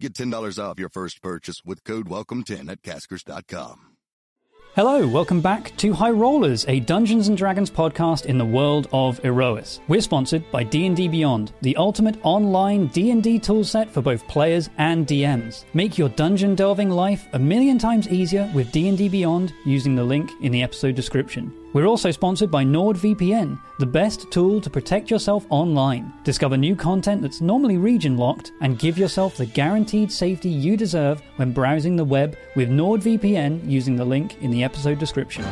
Get 0.00 0.14
$10 0.14 0.58
off 0.58 0.78
your 0.78 0.88
first 0.88 1.22
purchase 1.22 1.62
with 1.64 1.84
code 1.84 2.08
WELCOME10 2.08 2.70
at 2.70 2.82
Caskers.com. 2.82 3.88
Hello, 4.74 5.06
welcome 5.06 5.42
back 5.42 5.76
to 5.76 5.92
High 5.92 6.12
Rollers, 6.12 6.64
a 6.66 6.80
Dungeons 6.80 7.28
Dragons 7.28 7.70
podcast 7.70 8.24
in 8.24 8.38
the 8.38 8.44
world 8.44 8.88
of 8.90 9.20
Aerois. 9.22 9.80
We're 9.86 10.00
sponsored 10.00 10.50
by 10.50 10.64
D&D 10.64 11.08
Beyond, 11.08 11.52
the 11.60 11.76
ultimate 11.76 12.16
online 12.22 12.86
D&D 12.86 13.38
toolset 13.40 13.90
for 13.90 14.00
both 14.00 14.26
players 14.28 14.70
and 14.78 15.06
DMs. 15.06 15.64
Make 15.74 15.98
your 15.98 16.08
dungeon 16.08 16.54
delving 16.54 16.88
life 16.88 17.28
a 17.34 17.38
million 17.38 17.78
times 17.78 18.08
easier 18.08 18.50
with 18.54 18.72
D&D 18.72 19.10
Beyond 19.10 19.52
using 19.66 19.94
the 19.94 20.04
link 20.04 20.30
in 20.40 20.52
the 20.52 20.62
episode 20.62 20.94
description. 20.94 21.52
We're 21.72 21.86
also 21.86 22.10
sponsored 22.10 22.50
by 22.50 22.64
NordVPN, 22.64 23.58
the 23.78 23.86
best 23.86 24.30
tool 24.30 24.60
to 24.60 24.68
protect 24.68 25.10
yourself 25.10 25.46
online. 25.48 26.12
Discover 26.22 26.58
new 26.58 26.76
content 26.76 27.22
that's 27.22 27.40
normally 27.40 27.78
region 27.78 28.18
locked 28.18 28.52
and 28.60 28.78
give 28.78 28.98
yourself 28.98 29.38
the 29.38 29.46
guaranteed 29.46 30.12
safety 30.12 30.50
you 30.50 30.76
deserve 30.76 31.22
when 31.36 31.52
browsing 31.52 31.96
the 31.96 32.04
web 32.04 32.36
with 32.56 32.68
NordVPN 32.68 33.68
using 33.68 33.96
the 33.96 34.04
link 34.04 34.36
in 34.42 34.50
the 34.50 34.62
episode 34.62 34.98
description. 34.98 35.44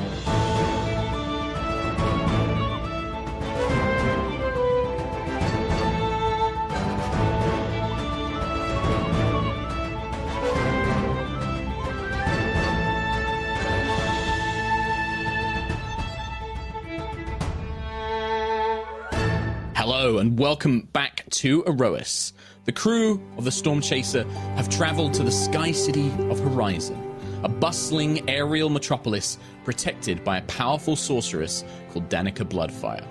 And 20.21 20.39
welcome 20.39 20.83
back 20.93 21.25
to 21.31 21.65
Aerois. 21.65 22.33
The 22.67 22.73
crew 22.73 23.23
of 23.39 23.45
the 23.45 23.51
Storm 23.51 23.81
Chaser 23.81 24.25
have 24.55 24.69
traveled 24.69 25.15
to 25.15 25.23
the 25.23 25.33
sky 25.33 25.73
city 25.73 26.13
of 26.29 26.39
Horizon, 26.39 27.17
a 27.43 27.49
bustling 27.49 28.29
aerial 28.29 28.69
metropolis 28.69 29.39
protected 29.65 30.23
by 30.23 30.37
a 30.37 30.43
powerful 30.43 30.95
sorceress 30.95 31.65
called 31.91 32.11
Danica 32.11 32.47
Bloodfire. 32.47 33.03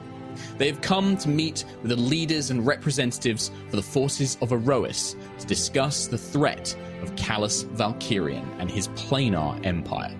They 0.59 0.67
have 0.67 0.81
come 0.81 1.17
to 1.17 1.29
meet 1.29 1.65
with 1.81 1.89
the 1.89 1.95
leaders 1.95 2.51
and 2.51 2.63
representatives 2.63 3.49
for 3.71 3.77
the 3.77 3.81
forces 3.81 4.37
of 4.41 4.51
Aerois 4.51 5.15
to 5.39 5.47
discuss 5.47 6.05
the 6.05 6.17
threat 6.17 6.77
of 7.01 7.15
Callus 7.15 7.63
Valkyrian 7.63 8.47
and 8.59 8.69
his 8.69 8.87
planar 8.89 9.65
empire. 9.65 10.15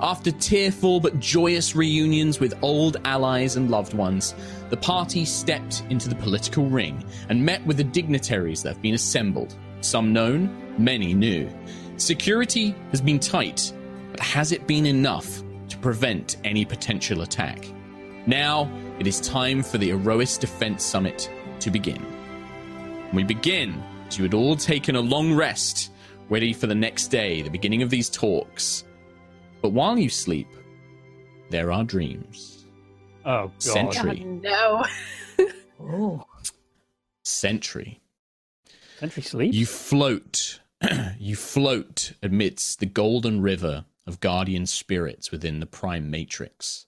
After 0.00 0.30
tearful 0.30 1.00
but 1.00 1.18
joyous 1.18 1.74
reunions 1.74 2.38
with 2.38 2.62
old 2.62 2.98
allies 3.04 3.56
and 3.56 3.68
loved 3.68 3.94
ones, 3.94 4.34
the 4.70 4.76
party 4.76 5.24
stepped 5.24 5.82
into 5.90 6.08
the 6.08 6.14
political 6.14 6.66
ring 6.66 7.04
and 7.28 7.44
met 7.44 7.64
with 7.66 7.78
the 7.78 7.84
dignitaries 7.84 8.62
that 8.62 8.74
have 8.74 8.82
been 8.82 8.94
assembled. 8.94 9.56
Some 9.80 10.12
known, 10.12 10.74
many 10.78 11.14
new. 11.14 11.50
Security 11.96 12.76
has 12.92 13.00
been 13.00 13.18
tight, 13.18 13.72
but 14.12 14.20
has 14.20 14.52
it 14.52 14.68
been 14.68 14.86
enough 14.86 15.42
to 15.68 15.78
prevent 15.78 16.36
any 16.44 16.64
potential 16.64 17.22
attack? 17.22 17.66
Now 18.26 18.70
it 19.00 19.06
is 19.08 19.20
time 19.20 19.64
for 19.64 19.78
the 19.78 19.90
Aerois 19.90 20.38
Defense 20.38 20.84
Summit 20.84 21.28
to 21.58 21.70
begin. 21.70 22.04
We 23.12 23.24
begin 23.24 23.82
as 24.06 24.16
you 24.16 24.22
had 24.22 24.34
all 24.34 24.54
taken 24.54 24.94
a 24.94 25.00
long 25.00 25.34
rest, 25.34 25.90
ready 26.30 26.52
for 26.52 26.66
the 26.68 26.74
next 26.74 27.08
day, 27.08 27.42
the 27.42 27.50
beginning 27.50 27.82
of 27.82 27.90
these 27.90 28.08
talks. 28.08 28.84
But 29.60 29.70
while 29.70 29.98
you 29.98 30.08
sleep, 30.08 30.48
there 31.50 31.72
are 31.72 31.84
dreams. 31.84 32.66
Oh, 33.24 33.48
God. 33.48 33.62
Sentry. 33.62 34.20
no. 34.24 34.84
Oh. 35.80 36.24
Sentry. 37.24 38.00
Sentry 38.98 39.22
sleep? 39.22 39.54
You 39.54 39.64
float. 39.64 40.58
you 41.20 41.36
float 41.36 42.14
amidst 42.20 42.80
the 42.80 42.86
golden 42.86 43.40
river 43.40 43.84
of 44.08 44.18
guardian 44.18 44.66
spirits 44.66 45.30
within 45.30 45.60
the 45.60 45.66
prime 45.66 46.10
matrix. 46.10 46.86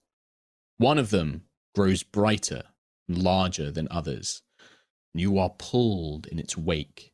One 0.78 0.98
of 0.98 1.10
them 1.10 1.42
grows 1.72 2.02
brighter 2.02 2.64
and 3.08 3.22
larger 3.22 3.70
than 3.70 3.86
others. 3.92 4.42
and 5.14 5.20
You 5.20 5.38
are 5.38 5.50
pulled 5.56 6.26
in 6.26 6.40
its 6.40 6.56
wake. 6.58 7.12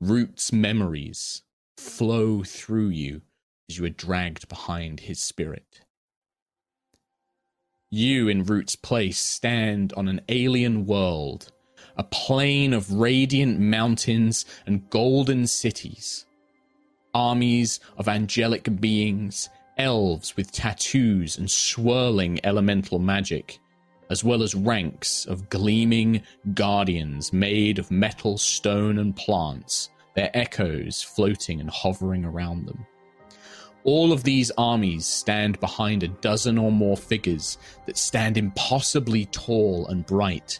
Root's 0.00 0.52
memories 0.52 1.42
flow 1.76 2.44
through 2.44 2.88
you 2.90 3.22
as 3.68 3.78
you 3.78 3.84
are 3.84 3.90
dragged 3.90 4.48
behind 4.48 5.00
his 5.00 5.20
spirit. 5.20 5.80
You, 7.90 8.28
in 8.28 8.44
Root's 8.44 8.76
place, 8.76 9.18
stand 9.18 9.92
on 9.94 10.08
an 10.08 10.20
alien 10.28 10.84
world, 10.84 11.52
a 11.96 12.04
plain 12.04 12.72
of 12.72 12.92
radiant 12.92 13.60
mountains 13.60 14.44
and 14.66 14.88
golden 14.90 15.46
cities. 15.46 16.26
Armies 17.14 17.78
of 17.96 18.08
angelic 18.08 18.80
beings, 18.80 19.48
elves 19.78 20.36
with 20.36 20.52
tattoos 20.52 21.38
and 21.38 21.50
swirling 21.50 22.40
elemental 22.44 22.98
magic, 22.98 23.60
as 24.10 24.24
well 24.24 24.42
as 24.42 24.54
ranks 24.54 25.24
of 25.26 25.48
gleaming 25.48 26.22
guardians 26.52 27.32
made 27.32 27.78
of 27.78 27.90
metal, 27.90 28.36
stone, 28.36 28.98
and 28.98 29.16
plants, 29.16 29.90
their 30.14 30.30
echoes 30.34 31.02
floating 31.02 31.60
and 31.60 31.70
hovering 31.70 32.24
around 32.24 32.66
them. 32.66 32.84
All 33.84 34.12
of 34.12 34.24
these 34.24 34.50
armies 34.56 35.06
stand 35.06 35.60
behind 35.60 36.02
a 36.02 36.08
dozen 36.08 36.56
or 36.56 36.72
more 36.72 36.96
figures 36.96 37.58
that 37.84 37.98
stand 37.98 38.38
impossibly 38.38 39.26
tall 39.26 39.86
and 39.88 40.06
bright. 40.06 40.58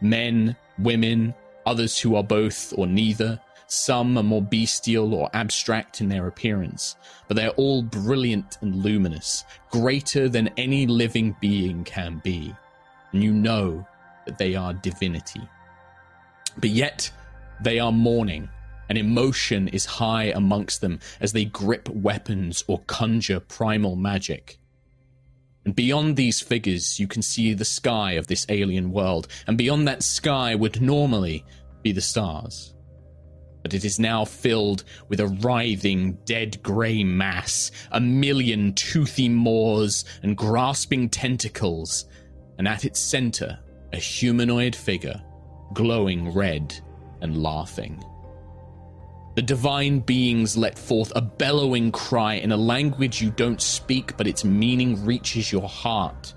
Men, 0.00 0.56
women, 0.78 1.34
others 1.66 1.98
who 1.98 2.14
are 2.14 2.22
both 2.22 2.72
or 2.76 2.86
neither. 2.86 3.40
Some 3.66 4.16
are 4.18 4.22
more 4.22 4.42
bestial 4.42 5.14
or 5.14 5.30
abstract 5.32 6.00
in 6.00 6.08
their 6.08 6.26
appearance, 6.26 6.96
but 7.28 7.36
they're 7.36 7.50
all 7.50 7.82
brilliant 7.82 8.58
and 8.62 8.76
luminous, 8.76 9.44
greater 9.70 10.28
than 10.28 10.50
any 10.56 10.86
living 10.86 11.36
being 11.40 11.84
can 11.84 12.20
be. 12.24 12.54
And 13.12 13.22
you 13.22 13.32
know 13.32 13.86
that 14.26 14.38
they 14.38 14.54
are 14.56 14.74
divinity. 14.74 15.42
But 16.58 16.70
yet, 16.70 17.10
they 17.62 17.78
are 17.78 17.92
mourning 17.92 18.48
and 18.90 18.98
emotion 18.98 19.68
is 19.68 19.84
high 19.84 20.24
amongst 20.24 20.80
them 20.80 20.98
as 21.20 21.32
they 21.32 21.44
grip 21.44 21.88
weapons 21.88 22.64
or 22.66 22.80
conjure 22.88 23.38
primal 23.38 23.94
magic. 23.94 24.58
And 25.64 25.76
beyond 25.76 26.16
these 26.16 26.40
figures, 26.40 26.98
you 26.98 27.06
can 27.06 27.22
see 27.22 27.54
the 27.54 27.64
sky 27.64 28.12
of 28.14 28.26
this 28.26 28.44
alien 28.48 28.90
world, 28.90 29.28
and 29.46 29.56
beyond 29.56 29.86
that 29.86 30.02
sky 30.02 30.56
would 30.56 30.82
normally 30.82 31.44
be 31.82 31.92
the 31.92 32.00
stars. 32.00 32.74
But 33.62 33.74
it 33.74 33.84
is 33.84 34.00
now 34.00 34.24
filled 34.24 34.82
with 35.08 35.20
a 35.20 35.28
writhing, 35.28 36.14
dead 36.24 36.60
grey 36.60 37.04
mass, 37.04 37.70
a 37.92 38.00
million 38.00 38.72
toothy 38.74 39.28
maws 39.28 40.04
and 40.24 40.36
grasping 40.36 41.08
tentacles, 41.08 42.06
and 42.58 42.66
at 42.66 42.84
its 42.84 42.98
center, 42.98 43.56
a 43.92 43.98
humanoid 43.98 44.74
figure, 44.74 45.22
glowing 45.74 46.34
red 46.34 46.74
and 47.20 47.40
laughing. 47.40 48.02
The 49.36 49.42
divine 49.42 50.00
beings 50.00 50.56
let 50.56 50.78
forth 50.78 51.12
a 51.14 51.20
bellowing 51.20 51.92
cry 51.92 52.34
in 52.34 52.50
a 52.50 52.56
language 52.56 53.22
you 53.22 53.30
don't 53.30 53.60
speak, 53.60 54.16
but 54.16 54.26
its 54.26 54.44
meaning 54.44 55.04
reaches 55.04 55.52
your 55.52 55.68
heart. 55.68 56.34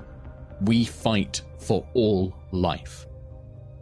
We 0.61 0.85
fight 0.85 1.41
for 1.57 1.87
all 1.93 2.35
life. 2.51 3.07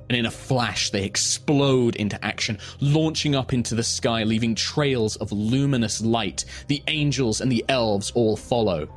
And 0.09 0.17
in 0.17 0.25
a 0.25 0.31
flash, 0.31 0.89
they 0.89 1.03
explode 1.03 1.95
into 1.97 2.23
action, 2.23 2.57
launching 2.79 3.35
up 3.35 3.53
into 3.53 3.75
the 3.75 3.83
sky, 3.83 4.23
leaving 4.23 4.55
trails 4.55 5.17
of 5.17 5.31
luminous 5.31 6.01
light. 6.01 6.45
The 6.67 6.83
angels 6.87 7.41
and 7.41 7.51
the 7.51 7.65
elves 7.69 8.11
all 8.11 8.35
follow. 8.37 8.87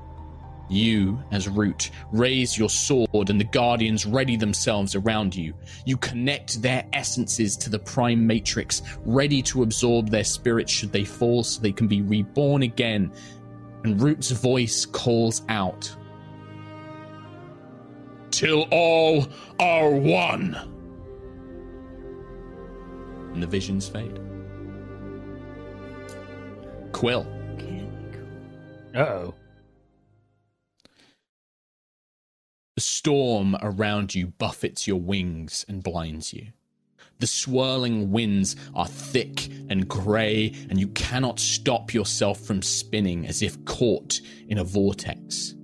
You, 0.68 1.22
as 1.30 1.48
Root, 1.48 1.90
raise 2.10 2.56
your 2.56 2.70
sword 2.70 3.28
and 3.30 3.38
the 3.38 3.44
guardians 3.44 4.06
ready 4.06 4.36
themselves 4.36 4.94
around 4.94 5.36
you. 5.36 5.54
You 5.84 5.96
connect 5.98 6.62
their 6.62 6.86
essences 6.92 7.56
to 7.58 7.70
the 7.70 7.78
prime 7.78 8.26
matrix, 8.26 8.82
ready 9.04 9.42
to 9.42 9.62
absorb 9.62 10.08
their 10.08 10.24
spirits 10.24 10.72
should 10.72 10.92
they 10.92 11.04
fall 11.04 11.44
so 11.44 11.60
they 11.60 11.72
can 11.72 11.86
be 11.86 12.02
reborn 12.02 12.62
again. 12.62 13.12
And 13.84 14.00
Root's 14.00 14.30
voice 14.30 14.86
calls 14.86 15.42
out 15.48 15.94
Till 18.30 18.66
all 18.72 19.28
are 19.60 19.90
one. 19.90 20.56
And 23.32 23.40
the 23.40 23.46
visions 23.46 23.88
fade. 23.88 24.18
Quill, 26.90 27.26
Uh 28.92 28.98
oh. 28.98 29.34
The 32.76 32.80
storm 32.80 33.56
around 33.62 34.16
you 34.16 34.26
buffets 34.26 34.88
your 34.88 35.00
wings 35.00 35.64
and 35.68 35.80
blinds 35.80 36.32
you. 36.32 36.48
The 37.20 37.28
swirling 37.28 38.10
winds 38.10 38.56
are 38.74 38.88
thick 38.88 39.48
and 39.70 39.86
grey, 39.86 40.52
and 40.68 40.80
you 40.80 40.88
cannot 40.88 41.38
stop 41.38 41.94
yourself 41.94 42.40
from 42.40 42.62
spinning 42.62 43.28
as 43.28 43.42
if 43.42 43.64
caught 43.64 44.20
in 44.48 44.58
a 44.58 44.64
vortex. 44.64 45.54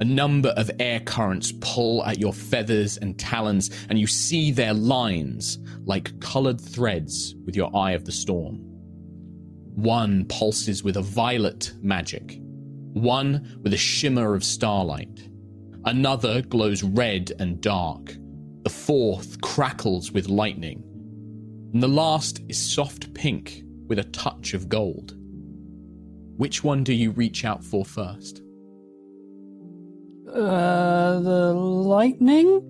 A 0.00 0.04
number 0.04 0.48
of 0.56 0.68
air 0.80 0.98
currents 0.98 1.52
pull 1.60 2.04
at 2.04 2.18
your 2.18 2.32
feathers 2.32 2.96
and 2.96 3.16
talons, 3.16 3.70
and 3.88 3.96
you 3.96 4.08
see 4.08 4.50
their 4.50 4.74
lines 4.74 5.58
like 5.84 6.18
coloured 6.18 6.60
threads 6.60 7.36
with 7.46 7.54
your 7.54 7.70
eye 7.76 7.92
of 7.92 8.04
the 8.04 8.10
storm. 8.10 8.56
One 9.76 10.24
pulses 10.24 10.82
with 10.82 10.96
a 10.96 11.02
violet 11.02 11.72
magic, 11.80 12.40
one 12.94 13.60
with 13.62 13.72
a 13.72 13.78
shimmer 13.78 14.34
of 14.34 14.42
starlight. 14.42 15.29
Another 15.84 16.42
glows 16.42 16.82
red 16.82 17.32
and 17.38 17.60
dark. 17.60 18.16
The 18.64 18.70
fourth 18.70 19.40
crackles 19.40 20.12
with 20.12 20.28
lightning. 20.28 20.82
And 21.72 21.82
the 21.82 21.88
last 21.88 22.40
is 22.48 22.58
soft 22.58 23.14
pink 23.14 23.62
with 23.86 23.98
a 23.98 24.04
touch 24.04 24.52
of 24.52 24.68
gold. 24.68 25.14
Which 26.36 26.62
one 26.62 26.84
do 26.84 26.92
you 26.92 27.12
reach 27.12 27.44
out 27.44 27.64
for 27.64 27.84
first? 27.84 28.42
Uh, 30.28 31.20
the 31.20 31.54
lightning? 31.54 32.66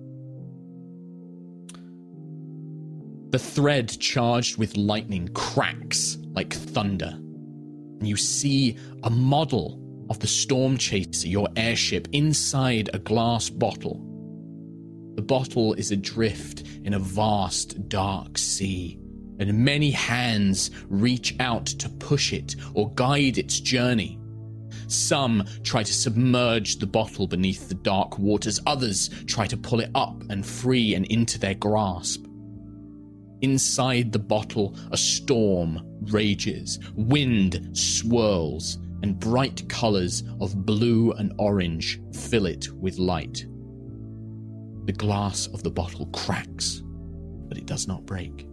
The 3.31 3.39
thread 3.39 3.89
charged 3.99 4.57
with 4.57 4.77
lightning 4.77 5.29
cracks 5.29 6.17
like 6.31 6.53
thunder. 6.53 7.13
And 7.17 8.07
you 8.07 8.17
see 8.17 8.77
a 9.03 9.09
model 9.09 9.80
of 10.11 10.19
the 10.19 10.27
storm 10.27 10.77
chaser, 10.77 11.29
your 11.29 11.47
airship, 11.55 12.05
inside 12.11 12.89
a 12.93 12.99
glass 12.99 13.49
bottle. 13.49 13.95
The 15.15 15.21
bottle 15.21 15.73
is 15.75 15.91
adrift 15.91 16.67
in 16.83 16.93
a 16.93 16.99
vast, 16.99 17.87
dark 17.87 18.37
sea, 18.37 18.99
and 19.39 19.63
many 19.63 19.89
hands 19.89 20.69
reach 20.89 21.33
out 21.39 21.65
to 21.65 21.87
push 21.87 22.33
it 22.33 22.57
or 22.73 22.91
guide 22.95 23.37
its 23.37 23.61
journey. 23.61 24.19
Some 24.87 25.45
try 25.63 25.81
to 25.81 25.93
submerge 25.93 26.79
the 26.79 26.87
bottle 26.87 27.25
beneath 27.25 27.69
the 27.69 27.75
dark 27.75 28.19
waters, 28.19 28.59
others 28.67 29.09
try 29.27 29.47
to 29.47 29.55
pull 29.55 29.79
it 29.79 29.91
up 29.95 30.21
and 30.29 30.45
free 30.45 30.93
and 30.93 31.05
into 31.05 31.39
their 31.39 31.55
grasp. 31.55 32.25
Inside 33.39 34.11
the 34.11 34.19
bottle, 34.19 34.75
a 34.91 34.97
storm 34.97 35.81
rages, 36.01 36.79
wind 36.97 37.69
swirls, 37.71 38.77
and 39.03 39.19
bright 39.19 39.67
colors 39.69 40.23
of 40.39 40.65
blue 40.65 41.11
and 41.13 41.33
orange 41.37 42.01
fill 42.13 42.45
it 42.45 42.71
with 42.73 42.97
light. 42.97 43.45
The 44.85 44.93
glass 44.93 45.47
of 45.47 45.63
the 45.63 45.71
bottle 45.71 46.07
cracks, 46.07 46.81
but 47.47 47.57
it 47.57 47.65
does 47.65 47.87
not 47.87 48.05
break. 48.05 48.47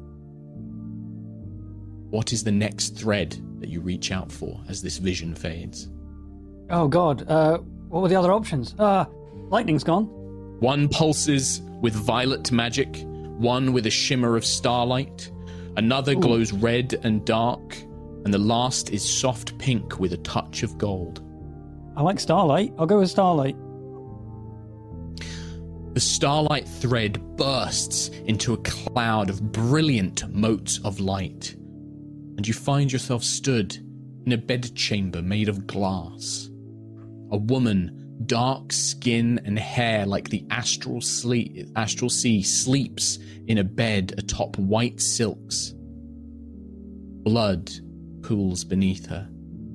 What 2.11 2.33
is 2.33 2.45
the 2.45 2.53
next 2.53 2.97
thread 2.97 3.37
that 3.61 3.69
you 3.69 3.81
reach 3.81 4.13
out 4.13 4.33
for 4.33 4.61
as 4.69 4.83
this 4.83 4.99
vision 4.99 5.35
fades? 5.35 5.91
Oh 6.71 6.89
god. 6.89 7.29
Uh, 7.29 7.59
what 7.89 8.03
were 8.03 8.09
the 8.09 8.17
other 8.17 8.33
options? 8.33 8.75
Uh, 8.79 9.05
lightning's 9.49 9.85
gone. 9.85 10.05
One 10.61 10.89
pulses 10.89 11.61
with 11.81 11.95
violet 11.95 12.51
magic, 12.51 13.05
one 13.39 13.73
with 13.73 13.87
a 13.87 13.91
shimmer 13.91 14.37
of 14.37 14.45
starlight, 14.45 15.31
another 15.77 16.15
glows 16.15 16.53
red 16.53 16.99
and 17.05 17.25
dark, 17.25 17.77
and 18.29 18.35
the 18.35 18.39
last 18.39 18.91
is 18.91 19.03
soft 19.03 19.57
pink 19.57 19.99
with 19.99 20.13
a 20.13 20.19
touch 20.19 20.63
of 20.63 20.77
gold. 20.77 21.23
I 21.97 22.03
like 22.03 22.21
starlight. 22.21 22.75
I'll 22.77 22.85
go 22.85 22.99
with 22.99 23.09
starlight. 23.09 23.57
The 25.95 26.01
starlight 26.01 26.69
thread 26.69 27.39
bursts 27.39 28.09
into 28.27 28.53
a 28.53 28.59
cloud 28.59 29.31
of 29.31 29.51
brilliant 29.51 30.29
motes 30.29 30.79
of 30.85 31.01
light, 31.01 31.55
and 32.37 32.47
you 32.47 32.53
find 32.53 32.93
yourself 32.93 33.25
stood 33.25 33.75
in 34.27 34.33
a 34.33 34.37
bedchamber 34.37 35.23
made 35.23 35.49
of 35.49 35.67
glass. 35.67 36.51
A 37.31 37.39
woman, 37.39 38.21
dark 38.27 38.75
skin 38.75 39.41
and 39.47 39.59
hair 39.59 40.05
like 40.05 40.29
the 40.29 40.45
astral, 40.51 41.01
sleep, 41.01 41.67
astral 41.77 42.11
sea, 42.11 42.43
sleeps 42.43 43.19
in 43.47 43.57
a 43.57 43.65
bed 43.65 44.13
atop 44.19 44.59
white 44.59 45.01
silks. 45.01 45.73
Blood 47.25 47.73
pools 48.29 48.63
beneath 48.63 49.07
her, 49.07 49.27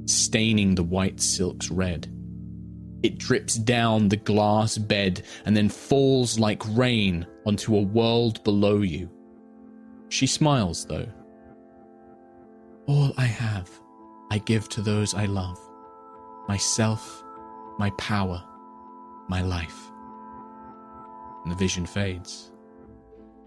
staining 0.06 0.76
the 0.76 0.84
white 0.84 1.20
silks 1.20 1.72
red. 1.72 2.08
It 3.02 3.18
drips 3.18 3.56
down 3.56 4.10
the 4.10 4.18
glass 4.18 4.78
bed 4.78 5.24
and 5.46 5.58
then 5.58 5.70
falls 5.70 6.38
like 6.38 6.62
rain 6.78 7.26
onto 7.48 7.76
a 7.76 7.82
world 7.82 8.44
below 8.44 8.82
you. 8.82 9.10
She 10.10 10.28
smiles, 10.28 10.86
though. 10.86 11.08
All 12.86 13.12
I 13.18 13.26
have, 13.26 13.72
I 14.30 14.38
give 14.38 14.70
to 14.70 14.84
those 14.84 15.16
I 15.16 15.26
love 15.26 15.60
myself, 16.48 17.24
my 17.80 17.90
power, 17.98 18.44
my 19.30 19.42
life. 19.42 19.90
And 21.44 21.52
the 21.52 21.58
vision 21.58 21.88
fades. 21.88 22.52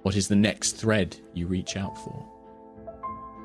What 0.02 0.16
is 0.16 0.26
the 0.26 0.34
next 0.34 0.72
thread 0.72 1.16
you 1.32 1.46
reach 1.46 1.76
out 1.76 1.96
for? 1.96 2.28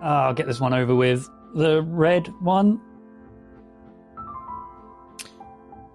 Uh, 0.02 0.06
I'll 0.06 0.34
get 0.34 0.48
this 0.48 0.60
one 0.60 0.74
over 0.74 0.96
with. 0.96 1.30
The 1.54 1.82
red 1.82 2.28
one. 2.40 2.80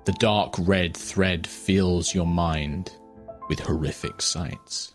The 0.05 0.12
dark 0.12 0.55
red 0.58 0.94
thread 0.94 1.47
fills 1.47 2.14
your 2.14 2.26
mind 2.26 2.93
with 3.49 3.61
horrific 3.61 4.20
sights. 4.20 4.94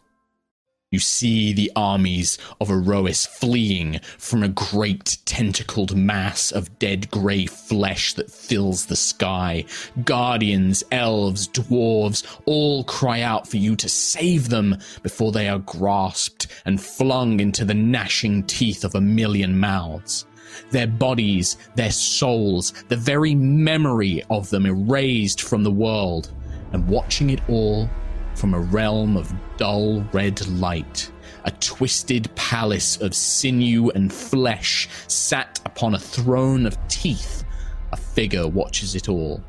You 0.91 0.99
see 0.99 1.51
the 1.51 1.71
armies 1.75 2.37
of 2.59 2.69
Aerois 2.69 3.25
fleeing 3.25 4.01
from 4.19 4.43
a 4.43 4.49
great 4.49 5.17
tentacled 5.25 5.95
mass 5.95 6.51
of 6.51 6.77
dead 6.77 7.09
grey 7.09 7.47
flesh 7.47 8.13
that 8.13 8.29
fills 8.29 8.85
the 8.85 8.95
sky. 8.95 9.65
Guardians, 10.03 10.83
elves, 10.91 11.47
dwarves 11.47 12.23
all 12.45 12.83
cry 12.83 13.21
out 13.21 13.47
for 13.47 13.57
you 13.57 13.75
to 13.77 13.89
save 13.89 14.49
them 14.49 14.77
before 15.01 15.31
they 15.31 15.47
are 15.47 15.59
grasped 15.59 16.47
and 16.65 16.79
flung 16.79 17.39
into 17.39 17.65
the 17.65 17.73
gnashing 17.73 18.43
teeth 18.43 18.83
of 18.83 18.93
a 18.93 19.01
million 19.01 19.57
mouths 19.59 20.25
their 20.71 20.87
bodies, 20.87 21.57
their 21.75 21.91
souls, 21.91 22.73
the 22.87 22.97
very 22.97 23.35
memory 23.35 24.23
of 24.29 24.49
them 24.49 24.65
erased 24.65 25.41
from 25.41 25.63
the 25.63 25.71
world, 25.71 26.31
and 26.73 26.87
watching 26.87 27.29
it 27.29 27.41
all 27.49 27.89
from 28.35 28.53
a 28.53 28.59
realm 28.59 29.17
of 29.17 29.33
dull 29.57 30.01
red 30.13 30.45
light. 30.47 31.11
A 31.43 31.51
twisted 31.51 32.33
palace 32.35 33.01
of 33.01 33.15
sinew 33.15 33.89
and 33.89 34.11
flesh 34.11 34.87
sat 35.07 35.59
upon 35.65 35.95
a 35.95 35.99
throne 35.99 36.65
of 36.65 36.77
teeth. 36.87 37.43
A 37.91 37.97
figure 37.97 38.47
watches 38.47 38.95
it 38.95 39.09
all. 39.09 39.43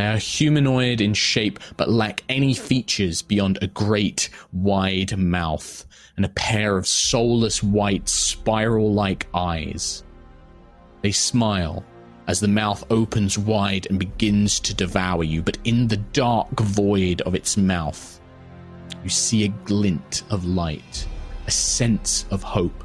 They 0.00 0.06
are 0.06 0.16
humanoid 0.16 1.02
in 1.02 1.12
shape, 1.12 1.58
but 1.76 1.90
lack 1.90 2.24
any 2.26 2.54
features 2.54 3.20
beyond 3.20 3.58
a 3.60 3.66
great, 3.66 4.30
wide 4.50 5.14
mouth 5.18 5.84
and 6.16 6.24
a 6.24 6.30
pair 6.30 6.78
of 6.78 6.86
soulless 6.86 7.62
white, 7.62 8.08
spiral 8.08 8.94
like 8.94 9.26
eyes. 9.34 10.02
They 11.02 11.12
smile 11.12 11.84
as 12.28 12.40
the 12.40 12.48
mouth 12.48 12.82
opens 12.88 13.36
wide 13.36 13.88
and 13.90 13.98
begins 13.98 14.58
to 14.60 14.74
devour 14.74 15.22
you, 15.22 15.42
but 15.42 15.58
in 15.64 15.86
the 15.86 15.98
dark 15.98 16.58
void 16.58 17.20
of 17.20 17.34
its 17.34 17.58
mouth, 17.58 18.22
you 19.04 19.10
see 19.10 19.44
a 19.44 19.48
glint 19.66 20.22
of 20.30 20.46
light, 20.46 21.06
a 21.46 21.50
sense 21.50 22.24
of 22.30 22.42
hope. 22.42 22.84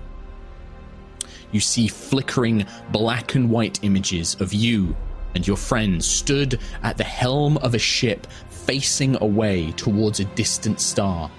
You 1.53 1.61
see 1.61 1.87
flickering 1.87 2.65
black 2.91 3.35
and 3.35 3.49
white 3.49 3.81
images 3.85 4.35
of 4.41 4.53
you 4.53 4.97
and 5.35 5.45
your 5.45 5.57
friends 5.57 6.07
stood 6.07 6.59
at 6.81 6.97
the 6.97 7.03
helm 7.03 7.57
of 7.57 7.75
a 7.75 7.79
ship 7.79 8.25
facing 8.49 9.21
away 9.21 9.71
towards 9.73 10.19
a 10.19 10.25
distant 10.25 10.81
star 10.81 11.29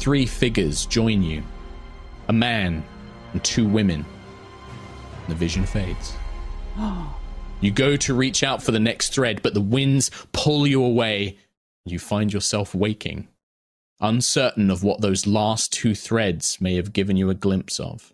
three 0.00 0.24
figures 0.24 0.86
join 0.86 1.22
you 1.22 1.42
a 2.28 2.32
man 2.32 2.82
and 3.32 3.44
two 3.44 3.66
women. 3.66 4.04
The 5.28 5.34
vision 5.34 5.66
fades. 5.66 6.14
you 7.60 7.70
go 7.70 7.96
to 7.96 8.14
reach 8.14 8.42
out 8.42 8.62
for 8.62 8.72
the 8.72 8.80
next 8.80 9.12
thread, 9.12 9.42
but 9.42 9.52
the 9.52 9.60
winds 9.60 10.10
pull 10.32 10.66
you 10.66 10.82
away. 10.82 11.38
You 11.84 11.98
find 11.98 12.32
yourself 12.32 12.74
waking, 12.74 13.28
uncertain 14.00 14.70
of 14.70 14.84
what 14.84 15.00
those 15.00 15.26
last 15.26 15.72
two 15.72 15.94
threads 15.94 16.60
may 16.60 16.76
have 16.76 16.92
given 16.92 17.16
you 17.16 17.30
a 17.30 17.34
glimpse 17.34 17.80
of. 17.80 18.12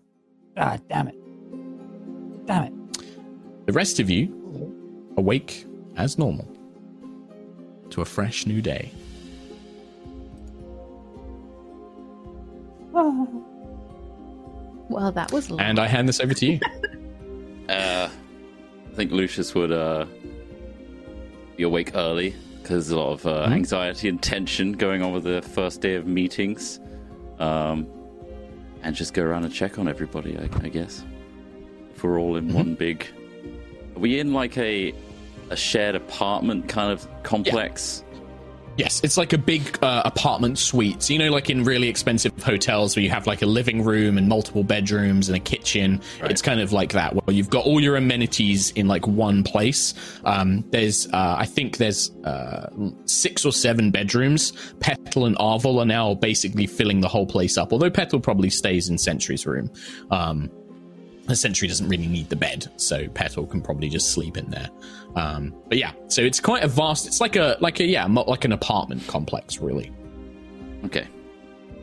Ah, 0.57 0.79
damn 0.89 1.09
it. 1.09 2.47
Damn 2.47 2.65
it. 2.65 3.67
The 3.67 3.73
rest 3.73 4.01
of 4.01 4.09
you 4.09 4.46
awake 5.16 5.64
as 5.96 6.18
normal 6.18 6.46
to 7.90 8.00
a 8.00 8.04
fresh 8.04 8.46
new 8.46 8.61
day. 8.61 8.90
Oh. 12.94 13.42
Well, 14.88 15.11
that 15.11 15.32
was 15.32 15.50
long. 15.50 15.58
And 15.61 15.80
I 15.80 15.88
hand 15.88 16.08
this 16.08 16.20
over 16.20 16.32
to 16.32 16.46
you. 16.46 16.61
Uh, 17.68 18.08
I 18.08 18.94
think 18.94 19.11
Lucius 19.11 19.52
would 19.56 19.73
uh, 19.73 20.06
be 21.56 21.64
awake 21.64 21.96
early 21.96 22.37
because 22.62 22.87
there's 22.87 22.96
a 22.96 23.00
lot 23.00 23.12
of 23.12 23.26
uh, 23.26 23.52
anxiety 23.52 24.08
and 24.08 24.23
tension 24.23 24.73
going 24.73 25.02
on 25.02 25.12
with 25.12 25.25
the 25.25 25.42
first 25.42 25.80
day 25.80 25.96
of 25.96 26.06
meetings. 26.06 26.78
Um, 27.40 27.88
and 28.82 28.94
just 28.94 29.14
go 29.14 29.23
around 29.25 29.44
and 29.44 29.52
check 29.52 29.80
on 29.80 29.88
everybody, 29.88 30.38
I, 30.38 30.44
I 30.62 30.68
guess. 30.68 31.04
If 31.94 32.04
we're 32.04 32.20
all 32.20 32.37
in 32.37 32.52
one 32.52 32.75
big. 32.75 33.04
Are 33.96 33.99
we 33.99 34.20
in 34.20 34.32
like 34.32 34.56
a 34.58 34.94
a 35.50 35.57
shared 35.57 35.95
apartment 35.95 36.69
kind 36.69 36.93
of 36.93 37.07
complex? 37.23 38.03
Yes, 38.76 39.00
it's 39.03 39.17
like 39.17 39.33
a 39.33 39.38
big 39.38 39.79
uh, 39.83 40.03
apartment 40.05 40.59
suite. 40.59 41.03
So, 41.03 41.15
you 41.15 41.19
know, 41.19 41.31
like 41.31 41.49
in 41.49 41.65
really 41.65 41.88
expensive 41.88 42.33
hotels 42.43 42.95
where 42.95 43.03
you 43.03 43.09
have 43.09 43.26
like 43.26 43.41
a 43.41 43.47
living 43.47 43.83
room 43.83 44.19
and 44.19 44.29
multiple 44.29 44.65
bedrooms 44.65 45.31
and 45.31 45.37
a 45.37 45.41
kitchen. 45.41 46.03
Right. 46.21 46.31
It's 46.31 46.43
kind 46.43 46.61
of 46.61 46.75
like 46.75 46.93
that, 46.93 47.15
where 47.15 47.35
you've 47.35 47.49
got 47.49 47.65
all 47.65 47.81
your 47.81 47.97
amenities 47.97 48.73
in 48.73 48.87
like 48.87 49.07
one 49.07 49.45
place. 49.45 49.95
Um, 50.26 50.62
there's, 50.73 51.07
uh, 51.07 51.37
I 51.38 51.47
think 51.47 51.79
there's 51.79 52.11
uh, 52.25 52.69
six 53.07 53.47
or 53.47 53.53
seven 53.53 53.91
bedrooms. 53.91 54.53
Petal 54.81 55.25
and 55.25 55.37
Arvel 55.38 55.81
are 55.81 55.87
now 55.87 56.12
basically 56.12 56.67
filling 56.67 57.00
the 57.00 57.09
whole 57.09 57.26
place 57.26 57.57
up, 57.57 57.73
although 57.73 57.91
Petal 57.91 58.21
probably 58.21 58.50
stays 58.50 58.91
in 58.91 58.99
Sentry's 58.99 59.47
room. 59.47 59.71
Um, 60.11 60.50
the 61.26 61.35
sentry 61.35 61.67
doesn't 61.67 61.88
really 61.88 62.07
need 62.07 62.29
the 62.29 62.37
bed, 62.37 62.71
so 62.76 63.09
Petal 63.09 63.47
can 63.47 63.61
probably 63.61 63.88
just 63.88 64.12
sleep 64.12 64.37
in 64.37 64.49
there. 64.50 64.69
Um, 65.16 65.54
but 65.68 65.78
yeah, 65.78 65.92
so 66.08 66.23
it's 66.23 66.38
quite 66.40 66.62
a 66.62 66.68
vast. 66.68 67.06
It's 67.06 67.20
like 67.20 67.37
a 67.37 67.56
like 67.61 67.80
a 67.80 67.85
yeah, 67.85 68.04
like 68.06 68.44
an 68.44 68.52
apartment 68.52 69.06
complex, 69.08 69.58
really. 69.58 69.90
Okay. 70.85 71.08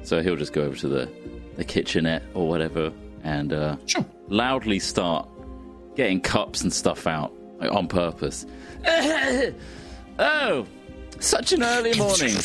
So 0.03 0.21
he'll 0.21 0.35
just 0.35 0.53
go 0.53 0.61
over 0.63 0.75
to 0.77 0.87
the, 0.87 1.09
the 1.55 1.63
kitchenette 1.63 2.23
or 2.33 2.47
whatever 2.47 2.91
and 3.23 3.53
uh, 3.53 3.77
Sure. 3.85 4.05
loudly 4.27 4.77
start 4.79 5.27
getting 5.95 6.19
cups 6.19 6.61
and 6.61 6.71
stuff 6.73 7.07
out 7.07 7.33
like, 7.59 7.71
on 7.71 7.87
purpose. 7.87 8.45
oh, 10.19 10.65
such 11.19 11.53
an 11.53 11.63
early 11.63 11.97
morning. 11.97 12.35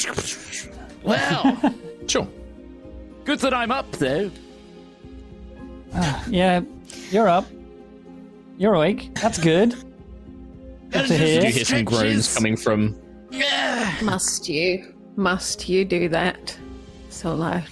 Well, 1.02 1.74
Sure. 2.06 2.28
good 3.24 3.40
that 3.40 3.52
I'm 3.52 3.72
up 3.72 3.90
though. 3.92 4.30
Yeah, 6.28 6.60
you're 7.10 7.28
up. 7.28 7.46
You're 8.56 8.74
awake. 8.74 9.14
That's 9.16 9.38
good. 9.38 9.74
Good 10.90 11.06
to 11.06 11.12
You 11.14 11.18
hear. 11.40 11.50
hear 11.50 11.64
some 11.64 11.84
groans 11.84 12.34
coming 12.34 12.56
from. 12.56 12.96
Must 14.02 14.48
you? 14.48 14.94
Must 15.16 15.68
you 15.68 15.84
do 15.84 16.08
that 16.10 16.56
so 17.10 17.34
loud? 17.34 17.64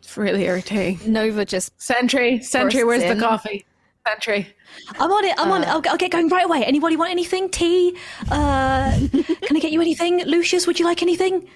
It's 0.00 0.16
really 0.16 0.44
irritating. 0.44 0.98
Nova 1.12 1.44
just 1.44 1.80
Sentry, 1.80 2.40
Sentry, 2.42 2.82
Bursts 2.82 2.86
where's 2.86 3.02
in. 3.02 3.18
the 3.18 3.24
coffee? 3.24 3.64
Sentry. 4.10 4.54
I'm 4.98 5.10
on 5.10 5.24
it. 5.24 5.34
I'm 5.38 5.50
on 5.52 5.62
it. 5.62 5.68
I'll, 5.68 5.82
I'll 5.88 5.96
get 5.98 6.10
going 6.10 6.28
right 6.28 6.46
away. 6.46 6.64
Anybody 6.64 6.96
want 6.96 7.10
anything? 7.10 7.50
Tea? 7.50 7.94
Uh, 8.30 8.98
can 9.12 9.56
I 9.56 9.60
get 9.60 9.72
you 9.72 9.80
anything? 9.82 10.24
Lucius, 10.24 10.66
would 10.66 10.78
you 10.78 10.86
like 10.86 11.02
anything? 11.02 11.46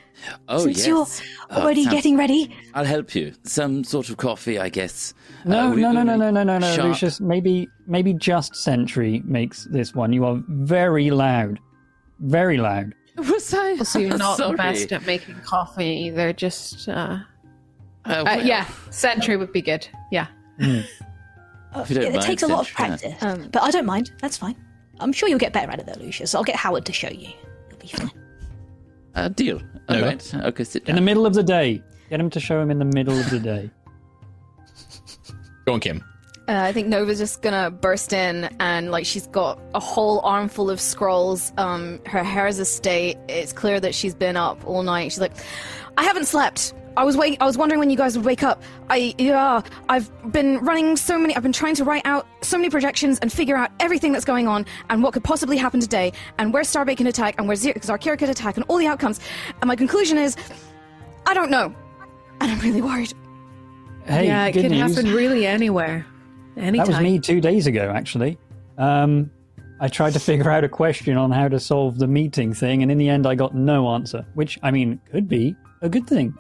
Oh, 0.49 0.59
Since 0.59 0.79
yes. 0.79 0.87
you're 0.87 1.07
Oh, 1.51 1.63
already 1.63 1.85
sounds- 1.85 1.95
getting 1.97 2.17
ready. 2.19 2.55
I'll 2.75 2.85
help 2.85 3.15
you. 3.15 3.33
Some 3.45 3.83
sort 3.83 4.11
of 4.11 4.19
coffee, 4.19 4.59
I 4.59 4.69
guess. 4.69 5.15
No, 5.47 5.69
Uh, 5.69 5.75
we- 5.75 5.81
no, 5.81 5.93
no, 5.93 6.03
no, 6.03 6.17
no, 6.17 6.31
no, 6.31 6.43
no, 6.45 6.59
no. 6.59 6.85
Lucius. 6.85 7.19
Maybe, 7.19 7.67
maybe 7.87 8.13
just 8.13 8.55
Sentry 8.57 9.23
makes 9.25 9.65
this 9.71 9.95
one. 9.95 10.13
You 10.13 10.27
are 10.27 10.43
very 10.49 11.11
loud, 11.11 11.59
very 12.21 12.59
loud. 12.59 12.95
Was 13.17 13.55
I? 13.55 13.77
So 13.79 13.99
you're 14.01 14.19
not 14.19 14.37
Sorry. 14.37 14.51
the 14.53 14.57
best 14.59 14.93
at 14.93 15.07
making 15.07 15.37
coffee 15.47 15.87
either. 16.09 16.33
Just, 16.35 16.89
uh, 16.91 17.19
Uh, 18.05 18.11
uh, 18.11 18.23
well, 18.27 18.47
yeah, 18.47 18.67
Sentry 18.91 19.39
would 19.39 19.53
be 19.53 19.63
good. 19.63 19.89
Yeah. 20.13 20.27
If 20.59 20.91
you 21.77 21.95
don't 21.97 22.05
it 22.05 22.13
mind, 22.13 22.23
takes 22.23 22.43
a 22.43 22.47
lot 22.47 22.61
of 22.61 22.67
Sentry, 22.77 23.09
yeah. 23.11 23.17
practice, 23.19 23.49
but 23.53 23.63
I 23.63 23.71
don't 23.71 23.87
mind. 23.87 24.13
That's 24.21 24.37
fine. 24.37 24.57
I'm 25.01 25.13
sure 25.13 25.29
you'll 25.29 25.39
get 25.39 25.53
better 25.53 25.71
at 25.73 25.81
it, 25.81 25.87
though, 25.87 26.01
Lucius. 26.01 26.35
I'll 26.35 26.45
get 26.45 26.57
Howard 26.57 26.85
to 26.87 26.93
show 26.93 27.09
you. 27.09 27.29
You'll 27.71 27.79
be 27.79 27.89
fine. 27.89 28.11
Uh, 29.15 29.29
deal. 29.29 29.61
All 29.89 29.97
Nova? 29.97 30.07
right. 30.07 30.35
Okay, 30.35 30.65
sit 30.65 30.85
down. 30.85 30.97
In 30.97 31.03
the 31.03 31.07
middle 31.07 31.27
of 31.27 31.35
the 31.35 31.43
day. 31.43 31.83
Get 32.11 32.21
him 32.21 32.31
to 32.31 32.41
show 32.41 32.61
him 32.61 32.71
in 32.71 32.79
the 32.79 32.85
middle 32.85 33.19
of 33.19 33.29
the 33.31 33.41
day. 33.41 33.71
Go 35.67 35.73
on, 35.73 35.81
Kim. 35.81 36.05
Uh, 36.47 36.61
I 36.61 36.73
think 36.75 36.89
Nova's 36.89 37.19
just 37.19 37.41
gonna 37.41 37.71
burst 37.71 38.13
in 38.13 38.45
and 38.61 38.91
like 38.91 39.07
she's 39.07 39.27
got 39.29 39.59
a 39.75 39.81
whole 39.81 40.21
armful 40.21 40.69
of 40.69 40.79
scrolls. 40.79 41.53
Um, 41.57 42.01
her 42.05 42.23
hair 42.23 42.47
is 42.47 42.59
a 42.59 42.67
state. 42.67 43.17
It's 43.31 43.53
clear 43.55 43.81
that 43.81 43.95
she's 43.95 44.15
been 44.15 44.37
up 44.37 44.67
all 44.67 44.83
night. 44.83 45.11
She's 45.11 45.21
like, 45.21 45.33
I 45.97 46.05
haven't 46.05 46.27
slept. 46.27 46.75
I 46.97 47.05
was 47.05 47.17
wait. 47.17 47.39
I 47.41 47.45
was 47.45 47.59
wondering 47.59 47.81
when 47.81 47.91
you 47.91 47.97
guys 47.97 48.17
would 48.17 48.25
wake 48.25 48.43
up. 48.43 48.63
I 48.89 49.15
yeah. 49.19 49.63
I've 49.89 50.11
been 50.33 50.59
running 50.59 50.97
so 50.97 51.19
many. 51.19 51.35
I've 51.35 51.43
been 51.43 51.53
trying 51.53 51.75
to 51.77 51.85
write 51.85 52.03
out 52.05 52.27
so 52.43 52.57
many 52.57 52.71
projections 52.71 53.19
and 53.19 53.33
figure 53.33 53.57
out 53.57 53.71
everything 53.81 54.13
that's 54.13 54.25
going 54.25 54.47
on 54.47 54.65
and 54.91 55.03
what 55.03 55.13
could 55.13 55.25
possibly 55.25 55.57
happen 55.57 55.81
today 55.81 56.13
and 56.39 56.53
where 56.53 56.63
Starbane 56.63 56.97
can 56.97 57.07
attack 57.07 57.35
and 57.39 57.49
where 57.49 57.57
Zarkira 57.57 58.19
could 58.19 58.29
attack 58.29 58.57
and 58.57 58.65
all 58.69 58.79
the 58.79 58.87
outcomes. 58.87 59.21
And 59.61 59.69
my 59.69 59.77
conclusion 59.77 60.19
is, 60.19 60.37
I 61.27 61.35
don't 61.35 61.51
know, 61.51 61.75
and 62.41 62.51
I'm 62.51 62.61
really 62.61 62.83
worried. 62.83 63.13
Hey, 64.07 64.27
yeah, 64.27 64.47
it 64.47 64.53
good 64.53 64.63
could 64.63 64.71
news. 64.73 64.97
happen 64.97 65.13
really 65.13 65.47
anywhere. 65.47 66.07
Anytime. 66.57 66.87
That 66.87 66.93
was 66.93 67.01
me 67.01 67.19
two 67.19 67.41
days 67.41 67.67
ago, 67.67 67.91
actually. 67.95 68.39
Um, 68.79 69.31
I 69.81 69.89
tried 69.89 70.13
to 70.13 70.21
figure 70.21 70.51
out 70.51 70.63
a 70.63 70.69
question 70.69 71.17
on 71.17 71.33
how 71.33 71.49
to 71.49 71.59
solve 71.59 71.99
the 71.99 72.07
meeting 72.07 72.55
thing, 72.55 72.83
and 72.83 72.93
in 72.93 72.99
the 72.99 73.09
end, 73.09 73.27
I 73.27 73.35
got 73.35 73.55
no 73.55 73.89
answer. 73.89 74.25
Which, 74.35 74.59
I 74.63 74.71
mean, 74.71 75.01
could 75.11 75.29
be 75.29 75.57
a 75.81 75.89
good 75.89 76.07
thing. 76.07 76.37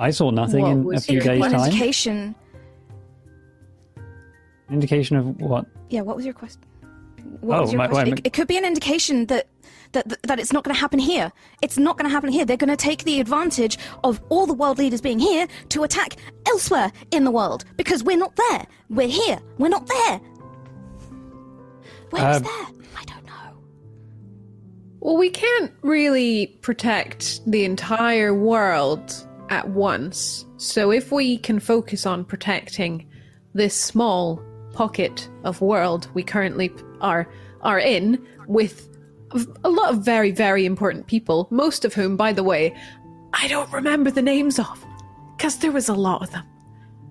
I 0.00 0.10
saw 0.10 0.30
nothing 0.30 0.84
What 0.84 0.92
in 0.92 0.96
a 0.98 1.00
few 1.00 1.14
your 1.16 1.22
days' 1.24 1.44
An 1.44 1.52
time. 1.52 1.64
indication. 1.70 2.34
Indication 4.70 5.16
of 5.16 5.40
what? 5.40 5.66
Yeah, 5.90 6.00
what 6.00 6.16
was 6.16 6.24
your 6.24 6.34
question? 6.34 6.62
What 7.40 7.58
Oh, 7.58 7.60
was 7.62 7.72
your 7.72 7.78
my- 7.78 7.86
question? 7.88 8.10
my- 8.10 8.16
It, 8.16 8.26
it 8.28 8.32
could 8.32 8.48
be 8.48 8.56
an 8.56 8.64
indication 8.64 9.26
that 9.26 9.46
that 9.92 10.22
that 10.22 10.38
it's 10.38 10.52
not 10.52 10.62
going 10.64 10.74
to 10.74 10.80
happen 10.80 10.98
here. 11.00 11.30
It's 11.62 11.76
not 11.76 11.98
going 11.98 12.08
to 12.08 12.10
happen 12.12 12.30
here. 12.30 12.44
They're 12.44 12.56
going 12.56 12.70
to 12.70 12.76
take 12.76 13.04
the 13.04 13.20
advantage 13.20 13.76
of 14.04 14.20
all 14.30 14.46
the 14.46 14.54
world 14.54 14.78
leaders 14.78 15.00
being 15.00 15.18
here 15.18 15.46
to 15.70 15.82
attack 15.82 16.16
elsewhere 16.46 16.92
in 17.10 17.24
the 17.24 17.30
world 17.30 17.64
because 17.76 18.02
we're 18.04 18.16
not 18.16 18.34
there. 18.36 18.66
We're 18.88 19.08
here. 19.08 19.38
We're 19.58 19.68
not 19.68 19.86
there. 19.88 20.20
Where's 22.10 22.36
Uh, 22.36 22.38
there? 22.38 22.66
I 22.96 23.04
don't 23.04 23.26
know. 23.26 23.58
Well, 25.00 25.16
we 25.16 25.28
can't 25.30 25.72
really 25.82 26.46
protect 26.62 27.40
the 27.50 27.64
entire 27.64 28.32
world 28.32 29.26
at 29.50 29.68
once. 29.68 30.46
So 30.56 30.90
if 30.90 31.12
we 31.12 31.36
can 31.36 31.60
focus 31.60 32.06
on 32.06 32.24
protecting 32.24 33.06
this 33.52 33.74
small 33.74 34.42
pocket 34.72 35.28
of 35.42 35.60
world 35.60 36.08
we 36.14 36.22
currently 36.22 36.70
are 37.00 37.28
are 37.62 37.80
in 37.80 38.24
with 38.46 38.88
a 39.64 39.68
lot 39.68 39.92
of 39.92 40.04
very 40.04 40.30
very 40.30 40.64
important 40.64 41.06
people, 41.06 41.48
most 41.50 41.84
of 41.84 41.92
whom 41.92 42.16
by 42.16 42.32
the 42.32 42.44
way, 42.44 42.74
I 43.32 43.48
don't 43.48 43.70
remember 43.72 44.10
the 44.10 44.22
names 44.22 44.58
of 44.58 44.84
because 45.36 45.58
there 45.58 45.72
was 45.72 45.88
a 45.88 45.94
lot 45.94 46.22
of 46.22 46.30
them. 46.30 46.44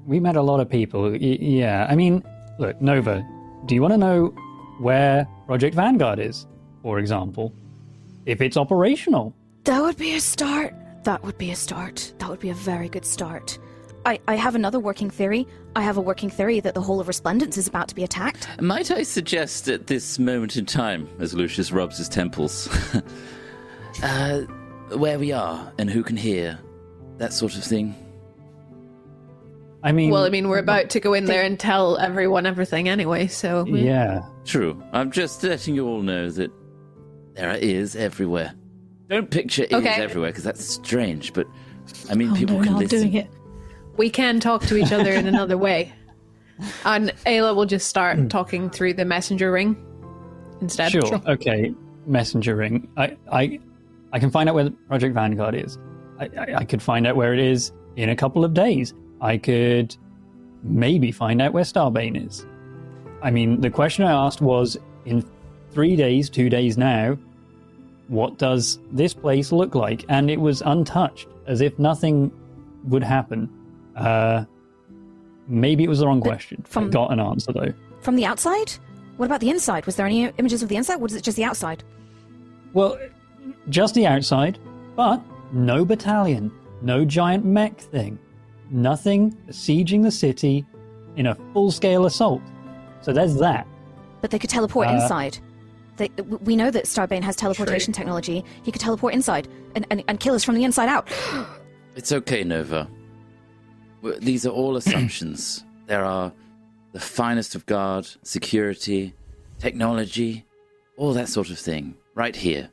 We 0.06 0.20
met 0.20 0.36
a 0.36 0.42
lot 0.42 0.60
of 0.60 0.70
people. 0.70 1.12
Y- 1.12 1.18
yeah, 1.40 1.86
I 1.90 1.96
mean, 1.96 2.24
look, 2.58 2.82
Nova, 2.82 3.26
do 3.66 3.76
you 3.76 3.82
want 3.82 3.94
to 3.94 3.98
know 3.98 4.28
where 4.80 5.28
Project 5.46 5.76
Vanguard 5.76 6.20
is, 6.20 6.48
for 6.82 7.00
example? 7.00 7.54
If 8.26 8.42
it's 8.42 8.58
operational? 8.58 9.36
That 9.66 9.82
would 9.82 9.98
be 9.98 10.16
a 10.16 10.22
start. 10.22 10.74
That 11.04 11.24
would 11.24 11.38
be 11.38 11.52
a 11.52 11.56
start. 11.56 12.14
That 12.20 12.30
would 12.30 12.40
be 12.40 12.50
a 12.50 12.54
very 12.54 12.90
good 12.90 13.06
start. 13.06 13.58
I, 14.06 14.20
I 14.28 14.36
have 14.36 14.56
another 14.56 14.80
working 14.80 15.10
theory. 15.10 15.48
I 15.76 15.82
have 15.82 15.98
a 15.98 16.02
working 16.02 16.30
theory 16.30 16.60
that 16.62 16.74
the 16.74 16.82
whole 16.82 17.00
of 17.00 17.08
Resplendence 17.08 17.58
is 17.58 17.68
about 17.68 17.88
to 17.90 17.96
be 17.96 18.04
attacked. 18.04 18.48
Might 18.62 18.92
I 18.92 19.04
suggest 19.04 19.68
at 19.68 19.88
this 19.88 20.18
moment 20.20 20.58
in 20.58 20.66
time, 20.66 21.08
as 21.20 21.34
Lucius 21.34 21.72
rubs 21.72 21.98
his 21.98 22.10
temples, 22.10 22.70
uh, 24.04 24.42
where 24.96 25.20
we 25.20 25.32
are 25.32 25.72
and 25.78 25.90
who 25.90 26.04
can 26.04 26.18
hear, 26.18 26.60
that 27.18 27.34
sort 27.34 27.56
of 27.56 27.64
thing? 27.64 27.94
I 29.84 29.92
mean, 29.94 30.12
Well, 30.12 30.26
I 30.26 30.30
mean, 30.30 30.50
we're 30.50 30.60
about 30.60 30.90
to 30.92 31.00
go 31.00 31.14
in 31.14 31.26
there 31.26 31.44
and 31.44 31.58
tell 31.58 31.98
everyone 31.98 32.46
everything 32.46 32.90
anyway, 32.90 33.28
so 33.28 33.66
yeah. 33.66 34.24
True. 34.44 34.82
I'm 34.92 35.12
just 35.12 35.42
letting 35.44 35.76
you 35.76 35.88
all 35.88 36.02
know 36.02 36.30
that 36.32 36.52
there 37.36 37.50
are 37.50 37.58
ears 37.58 37.96
everywhere. 37.96 38.54
Don't 39.10 39.30
picture 39.30 39.64
ears 39.64 39.74
Okay. 39.74 40.02
everywhere 40.02 40.30
because 40.30 40.44
that's 40.44 40.64
strange, 40.64 41.34
but 41.34 41.48
I 42.10 42.16
mean, 42.16 42.32
Oh, 42.32 42.36
people 42.36 42.58
no, 42.58 42.64
can 42.64 42.72
no, 42.74 42.78
I'm 42.78 42.84
listen. 42.84 43.00
doing 43.00 43.14
it. 43.16 43.30
we 43.98 44.10
can 44.10 44.40
talk 44.40 44.62
to 44.68 44.78
each 44.78 44.92
other 44.92 45.12
in 45.12 45.28
another 45.34 45.58
way. 45.58 45.92
And 46.86 47.10
Ayla 47.26 47.56
will 47.56 47.66
just 47.66 47.88
start 47.88 48.18
hmm. 48.18 48.28
talking 48.28 48.70
through 48.70 48.94
the 48.94 49.06
messenger 49.06 49.52
ring 49.52 49.76
instead. 50.62 50.92
Sure. 50.92 51.22
Okay. 51.28 51.74
Messenger 52.06 52.56
ring. 52.56 52.88
I, 52.98 53.18
I, 53.32 53.60
I 54.14 54.20
can 54.20 54.30
find 54.30 54.48
out 54.50 54.56
where 54.56 54.70
Project 54.88 55.14
Vanguard 55.14 55.56
is. 55.56 55.78
I, 56.20 56.30
I, 56.38 56.56
I 56.58 56.66
could 56.66 56.82
find 56.82 57.08
out 57.08 57.16
where 57.16 57.34
it 57.34 57.40
is 57.40 57.72
in 57.96 58.10
a 58.10 58.16
couple 58.16 58.44
of 58.46 58.54
days. 58.54 58.94
I 59.22 59.38
could 59.38 59.96
maybe 60.64 61.12
find 61.12 61.42
out 61.42 61.54
where 61.54 61.64
Starbane 61.64 62.26
is. 62.28 62.46
I 63.22 63.32
mean, 63.32 63.62
the 63.62 63.70
question 63.70 64.06
I 64.06 64.12
asked 64.12 64.42
was 64.42 64.78
in 65.06 65.26
three 65.72 65.96
days, 65.96 66.30
two 66.30 66.50
days 66.50 66.78
now, 66.78 67.18
what 68.10 68.38
does 68.38 68.80
this 68.92 69.14
place 69.14 69.52
look 69.52 69.74
like? 69.76 70.04
And 70.10 70.30
it 70.30 70.40
was 70.42 70.62
untouched, 70.62 71.28
as 71.48 71.62
if 71.62 71.78
nothing 71.80 72.32
would 72.86 73.04
happen. 73.04 73.50
Uh, 73.96 74.44
Maybe 75.48 75.84
it 75.84 75.88
was 75.90 75.98
the 76.00 76.06
wrong 76.06 76.22
question. 76.22 76.64
I 76.76 76.84
got 76.90 77.12
an 77.12 77.20
answer 77.20 77.52
though. 77.52 77.74
From 78.02 78.16
the 78.16 78.26
outside? 78.26 78.72
What 79.18 79.26
about 79.26 79.40
the 79.42 79.50
inside? 79.50 79.86
Was 79.88 79.96
there 79.96 80.06
any 80.06 80.26
images 80.38 80.62
of 80.62 80.70
the 80.70 80.76
inside? 80.76 80.98
Was 80.98 81.16
it 81.16 81.24
just 81.24 81.38
the 81.38 81.44
outside? 81.44 81.84
Well, 82.74 83.00
just 83.68 83.96
the 83.96 84.06
outside, 84.06 84.60
but 84.96 85.20
no 85.52 85.84
battalion, 85.86 86.52
no 86.84 87.04
giant 87.04 87.46
mech 87.46 87.80
thing, 87.82 88.20
nothing 88.70 89.36
besieging 89.48 90.04
the 90.04 90.12
city 90.12 90.66
in 91.16 91.26
a 91.26 91.36
full 91.52 91.72
scale 91.72 92.06
assault. 92.06 92.44
So 93.02 93.12
there's 93.12 93.36
that. 93.38 93.66
But 94.22 94.30
they 94.30 94.38
could 94.38 94.52
teleport 94.52 94.88
Uh, 94.88 94.94
inside. 95.02 95.40
They, 96.00 96.10
we 96.24 96.56
know 96.56 96.72
that 96.72 96.86
Starbane 96.86 97.22
has 97.24 97.36
teleportation 97.36 97.94
technology. 97.94 98.44
He 98.64 98.72
could 98.72 98.82
teleport 98.82 99.14
inside 99.14 99.48
and, 99.76 99.86
and, 99.92 100.04
and 100.08 100.20
kill 100.20 100.34
us 100.34 100.44
from 100.44 100.56
the 100.56 100.64
inside 100.64 100.90
out. 100.90 101.08
It's 101.96 102.14
okay, 102.14 102.46
Nova. 102.46 102.88
These 104.20 104.46
are 104.46 104.52
all 104.52 104.78
assumptions. 104.78 105.66
there 105.88 106.06
are 106.06 106.32
the 106.94 107.00
finest 107.00 107.56
of 107.56 107.66
guard, 107.66 108.08
security, 108.24 109.14
technology, 109.58 110.46
all 110.96 111.12
that 111.14 111.28
sort 111.28 111.50
of 111.50 111.60
thing, 111.60 111.96
right 112.14 112.36
here. 112.36 112.70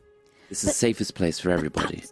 This 0.48 0.62
is 0.62 0.70
the 0.70 0.74
safest 0.74 1.14
place 1.16 1.40
for 1.40 1.50
everybody. 1.50 2.04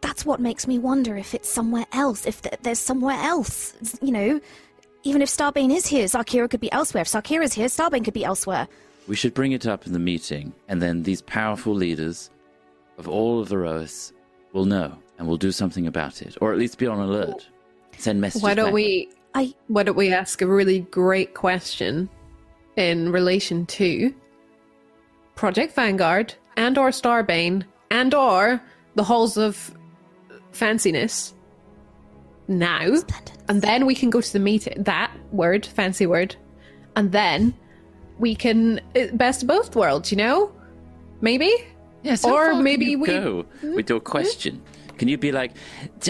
That's 0.00 0.24
what 0.24 0.40
makes 0.40 0.66
me 0.66 0.78
wonder 0.78 1.18
if 1.18 1.34
it's 1.34 1.50
somewhere 1.50 1.86
else, 1.92 2.24
if 2.24 2.40
th- 2.40 2.54
there's 2.62 2.78
somewhere 2.78 3.18
else. 3.18 3.74
You 4.00 4.12
know, 4.12 4.40
even 5.02 5.20
if 5.20 5.28
Starbane 5.28 5.74
is 5.74 5.86
here, 5.86 6.06
Zarkira 6.06 6.48
could 6.48 6.60
be 6.60 6.72
elsewhere. 6.72 7.02
If 7.02 7.08
Zarkira's 7.08 7.52
here, 7.52 7.66
Starbane 7.66 8.04
could 8.04 8.14
be 8.14 8.24
elsewhere. 8.24 8.68
We 9.06 9.16
should 9.16 9.34
bring 9.34 9.52
it 9.52 9.66
up 9.66 9.86
in 9.86 9.92
the 9.92 9.98
meeting, 9.98 10.54
and 10.68 10.80
then 10.80 11.02
these 11.02 11.22
powerful 11.22 11.74
leaders 11.74 12.30
of 12.96 13.08
all 13.08 13.40
of 13.40 13.50
Aerois 13.52 14.12
will 14.52 14.64
know 14.64 14.98
and 15.18 15.28
will 15.28 15.36
do 15.36 15.52
something 15.52 15.86
about 15.86 16.22
it, 16.22 16.36
or 16.40 16.52
at 16.52 16.58
least 16.58 16.78
be 16.78 16.86
on 16.86 16.98
alert. 16.98 17.46
Send 17.98 18.20
messages. 18.20 18.42
Why 18.42 18.54
don't 18.54 18.72
we? 18.72 19.10
I 19.34 19.54
Why 19.68 19.82
don't 19.82 19.96
we 19.96 20.12
ask 20.12 20.40
a 20.42 20.46
really 20.46 20.80
great 20.80 21.34
question 21.34 22.08
in 22.76 23.12
relation 23.12 23.66
to 23.66 24.14
Project 25.34 25.74
Vanguard 25.74 26.34
and 26.56 26.78
or 26.78 26.90
Starbane 26.90 27.64
and 27.90 28.14
or 28.14 28.60
the 28.94 29.04
halls 29.04 29.36
of 29.36 29.76
fanciness 30.52 31.34
now, 32.48 32.94
and 33.48 33.62
then 33.62 33.86
we 33.86 33.94
can 33.94 34.10
go 34.10 34.20
to 34.20 34.32
the 34.32 34.38
meeting. 34.38 34.82
That 34.82 35.10
word, 35.32 35.66
fancy 35.66 36.06
word, 36.06 36.36
and 36.96 37.12
then 37.12 37.54
we 38.18 38.34
can 38.34 38.80
uh, 38.96 39.06
best 39.14 39.46
both 39.46 39.74
worlds. 39.76 40.10
You 40.10 40.18
know, 40.18 40.52
maybe. 41.20 41.52
Yes, 42.02 42.24
how 42.24 42.34
Or 42.34 42.54
maybe 42.62 42.84
you 42.86 42.98
we- 43.00 43.06
go 43.06 43.46
with 43.62 43.88
your 43.88 44.00
question. 44.00 44.60
Can 44.98 45.08
you 45.08 45.18
be 45.18 45.32
like, 45.32 45.52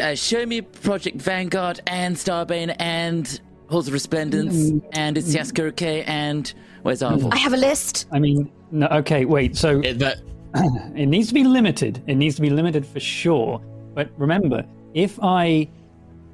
uh, 0.03 0.15
show 0.15 0.45
me 0.45 0.61
Project 0.61 1.17
Vanguard 1.23 1.81
and 1.87 2.17
Starbane 2.17 2.75
and 2.81 3.41
Halls 3.71 3.87
of 3.89 3.95
Resplendence 3.95 4.57
Mm. 4.73 4.83
and 4.93 5.17
it's 5.17 5.35
Yaskura 5.35 5.75
K 5.75 6.03
and 6.03 6.53
where's 6.83 7.01
Arvel? 7.01 7.33
I 7.33 7.39
have 7.39 7.55
a 7.55 7.57
list. 7.57 8.07
I 8.13 8.19
mean, 8.19 8.51
no, 8.73 8.87
okay, 8.89 9.25
wait. 9.25 9.57
So 9.57 9.81
It- 9.81 9.99
that 10.01 10.19
it 10.95 11.07
needs 11.07 11.29
to 11.29 11.35
be 11.35 11.45
limited. 11.45 12.03
It 12.07 12.17
needs 12.17 12.35
to 12.37 12.43
be 12.43 12.51
limited 12.51 12.85
for 12.85 13.01
sure. 13.01 13.63
But 13.95 14.11
remember, 14.19 14.65
if 14.93 15.19
I 15.23 15.69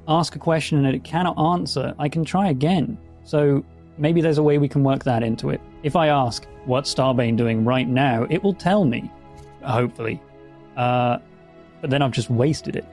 ask 0.08 0.34
a 0.34 0.38
question 0.40 0.84
and 0.84 0.94
it 0.96 1.04
cannot 1.04 1.38
answer, 1.38 1.94
I 1.98 2.08
can 2.08 2.24
try 2.24 2.48
again. 2.48 2.98
So 3.24 3.64
maybe 4.00 4.20
there's 4.20 4.38
a 4.38 4.42
way 4.42 4.58
we 4.58 4.68
can 4.68 4.82
work 4.82 5.04
that 5.04 5.22
into 5.22 5.50
it. 5.50 5.60
If 5.84 5.94
I 5.94 6.08
ask, 6.08 6.46
what's 6.64 6.92
Starbane 6.92 7.36
doing 7.36 7.64
right 7.64 7.86
now, 7.86 8.26
it 8.30 8.42
will 8.42 8.54
tell 8.54 8.84
me, 8.84 9.10
hopefully. 9.62 10.20
Uh, 10.76 11.18
but 11.80 11.90
then 11.90 12.02
I've 12.02 12.10
just 12.12 12.30
wasted 12.30 12.76
it. 12.76 12.86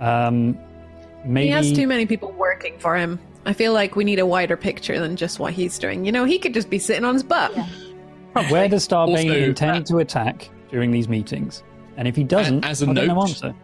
Um, 0.00 0.58
maybe. 1.24 1.46
He 1.46 1.52
has 1.52 1.72
too 1.72 1.86
many 1.86 2.04
people 2.06 2.32
working 2.32 2.78
for 2.78 2.96
him. 2.96 3.18
I 3.46 3.52
feel 3.52 3.72
like 3.72 3.96
we 3.96 4.04
need 4.04 4.18
a 4.18 4.26
wider 4.26 4.56
picture 4.56 4.98
than 4.98 5.16
just 5.16 5.38
what 5.38 5.52
he's 5.52 5.78
doing. 5.78 6.04
You 6.04 6.12
know, 6.12 6.24
he 6.24 6.38
could 6.38 6.52
just 6.54 6.68
be 6.68 6.78
sitting 6.78 7.04
on 7.04 7.14
his 7.14 7.22
butt. 7.22 7.56
Where 8.50 8.68
does 8.68 8.86
Starbane 8.86 9.30
Also, 9.30 9.42
intend 9.48 9.84
uh, 9.84 9.86
to 9.86 9.98
attack 9.98 10.48
during 10.70 10.90
these 10.90 11.08
meetings? 11.08 11.62
And 11.96 12.06
if 12.06 12.14
he 12.14 12.22
doesn't, 12.24 12.64
as 12.64 12.82
a 12.82 12.86
I'll 12.86 12.94
get 12.94 13.06
no 13.06 13.14
note- 13.14 13.28
answer. 13.30 13.54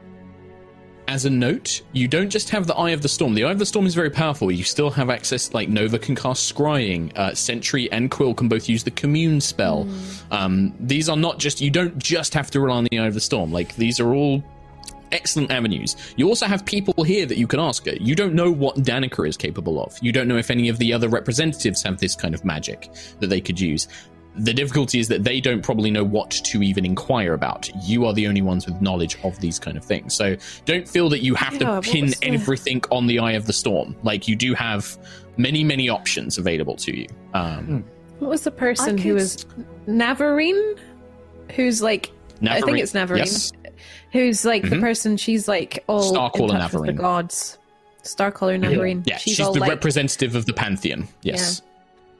As 1.06 1.24
a 1.24 1.30
note, 1.30 1.82
you 1.92 2.08
don't 2.08 2.30
just 2.30 2.50
have 2.50 2.66
the 2.66 2.74
Eye 2.74 2.90
of 2.90 3.02
the 3.02 3.08
Storm. 3.08 3.34
The 3.34 3.44
Eye 3.44 3.52
of 3.52 3.58
the 3.58 3.66
Storm 3.66 3.86
is 3.86 3.94
very 3.94 4.10
powerful. 4.10 4.50
You 4.50 4.64
still 4.64 4.90
have 4.90 5.10
access, 5.10 5.52
like 5.52 5.68
Nova 5.68 5.98
can 5.98 6.14
cast 6.14 6.52
Scrying, 6.52 7.16
uh, 7.16 7.34
Sentry 7.34 7.90
and 7.92 8.10
Quill 8.10 8.34
can 8.34 8.48
both 8.48 8.68
use 8.68 8.84
the 8.84 8.90
Commune 8.90 9.40
spell. 9.40 9.88
Um, 10.30 10.74
these 10.80 11.08
are 11.08 11.16
not 11.16 11.38
just, 11.38 11.60
you 11.60 11.70
don't 11.70 11.98
just 11.98 12.32
have 12.34 12.50
to 12.52 12.60
rely 12.60 12.76
on 12.76 12.84
the 12.90 12.98
Eye 12.98 13.06
of 13.06 13.14
the 13.14 13.20
Storm. 13.20 13.52
Like, 13.52 13.76
these 13.76 14.00
are 14.00 14.14
all 14.14 14.42
excellent 15.12 15.50
avenues. 15.50 15.96
You 16.16 16.28
also 16.28 16.46
have 16.46 16.64
people 16.64 17.04
here 17.04 17.26
that 17.26 17.38
you 17.38 17.46
can 17.46 17.60
ask. 17.60 17.86
You 17.86 18.14
don't 18.14 18.34
know 18.34 18.50
what 18.50 18.76
Danica 18.76 19.28
is 19.28 19.36
capable 19.36 19.82
of. 19.82 19.96
You 20.02 20.10
don't 20.10 20.26
know 20.26 20.36
if 20.36 20.50
any 20.50 20.68
of 20.68 20.78
the 20.78 20.92
other 20.92 21.08
representatives 21.08 21.82
have 21.82 21.98
this 21.98 22.16
kind 22.16 22.34
of 22.34 22.44
magic 22.44 22.90
that 23.20 23.28
they 23.28 23.40
could 23.40 23.60
use. 23.60 23.88
The 24.36 24.52
difficulty 24.52 24.98
is 24.98 25.06
that 25.08 25.22
they 25.22 25.40
don't 25.40 25.62
probably 25.62 25.90
know 25.90 26.02
what 26.04 26.30
to 26.30 26.62
even 26.62 26.84
inquire 26.84 27.34
about. 27.34 27.70
You 27.86 28.04
are 28.06 28.12
the 28.12 28.26
only 28.26 28.42
ones 28.42 28.66
with 28.66 28.80
knowledge 28.82 29.16
of 29.22 29.38
these 29.40 29.58
kind 29.60 29.76
of 29.76 29.84
things. 29.84 30.12
So 30.14 30.36
don't 30.64 30.88
feel 30.88 31.08
that 31.10 31.20
you 31.22 31.34
have 31.36 31.52
Yeah, 31.54 31.80
to 31.80 31.80
pin 31.82 32.06
was 32.06 32.18
the- 32.18 32.26
everything 32.26 32.82
on 32.90 33.06
the 33.06 33.20
eye 33.20 33.32
of 33.32 33.46
the 33.46 33.52
storm. 33.52 33.94
Like 34.02 34.26
you 34.26 34.34
do 34.34 34.52
have 34.54 34.98
many, 35.36 35.62
many 35.62 35.88
options 35.88 36.36
available 36.38 36.74
to 36.76 36.96
you. 36.98 37.06
Um, 37.32 37.84
What 38.18 38.30
was 38.30 38.42
the 38.42 38.50
person 38.50 38.98
I 38.98 39.02
who 39.02 39.14
was 39.14 39.46
Navarine? 39.86 40.74
Who's 41.54 41.80
like 41.82 42.10
I 42.46 42.60
think 42.60 42.78
it's 42.78 42.94
Navarine. 42.94 43.24
Yes. 43.24 43.52
Who's 44.12 44.44
like 44.44 44.62
the 44.62 44.76
Mhm. 44.76 44.80
person? 44.80 45.16
She's 45.16 45.46
like 45.48 45.82
all 45.86 46.12
Starcaller 46.12 46.50
in 46.54 46.60
touch 46.60 46.86
the 46.86 46.92
gods. 46.92 47.58
Starcaller 48.02 48.58
Navarine. 48.58 49.02
Yeah, 49.06 49.16
she's, 49.18 49.40
all 49.40 49.52
the 49.52 49.60
like 49.60 49.70
representative 49.70 50.34
of 50.34 50.44
the 50.46 50.52
pantheon. 50.52 51.08
Yes. 51.22 51.62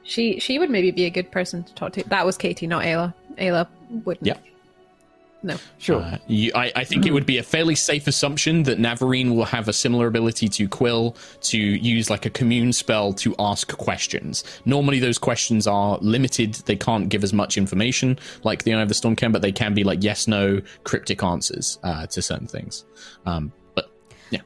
She. 0.05 0.39
She 0.39 0.57
would 0.59 0.69
maybe 0.69 0.91
be 0.91 1.05
a 1.05 1.09
good 1.09 1.29
person 1.31 1.63
to 1.63 1.73
talk 1.73 1.93
to. 1.93 2.03
That 2.07 2.25
was 2.25 2.37
Katie, 2.37 2.67
not 2.67 2.83
Ayla. 2.83 3.13
Ayla 3.37 3.67
wouldn't. 4.05 4.25
Yeah. 4.25 4.37
No. 5.43 5.57
Sure. 5.77 6.01
Uh, 6.01 6.17
you, 6.25 6.51
I, 6.55 6.71
I 6.75 6.83
think 6.83 7.05
it 7.05 7.11
would 7.13 7.27
be 7.27 7.37
a 7.37 7.43
fairly 7.43 7.75
safe 7.75 8.07
assumption 8.07 8.63
that 8.63 8.79
Navarine 8.79 9.35
will 9.35 9.45
have 9.45 9.67
a 9.67 9.73
similar 9.73 10.07
ability 10.07 10.47
to 10.49 10.67
Quill 10.67 11.15
to 11.41 11.57
use 11.59 12.09
like 12.09 12.25
a 12.25 12.31
commune 12.31 12.73
spell 12.73 13.13
to 13.13 13.35
ask 13.37 13.77
questions. 13.77 14.43
Normally, 14.65 14.99
those 14.99 15.19
questions 15.19 15.67
are 15.67 15.99
limited; 16.01 16.55
they 16.65 16.75
can't 16.75 17.09
give 17.09 17.23
as 17.23 17.31
much 17.31 17.59
information 17.59 18.17
like 18.43 18.63
the 18.63 18.73
Eye 18.73 18.81
of 18.81 18.87
the 18.87 18.95
Storm 18.95 19.15
can, 19.15 19.31
but 19.31 19.43
they 19.43 19.51
can 19.51 19.75
be 19.75 19.83
like 19.83 20.03
yes, 20.03 20.27
no, 20.27 20.61
cryptic 20.83 21.21
answers 21.21 21.77
uh, 21.83 22.07
to 22.07 22.23
certain 22.23 22.47
things. 22.47 22.83
Um, 23.27 23.51
but 23.75 23.91
yeah, 24.31 24.41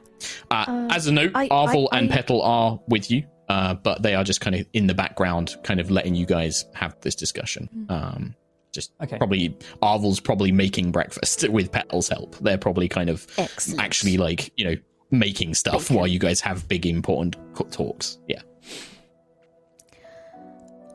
uh, 0.50 0.88
as 0.90 1.06
a 1.06 1.12
note, 1.12 1.32
I- 1.34 1.48
Arvel 1.48 1.88
I- 1.92 1.98
and 2.00 2.12
I- 2.12 2.14
Petal 2.14 2.42
are 2.42 2.78
with 2.88 3.10
you, 3.10 3.24
uh, 3.50 3.74
but 3.74 4.02
they 4.02 4.14
are 4.14 4.22
just 4.24 4.40
kind 4.40 4.54
of 4.56 4.64
in 4.72 4.86
the 4.86 4.94
background, 4.94 5.56
kind 5.64 5.80
of 5.80 5.90
letting 5.90 6.14
you 6.14 6.24
guys 6.24 6.64
have 6.74 6.94
this 7.00 7.14
discussion. 7.16 7.68
Um, 7.88 8.34
just 8.72 8.92
Okay. 9.02 9.18
probably 9.18 9.56
Arvel's 9.82 10.20
probably 10.20 10.52
making 10.52 10.92
breakfast 10.92 11.48
with 11.56 11.72
Petal's 11.72 12.08
help. 12.08 12.36
They're 12.38 12.56
probably 12.58 12.88
kind 12.88 13.10
of 13.10 13.26
Excellent. 13.36 13.80
actually 13.80 14.16
like 14.16 14.52
you 14.56 14.64
know 14.64 14.76
making 15.10 15.54
stuff 15.54 15.82
Bacon. 15.88 15.96
while 15.96 16.06
you 16.06 16.20
guys 16.20 16.40
have 16.40 16.68
big 16.68 16.86
important 16.86 17.36
talks. 17.72 18.18
Yeah. 18.28 18.42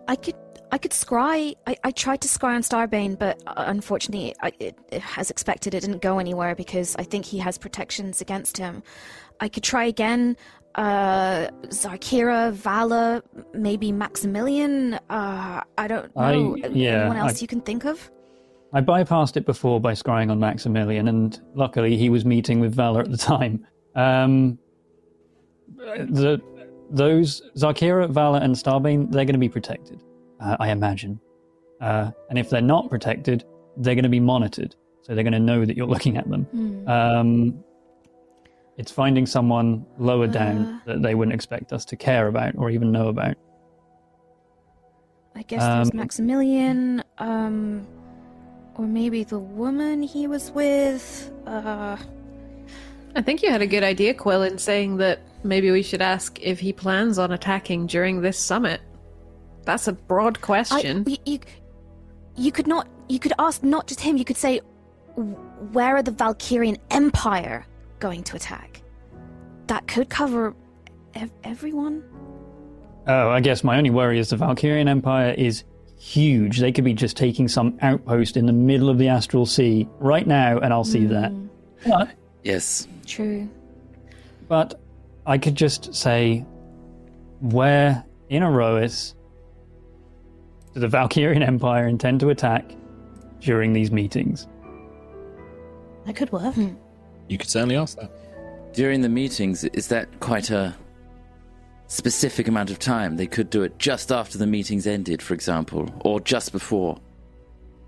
I 0.07 0.15
could 0.15 0.35
I 0.71 0.77
could 0.77 0.91
scry. 0.91 1.55
I, 1.67 1.75
I 1.83 1.91
tried 1.91 2.21
to 2.21 2.27
scry 2.27 2.55
on 2.55 2.61
Starbane, 2.61 3.17
but 3.19 3.41
uh, 3.47 3.63
unfortunately, 3.67 4.33
I, 4.41 4.51
it, 4.59 4.77
it, 4.91 5.01
as 5.17 5.29
expected, 5.29 5.73
it 5.73 5.81
didn't 5.81 6.01
go 6.01 6.19
anywhere 6.19 6.55
because 6.55 6.95
I 6.97 7.03
think 7.03 7.25
he 7.25 7.37
has 7.39 7.57
protections 7.57 8.19
against 8.21 8.57
him. 8.57 8.83
I 9.39 9.47
could 9.49 9.63
try 9.63 9.85
again. 9.85 10.35
Uh, 10.75 11.47
Zarkira, 11.67 12.51
Vala, 12.51 13.23
maybe 13.53 13.91
Maximilian. 13.91 14.95
Uh, 15.09 15.61
I 15.77 15.87
don't 15.87 16.11
I- 16.17 16.31
know. 16.35 16.55
yeah, 16.71 17.01
Anyone 17.01 17.17
else 17.17 17.39
I- 17.39 17.41
you 17.41 17.47
can 17.47 17.61
think 17.61 17.85
of? 17.85 18.11
I 18.73 18.81
bypassed 18.81 19.37
it 19.37 19.45
before 19.45 19.79
by 19.79 19.93
scrying 19.93 20.29
on 20.29 20.39
Maximilian, 20.39 21.07
and 21.07 21.39
luckily 21.53 21.95
he 21.95 22.09
was 22.09 22.25
meeting 22.25 22.59
with 22.59 22.75
Vala 22.75 22.99
at 22.99 23.09
the 23.11 23.15
time. 23.17 23.65
Um, 23.95 24.59
the 25.77 26.41
those 26.91 27.41
Zarkira, 27.57 28.09
Vala, 28.09 28.39
and 28.41 28.53
Starbane, 28.53 29.11
they're 29.11 29.25
going 29.25 29.33
to 29.33 29.39
be 29.39 29.49
protected, 29.49 30.03
uh, 30.41 30.57
I 30.59 30.69
imagine. 30.71 31.19
Uh, 31.81 32.11
and 32.29 32.37
if 32.37 32.49
they're 32.49 32.61
not 32.61 32.89
protected, 32.89 33.43
they're 33.77 33.95
going 33.95 34.03
to 34.03 34.09
be 34.09 34.19
monitored, 34.19 34.75
so 35.01 35.15
they're 35.15 35.23
going 35.23 35.33
to 35.33 35.39
know 35.39 35.63
that 35.65 35.75
you're 35.77 35.87
looking 35.87 36.17
at 36.17 36.29
them. 36.29 36.43
Hmm. 36.43 36.87
Um, 36.87 37.63
it's 38.77 38.91
finding 38.91 39.25
someone 39.25 39.85
lower 39.97 40.25
Uh. 40.25 40.27
down 40.27 40.81
that 40.85 41.01
they 41.01 41.15
wouldn't 41.15 41.33
expect 41.35 41.71
us 41.73 41.85
to 41.85 41.95
care 41.95 42.27
about 42.27 42.53
or 42.57 42.69
even 42.69 42.91
know 42.91 43.07
about. 43.07 43.35
I 45.35 45.41
guess 45.43 45.61
there's 45.61 45.91
um, 45.91 45.97
Maximilian. 45.97 47.03
Um, 47.17 47.85
or 48.75 48.85
maybe 48.85 49.23
the 49.23 49.39
woman 49.39 50.01
he 50.01 50.27
was 50.27 50.51
with. 50.51 51.31
Uh, 51.45 51.97
I 53.15 53.21
think 53.21 53.41
you 53.41 53.49
had 53.49 53.61
a 53.61 53.67
good 53.67 53.83
idea, 53.83 54.13
Quill, 54.13 54.43
in 54.43 54.57
saying 54.57 54.97
that 54.97 55.19
maybe 55.43 55.71
we 55.71 55.81
should 55.81 56.01
ask 56.01 56.37
if 56.41 56.59
he 56.59 56.73
plans 56.73 57.17
on 57.17 57.31
attacking 57.31 57.87
during 57.87 58.21
this 58.21 58.37
summit. 58.37 58.81
That's 59.63 59.87
a 59.87 59.93
broad 59.93 60.41
question. 60.41 61.05
you, 61.07 61.17
you, 61.25 61.39
you 62.35 62.51
could 62.51 62.67
not. 62.67 62.87
You 63.07 63.19
could 63.19 63.33
ask 63.39 63.63
not 63.63 63.87
just 63.87 64.01
him. 64.01 64.17
You 64.17 64.25
could 64.25 64.37
say, 64.37 64.59
"Where 65.15 65.95
are 65.95 66.03
the 66.03 66.11
Valkyrian 66.11 66.77
Empire 66.91 67.65
going 67.99 68.23
to 68.23 68.35
attack?" 68.35 68.81
That 69.67 69.87
could 69.87 70.09
cover 70.09 70.55
Ev- 71.15 71.31
everyone? 71.43 72.03
Oh, 73.07 73.29
I 73.29 73.39
guess 73.39 73.63
my 73.63 73.77
only 73.77 73.89
worry 73.89 74.19
is 74.19 74.29
the 74.29 74.35
Valkyrian 74.35 74.87
Empire 74.89 75.33
is 75.37 75.63
huge. 75.97 76.59
They 76.59 76.71
could 76.71 76.83
be 76.83 76.93
just 76.93 77.15
taking 77.15 77.47
some 77.47 77.77
outpost 77.81 78.35
in 78.35 78.45
the 78.47 78.53
middle 78.53 78.89
of 78.89 78.97
the 78.97 79.07
Astral 79.07 79.45
Sea 79.45 79.87
right 79.99 80.25
now, 80.27 80.57
and 80.59 80.73
I'll 80.73 80.83
see 80.83 81.05
that. 81.05 81.31
Hmm. 81.31 81.47
But, 81.87 82.09
Yes. 82.43 82.87
True. 83.05 83.47
but 84.47 84.79
I 85.25 85.37
could 85.37 85.55
just 85.55 85.95
say, 85.95 86.45
where 87.41 88.03
in 88.29 88.43
Aerois 88.43 88.87
does 88.87 89.13
the 90.73 90.87
Valkyrian 90.87 91.41
Empire 91.47 91.87
intend 91.87 92.19
to 92.19 92.29
attack 92.29 92.75
during 93.39 93.71
these 93.73 93.89
meetings? 93.91 94.47
That 96.05 96.15
could 96.15 96.31
work. 96.31 96.53
Hmm. 96.55 96.73
You 97.27 97.37
could 97.37 97.49
certainly 97.49 97.75
ask 97.75 97.97
that. 97.97 98.11
During 98.73 99.01
the 99.01 99.09
meetings, 99.09 99.63
is 99.63 99.87
that 99.87 100.19
quite 100.19 100.49
a 100.51 100.75
specific 101.87 102.47
amount 102.47 102.69
of 102.71 102.79
time? 102.79 103.17
They 103.17 103.27
could 103.27 103.49
do 103.49 103.63
it 103.63 103.77
just 103.79 104.11
after 104.11 104.37
the 104.37 104.47
meetings 104.47 104.85
ended, 104.85 105.21
for 105.21 105.33
example, 105.33 105.89
or 106.03 106.19
just 106.19 106.51
before. 106.51 106.99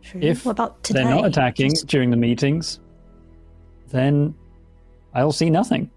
True. 0.02 0.22
If 0.22 0.46
what 0.46 0.52
about 0.54 0.84
today? 0.84 1.04
they're 1.04 1.10
not 1.16 1.26
attacking 1.26 1.72
Just- 1.72 1.88
during 1.88 2.10
the 2.10 2.18
meetings, 2.18 2.80
then 3.90 4.34
I'll 5.14 5.32
see 5.32 5.50
nothing. 5.50 5.90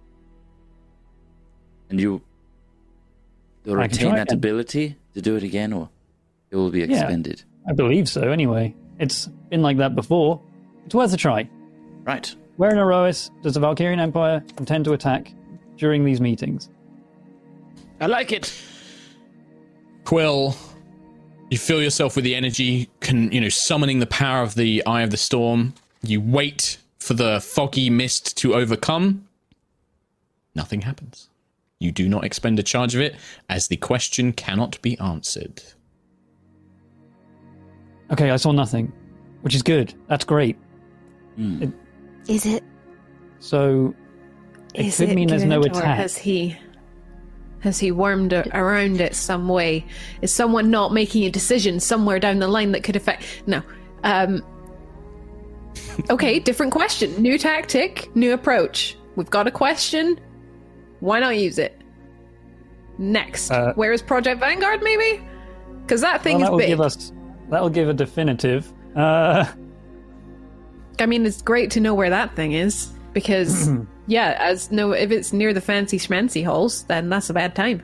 And 1.88 2.00
you 2.00 2.20
you'll 3.64 3.76
retain 3.76 4.14
that 4.14 4.28
again. 4.28 4.38
ability 4.38 4.96
to 5.14 5.22
do 5.22 5.36
it 5.36 5.42
again, 5.42 5.72
or 5.72 5.88
it 6.50 6.56
will 6.56 6.70
be 6.70 6.82
expended. 6.82 7.42
I 7.68 7.72
believe 7.72 8.08
so, 8.08 8.30
anyway. 8.30 8.74
It's 8.98 9.26
been 9.50 9.62
like 9.62 9.76
that 9.78 9.94
before. 9.94 10.40
It's 10.86 10.94
worth 10.94 11.12
a 11.12 11.16
try. 11.16 11.48
Right. 12.04 12.34
Where 12.60 12.70
in 12.70 12.76
Aerois 12.76 13.30
does 13.40 13.54
the 13.54 13.60
Valkyrian 13.60 13.98
Empire 13.98 14.44
intend 14.58 14.84
to 14.84 14.92
attack 14.92 15.32
during 15.78 16.04
these 16.04 16.20
meetings? 16.20 16.68
I 18.02 18.06
like 18.06 18.32
it. 18.32 18.54
Quill, 20.04 20.54
you 21.48 21.56
fill 21.56 21.82
yourself 21.82 22.16
with 22.16 22.24
the 22.26 22.34
energy, 22.34 22.90
can 23.00 23.32
you 23.32 23.40
know, 23.40 23.48
summoning 23.48 23.98
the 23.98 24.06
power 24.06 24.42
of 24.42 24.56
the 24.56 24.84
Eye 24.84 25.00
of 25.00 25.10
the 25.10 25.16
Storm. 25.16 25.72
You 26.02 26.20
wait 26.20 26.76
for 26.98 27.14
the 27.14 27.40
foggy 27.40 27.88
mist 27.88 28.36
to 28.36 28.54
overcome. 28.54 29.26
Nothing 30.54 30.82
happens. 30.82 31.30
You 31.78 31.90
do 31.92 32.10
not 32.10 32.24
expend 32.24 32.58
a 32.58 32.62
charge 32.62 32.94
of 32.94 33.00
it, 33.00 33.16
as 33.48 33.68
the 33.68 33.78
question 33.78 34.34
cannot 34.34 34.78
be 34.82 34.98
answered. 34.98 35.62
Okay, 38.10 38.30
I 38.30 38.36
saw 38.36 38.52
nothing, 38.52 38.92
which 39.40 39.54
is 39.54 39.62
good. 39.62 39.94
That's 40.08 40.26
great. 40.26 40.58
Hmm. 41.36 41.70
Is 42.30 42.46
it? 42.46 42.62
So 43.40 43.94
it 44.74 44.86
Is 44.86 44.96
could 44.98 45.08
it 45.10 45.14
mean 45.16 45.28
there's 45.28 45.44
no 45.44 45.60
attack. 45.60 45.96
has 45.96 46.16
he 46.16 46.56
has 47.60 47.78
he 47.78 47.90
wormed 47.92 48.32
a- 48.32 48.48
around 48.58 49.00
it 49.00 49.14
some 49.14 49.48
way? 49.48 49.84
Is 50.22 50.32
someone 50.32 50.70
not 50.70 50.92
making 50.94 51.24
a 51.24 51.30
decision 51.30 51.80
somewhere 51.80 52.18
down 52.20 52.38
the 52.38 52.48
line 52.48 52.72
that 52.72 52.82
could 52.84 52.96
affect? 52.96 53.24
No. 53.46 53.62
Um. 54.04 54.42
Okay, 56.08 56.38
different 56.38 56.72
question. 56.72 57.20
New 57.20 57.36
tactic, 57.36 58.14
new 58.16 58.32
approach. 58.32 58.96
We've 59.16 59.28
got 59.28 59.46
a 59.46 59.50
question. 59.50 60.18
Why 61.00 61.20
not 61.20 61.36
use 61.36 61.58
it? 61.58 61.78
Next, 62.98 63.50
Uh, 63.50 63.72
where 63.74 63.92
is 63.92 64.00
Project 64.02 64.40
Vanguard? 64.40 64.82
Maybe 64.82 65.22
because 65.82 66.00
that 66.00 66.22
thing 66.22 66.36
Well, 66.38 66.42
is 66.42 66.46
that 66.46 66.52
will 66.52 66.58
big. 66.58 66.68
give 66.68 66.80
us 66.80 67.12
that'll 67.50 67.68
give 67.70 67.88
a 67.88 67.94
definitive. 67.94 68.72
Uh, 68.96 69.44
I 71.00 71.06
mean, 71.06 71.26
it's 71.26 71.42
great 71.42 71.70
to 71.72 71.80
know 71.80 71.94
where 71.94 72.10
that 72.10 72.34
thing 72.36 72.52
is 72.52 72.90
because, 73.12 73.70
yeah, 74.06 74.36
as 74.40 74.70
no, 74.70 74.92
if 74.92 75.10
it's 75.10 75.32
near 75.32 75.52
the 75.52 75.60
fancy 75.60 75.98
schmancy 75.98 76.44
halls, 76.44 76.84
then 76.84 77.08
that's 77.08 77.30
a 77.30 77.34
bad 77.34 77.54
time. 77.54 77.82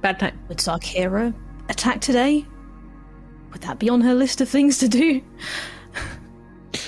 Bad 0.00 0.18
time. 0.18 0.38
Would 0.48 0.58
Zarkira 0.58 1.34
attack 1.68 2.00
today? 2.00 2.44
Would 3.52 3.62
that 3.62 3.78
be 3.78 3.88
on 3.88 4.00
her 4.00 4.14
list 4.14 4.40
of 4.40 4.48
things 4.48 4.78
to 4.78 4.88
do? 4.88 5.22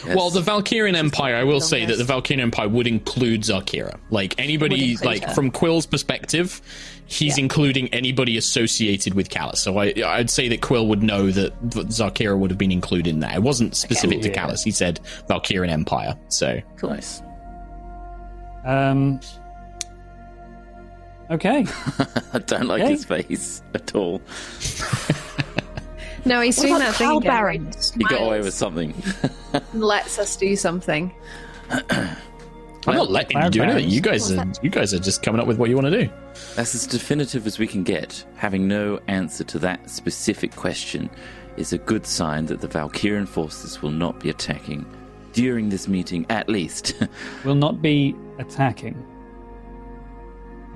Yes. 0.05 0.15
Well, 0.17 0.31
the 0.31 0.41
Valkyrian 0.41 0.95
Empire, 0.95 1.35
I 1.37 1.45
will 1.45 1.61
say 1.61 1.85
that 1.85 1.97
the 1.97 2.05
Valkyrian 2.05 2.41
Empire 2.41 2.69
would 2.69 2.87
include 2.87 3.43
Zarkira. 3.43 3.99
Like 4.11 4.39
anybody, 4.39 4.93
include 4.93 5.05
like 5.05 5.25
her. 5.25 5.35
from 5.35 5.51
Quill's 5.51 5.87
perspective, 5.87 6.61
he's 7.07 7.37
including 7.39 7.89
anybody 7.93 8.37
associated 8.37 9.15
with 9.15 9.29
Callus. 9.31 9.61
So 9.61 9.79
I, 9.79 9.93
I'd 10.05 10.31
say 10.31 10.49
that 10.49 10.61
Quill 10.63 10.87
would 10.89 11.03
know 11.03 11.31
that 11.31 11.53
v- 11.63 11.85
Zarkira 11.85 12.39
would 12.39 12.51
have 12.51 12.59
been 12.59 12.73
included 12.73 13.09
in 13.11 13.21
that. 13.21 13.35
It 13.37 13.43
wasn't 13.43 13.77
specific 13.77 14.23
to 14.23 14.29
Yeah. 14.29 14.35
Callus. 14.35 14.63
He 14.63 14.71
said 14.71 15.01
Valkyrian 15.29 15.69
Empire. 15.71 16.17
So 16.29 16.61
nice. 16.83 17.23
um. 18.65 19.21
Okay. 21.31 21.65
I 22.35 22.39
don't 22.41 22.67
like 22.67 22.83
Okay. 22.83 22.93
his 22.93 23.05
face 23.05 23.63
at 23.75 23.95
all. 23.95 24.21
No, 26.25 26.41
he's 26.41 26.57
doing 26.57 26.79
that 26.79 26.95
thing 26.95 27.11
again. 27.17 27.33
where 27.33 27.51
He 27.97 28.05
got 28.05 28.21
away 28.23 28.41
with 28.41 28.55
something. 28.55 28.95
Lets 29.73 30.19
us 30.19 30.37
do 30.37 30.55
something. 30.57 31.13
I'm 32.87 32.97
not 32.97 33.11
letting 33.11 33.41
you 33.41 33.51
do 33.51 33.63
anything. 33.63 33.89
You 33.89 34.01
guys 34.01 34.31
are, 34.33 34.45
you 34.63 34.71
guys 34.71 34.93
are 34.93 34.99
just 34.99 35.23
coming 35.23 35.41
up 35.41 35.47
with 35.47 35.59
what 35.59 35.69
you 35.71 35.77
want 35.77 35.87
to 35.87 36.05
do. 36.05 36.13
That's 36.57 36.75
as 36.75 36.87
definitive 36.87 37.47
as 37.47 37.59
we 37.59 37.67
can 37.67 37.85
get. 37.85 38.25
Having 38.37 38.67
no 38.67 38.99
answer 39.07 39.45
to 39.45 39.59
that 39.61 39.89
specific 39.89 40.55
question 40.57 41.09
is 41.57 41.73
a 41.73 41.79
good 41.79 42.07
sign 42.07 42.47
that 42.47 42.61
the 42.61 42.69
Valkyrian 42.69 43.29
forces 43.29 43.83
will 43.83 43.91
not 43.91 44.19
be 44.19 44.31
attacking 44.31 44.87
during 45.33 45.69
this 45.69 45.89
meeting, 45.89 46.27
at 46.29 46.49
least. 46.49 46.95
Will 47.45 47.55
not 47.55 47.81
be 47.81 48.15
attacking. 48.39 48.95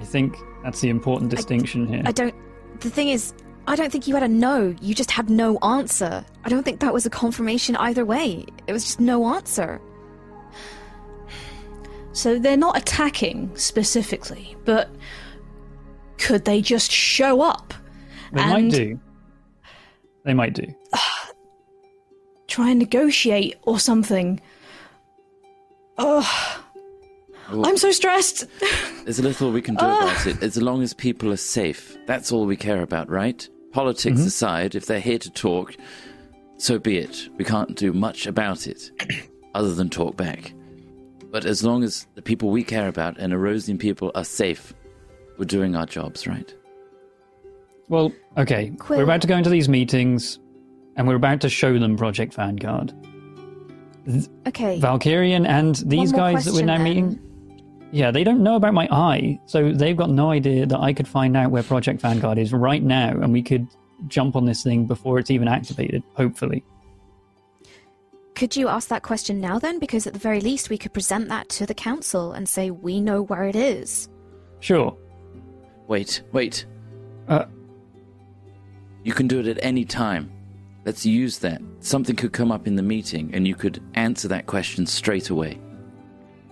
I 0.00 0.04
think 0.04 0.36
that's 0.62 0.80
the 0.80 0.88
important 0.88 1.30
distinction 1.30 1.86
here. 1.86 2.02
I 2.04 2.12
don't. 2.12 2.34
The 2.80 2.90
thing 2.90 3.08
is, 3.08 3.34
I 3.66 3.76
don't 3.76 3.90
think 3.90 4.06
you 4.06 4.14
had 4.14 4.22
a 4.22 4.28
no. 4.28 4.74
You 4.80 4.94
just 4.94 5.10
had 5.10 5.30
no 5.30 5.58
answer. 5.58 6.24
I 6.44 6.48
don't 6.48 6.62
think 6.62 6.80
that 6.80 6.92
was 6.92 7.06
a 7.06 7.10
confirmation 7.10 7.76
either 7.76 8.04
way. 8.04 8.46
It 8.66 8.72
was 8.72 8.84
just 8.84 9.00
no 9.00 9.26
answer. 9.34 9.80
So 12.16 12.38
they're 12.38 12.56
not 12.56 12.78
attacking 12.78 13.54
specifically, 13.56 14.56
but 14.64 14.88
could 16.16 16.46
they 16.46 16.62
just 16.62 16.90
show 16.90 17.42
up? 17.42 17.74
they 18.32 18.40
and 18.40 18.50
might 18.50 18.70
do. 18.72 18.98
They 20.24 20.32
might 20.32 20.54
do. 20.54 20.74
Try 22.48 22.70
and 22.70 22.78
negotiate 22.78 23.56
or 23.64 23.78
something. 23.78 24.40
Oh, 25.98 26.64
I'm 27.50 27.76
so 27.76 27.92
stressed. 27.92 28.46
There's 29.04 29.18
a 29.18 29.22
little 29.22 29.52
we 29.52 29.60
can 29.60 29.74
do 29.74 29.84
about 29.84 30.26
it, 30.26 30.42
as 30.42 30.56
long 30.56 30.82
as 30.82 30.94
people 30.94 31.30
are 31.34 31.36
safe. 31.36 31.98
That's 32.06 32.32
all 32.32 32.46
we 32.46 32.56
care 32.56 32.80
about, 32.80 33.10
right? 33.10 33.46
Politics 33.72 34.20
Mm-hmm. 34.20 34.26
aside, 34.26 34.74
if 34.74 34.86
they're 34.86 35.00
here 35.00 35.18
to 35.18 35.30
talk, 35.30 35.76
so 36.56 36.78
be 36.78 36.96
it. 36.96 37.28
We 37.36 37.44
can't 37.44 37.76
do 37.76 37.92
much 37.92 38.26
about 38.26 38.66
it, 38.66 38.90
other 39.54 39.74
than 39.74 39.90
talk 39.90 40.16
back. 40.16 40.54
But 41.36 41.44
as 41.44 41.62
long 41.62 41.84
as 41.84 42.06
the 42.14 42.22
people 42.22 42.48
we 42.48 42.64
care 42.64 42.88
about 42.88 43.18
and 43.18 43.30
Erosian 43.30 43.78
people 43.78 44.10
are 44.14 44.24
safe, 44.24 44.72
we're 45.36 45.44
doing 45.44 45.76
our 45.76 45.84
jobs, 45.84 46.26
right? 46.26 46.50
Well, 47.90 48.10
okay. 48.38 48.70
Quill- 48.78 49.00
We're 49.00 49.04
about 49.04 49.20
to 49.20 49.26
go 49.26 49.36
into 49.36 49.50
these 49.50 49.68
meetings, 49.68 50.38
and 50.96 51.06
we're 51.06 51.16
about 51.16 51.42
to 51.42 51.50
show 51.50 51.78
them 51.78 51.94
Project 51.98 52.32
Vanguard. 52.32 52.94
Okay. 54.46 54.80
Valkyrian 54.80 55.46
and 55.46 55.74
these 55.84 56.10
more 56.14 56.20
guys 56.22 56.46
that 56.46 56.54
we're 56.54 56.64
now 56.64 56.78
then. 56.78 56.84
meeting. 56.84 57.20
Yeah, 57.92 58.10
they 58.12 58.24
don't 58.24 58.42
know 58.42 58.56
about 58.56 58.72
my 58.72 58.88
eye, 58.90 59.38
so 59.44 59.72
they've 59.72 59.94
got 59.94 60.08
no 60.08 60.30
idea 60.30 60.64
that 60.64 60.80
I 60.80 60.94
could 60.94 61.06
find 61.06 61.36
out 61.36 61.50
where 61.50 61.62
Project 61.62 62.00
Vanguard 62.00 62.38
is 62.38 62.54
right 62.54 62.82
now, 62.82 63.10
and 63.10 63.30
we 63.30 63.42
could 63.42 63.68
jump 64.08 64.36
on 64.36 64.46
this 64.46 64.62
thing 64.62 64.86
before 64.86 65.18
it's 65.18 65.30
even 65.30 65.48
activated, 65.48 66.02
hopefully. 66.14 66.64
Could 68.36 68.54
you 68.54 68.68
ask 68.68 68.88
that 68.88 69.02
question 69.02 69.40
now 69.40 69.58
then? 69.58 69.78
Because 69.78 70.06
at 70.06 70.12
the 70.12 70.18
very 70.18 70.40
least, 70.40 70.70
we 70.70 70.78
could 70.78 70.92
present 70.92 71.28
that 71.30 71.48
to 71.48 71.66
the 71.66 71.74
council 71.74 72.32
and 72.32 72.48
say 72.48 72.70
we 72.70 73.00
know 73.00 73.22
where 73.22 73.44
it 73.44 73.56
is. 73.56 74.08
Sure. 74.60 74.96
Wait, 75.88 76.22
wait. 76.32 76.66
Uh, 77.28 77.46
You 79.04 79.12
can 79.14 79.26
do 79.26 79.40
it 79.40 79.46
at 79.46 79.58
any 79.62 79.84
time. 79.84 80.30
Let's 80.84 81.04
use 81.06 81.38
that. 81.40 81.60
Something 81.80 82.14
could 82.14 82.32
come 82.32 82.52
up 82.52 82.66
in 82.66 82.76
the 82.76 82.82
meeting, 82.82 83.30
and 83.34 83.46
you 83.48 83.54
could 83.54 83.82
answer 83.94 84.28
that 84.28 84.46
question 84.46 84.84
straight 84.86 85.30
away. 85.30 85.58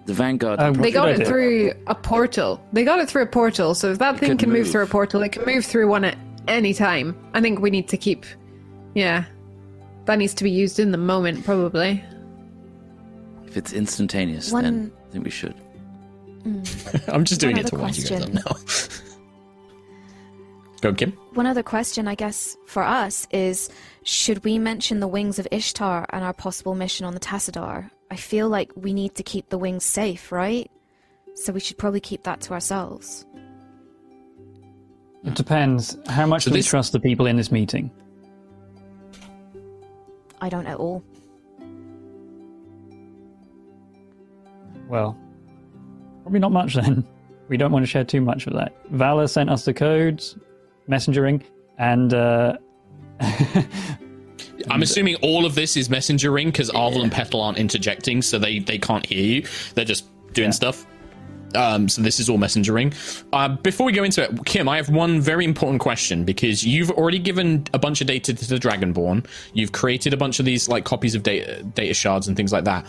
The 0.07 0.15
Vanguard. 0.15 0.61
Uh, 0.61 0.73
They 0.73 0.91
got 0.91 1.09
it 1.11 1.27
through 1.27 1.73
a 1.87 1.95
portal. 1.95 2.61
They 2.73 2.85
got 2.85 2.99
it 2.99 3.09
through 3.09 3.23
a 3.23 3.27
portal, 3.27 3.75
so 3.75 3.93
if 3.93 3.99
that 3.99 4.15
It 4.17 4.21
thing 4.21 4.37
can 4.39 4.49
move. 4.51 4.61
move. 4.65 4.71
through 4.73 4.83
a 4.85 4.87
portal, 4.87 5.23
it 5.23 5.33
can 5.33 5.45
move 5.45 5.65
through 5.65 5.89
one 5.89 6.05
at 6.05 6.17
any 6.49 6.75
time. 6.75 7.17
I 7.35 7.41
think 7.41 7.61
we 7.61 7.71
need 7.71 7.89
to 7.89 7.97
keep. 7.97 8.25
Yeah. 8.95 9.25
That 10.07 10.19
needs 10.19 10.35
to 10.35 10.45
be 10.45 10.51
used 10.51 10.79
in 10.79 10.91
the 10.93 10.99
moment, 10.99 11.45
probably. 11.45 12.05
if 13.47 13.57
it's 13.57 13.73
instantaneous, 13.73 14.51
One- 14.53 14.65
then 14.65 14.93
I 15.09 15.13
think 15.13 15.25
we 15.25 15.31
should. 15.31 15.55
I'm 17.09 17.25
just 17.25 17.41
doing 17.41 17.57
One 17.57 17.65
it 17.65 17.69
to 17.69 17.75
other 17.77 17.85
wind 17.85 17.97
you 17.97 18.05
guys 18.05 18.23
up 18.23 18.33
question. 18.33 18.43
now. 18.45 18.57
Go, 20.83 20.93
Kim. 20.93 21.13
One 21.33 21.47
other 21.47 21.63
question, 21.63 22.07
I 22.07 22.15
guess, 22.15 22.57
for 22.67 22.83
us 22.83 23.27
is 23.31 23.71
should 24.03 24.45
we 24.45 24.59
mention 24.59 25.01
the 25.01 25.09
wings 25.09 25.39
of 25.39 25.49
Ishtar 25.51 26.05
and 26.11 26.23
our 26.23 26.35
possible 26.35 26.75
mission 26.75 27.07
on 27.07 27.15
the 27.15 27.21
Tassadar? 27.21 27.91
I 28.11 28.17
feel 28.17 28.51
like 28.51 28.71
we 28.77 28.93
need 28.93 29.15
to 29.15 29.23
keep 29.23 29.49
the 29.49 29.57
wings 29.57 29.85
safe, 29.85 30.31
right? 30.31 30.71
So 31.37 31.55
we 31.55 31.61
should 31.61 31.79
probably 31.79 32.01
keep 32.01 32.25
that 32.25 32.43
to 32.43 32.53
ourselves. 32.53 33.25
It 35.25 35.35
depends. 35.35 35.97
How 36.09 36.27
much 36.27 36.43
So 36.45 36.51
do 36.51 36.55
we 36.55 36.59
this- 36.59 36.67
trust 36.67 36.93
the 36.93 37.01
people 37.01 37.25
in 37.25 37.37
this 37.37 37.51
meeting? 37.51 37.91
I 40.45 40.51
don't 40.51 40.67
at 40.67 40.77
all. 40.77 41.03
Well, 44.91 45.19
probably 46.23 46.39
not 46.39 46.53
much 46.53 46.75
then. 46.75 47.07
We 47.49 47.57
don't 47.57 47.73
want 47.73 47.83
to 47.83 47.87
share 47.87 48.05
too 48.05 48.21
much 48.21 48.47
of 48.47 48.53
that. 48.53 48.77
Valor 48.91 49.27
sent 49.27 49.49
us 49.49 49.65
the 49.65 49.73
codes, 49.73 50.37
messengering, 50.87 51.43
and 51.79 52.13
uh, 52.13 52.59
I'm 54.71 54.83
assuming 54.83 55.15
all 55.23 55.47
of 55.47 55.55
this 55.55 55.79
is 55.79 55.89
messengering 55.89 56.49
because 56.49 56.71
Arvel 56.71 57.03
and 57.03 57.11
Petal 57.11 57.41
aren't 57.41 57.57
interjecting, 57.57 58.21
so 58.21 58.39
they, 58.39 58.59
they 58.59 58.77
can't 58.77 59.07
hear 59.07 59.25
you. 59.25 59.47
They're 59.75 59.87
just 59.87 60.05
doing 60.35 60.53
stuff. 60.53 60.87
Um, 61.55 61.89
so 61.89 62.03
this 62.03 62.21
is 62.21 62.29
all 62.29 62.39
messengering. 62.39 62.93
Uh, 63.33 63.49
before 63.49 63.87
we 63.87 63.93
go 63.93 64.05
into 64.05 64.23
it, 64.23 64.45
Kim, 64.45 64.69
I 64.69 64.77
have 64.77 64.89
one 64.89 65.21
very 65.21 65.45
important 65.45 65.81
question 65.81 66.25
because 66.25 66.65
you've 66.65 66.91
already 66.91 67.19
given 67.19 67.67
a 67.73 67.79
bunch 67.79 68.01
of 68.01 68.07
data 68.07 68.35
to 68.35 68.49
the 68.49 68.57
Dragonborn. 68.57 69.27
You've 69.53 69.73
created 69.73 70.13
a 70.13 70.17
bunch 70.17 70.39
of 70.39 70.45
these 70.45 70.69
like 70.69 70.85
copies 70.85 71.15
of 71.15 71.23
data, 71.23 71.63
data 71.63 71.95
shards 71.95 72.29
and 72.29 72.37
things 72.37 72.53
like 72.53 72.65
that. 72.65 72.87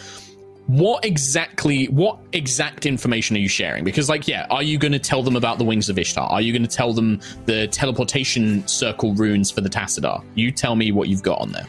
What 0.67 1.06
exactly, 1.06 1.86
what 1.89 2.17
exact 2.34 2.88
information 2.88 3.36
are 3.36 3.39
you 3.39 3.47
sharing? 3.47 3.84
Because, 3.84 4.10
like, 4.10 4.28
yeah, 4.28 4.47
are 4.49 4.63
you 4.63 4.80
going 4.80 4.93
to 4.93 4.99
tell 4.99 5.21
them 5.21 5.36
about 5.36 5.60
the 5.60 5.63
wings 5.63 5.89
of 5.89 5.99
Ishtar? 5.99 6.28
Are 6.28 6.41
you 6.41 6.51
going 6.51 6.67
to 6.67 6.75
tell 6.75 6.91
them 6.91 7.21
the 7.45 7.67
teleportation 7.67 8.67
circle 8.67 9.13
runes 9.13 9.51
for 9.51 9.62
the 9.62 9.69
Tassadar? 9.69 10.23
You 10.34 10.51
tell 10.51 10.75
me 10.75 10.91
what 10.91 11.08
you've 11.08 11.21
got 11.21 11.39
on 11.39 11.51
there. 11.51 11.67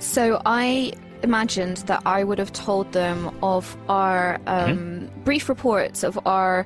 So 0.00 0.42
I 0.44 0.92
imagined 1.24 1.78
that 1.88 2.00
I 2.06 2.22
would 2.22 2.38
have 2.38 2.52
told 2.52 2.92
them 2.92 3.34
of 3.42 3.76
our 3.88 4.38
um, 4.46 5.10
brief 5.24 5.48
reports 5.48 6.02
of 6.04 6.18
our 6.26 6.64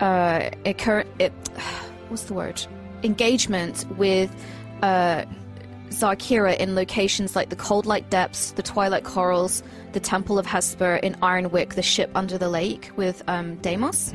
uh, 0.00 0.50
occur- 0.64 1.04
it, 1.18 1.32
what's 2.08 2.24
the 2.24 2.34
word 2.34 2.64
engagement 3.02 3.84
with 3.98 4.30
uh, 4.82 5.24
Zarkira 5.90 6.56
in 6.56 6.74
locations 6.74 7.34
like 7.36 7.48
the 7.50 7.56
Cold 7.56 7.86
Light 7.86 8.08
Depths, 8.10 8.52
the 8.52 8.62
Twilight 8.62 9.04
Corals, 9.04 9.62
the 9.92 10.00
Temple 10.00 10.38
of 10.38 10.46
Hesper 10.46 10.96
in 10.96 11.14
Ironwick, 11.22 11.74
the 11.74 11.82
ship 11.82 12.10
under 12.14 12.36
the 12.38 12.48
lake 12.48 12.90
with 12.96 13.22
um, 13.28 13.56
Deimos. 13.56 14.12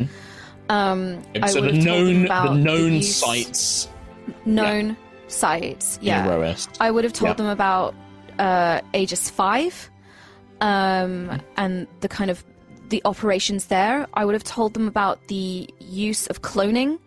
Um, 0.69 1.21
I 1.41 1.51
would 1.53 1.63
the 1.63 1.73
have 1.75 1.83
told 1.85 2.07
them 2.07 2.13
known, 2.13 2.25
about 2.25 2.53
the 2.53 2.59
known 2.59 2.93
use- 2.95 3.15
sites 3.15 3.87
known 4.45 4.95
sites. 5.27 5.97
Yeah, 6.01 6.55
I 6.79 6.91
would 6.91 7.03
have 7.03 7.13
told 7.13 7.29
Yeah. 7.29 7.33
them 7.35 7.47
about 7.47 7.95
uh, 8.39 8.81
Aegis 8.93 9.29
Five, 9.29 9.91
um, 10.61 11.41
and 11.57 11.87
the 11.99 12.07
kind 12.07 12.31
of 12.31 12.43
the 12.89 13.01
operations 13.05 13.67
there. 13.67 14.07
I 14.15 14.25
would 14.25 14.33
have 14.33 14.43
told 14.43 14.73
them 14.73 14.87
about 14.87 15.27
the 15.27 15.69
use 15.79 16.25
of 16.27 16.41
cloning, 16.41 16.99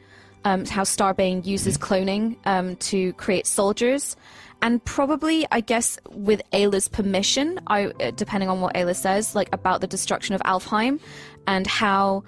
um, 0.44 0.64
how 0.66 0.82
Starbane 0.82 1.44
uses 1.44 1.76
cloning 1.76 2.36
um, 2.46 2.76
to 2.76 3.12
create 3.14 3.46
soldiers, 3.46 4.16
and 4.60 4.84
probably, 4.84 5.46
I 5.50 5.60
guess, 5.60 5.98
with 6.10 6.40
Ayla's 6.52 6.88
permission, 6.88 7.60
I 7.66 7.86
uh, 7.86 8.12
depending 8.12 8.48
on 8.48 8.60
what 8.60 8.74
Ayla 8.74 8.94
says, 8.94 9.34
like 9.34 9.48
about 9.52 9.80
the 9.80 9.88
destruction 9.88 10.34
of 10.34 10.40
Alfheim, 10.42 11.00
and 11.46 11.66
how 11.66 12.22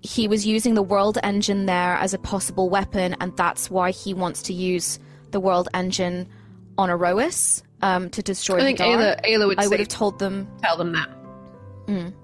he 0.00 0.26
was 0.26 0.44
using 0.44 0.74
the 0.74 0.82
world 0.82 1.18
engine 1.22 1.66
there 1.66 1.94
as 1.94 2.12
a 2.12 2.18
possible 2.18 2.68
weapon, 2.68 3.14
and 3.20 3.36
that's 3.36 3.70
why 3.70 3.92
he 3.92 4.12
wants 4.12 4.42
to 4.42 4.52
use 4.52 4.98
the 5.30 5.38
world 5.38 5.68
engine 5.74 6.28
on 6.76 6.88
Aerois 6.88 7.62
um, 7.82 8.08
to 8.10 8.22
destroy 8.22 8.58
I 8.58 8.60
think 8.62 8.78
the 8.78 8.84
Ayla, 8.84 9.20
Ayla 9.24 9.46
would 9.46 9.58
I 9.60 9.66
would 9.66 9.78
have 9.80 9.88
told 9.88 10.18
them. 10.18 10.48
tell 10.62 10.76
them 10.76 10.92
that. 10.92 11.08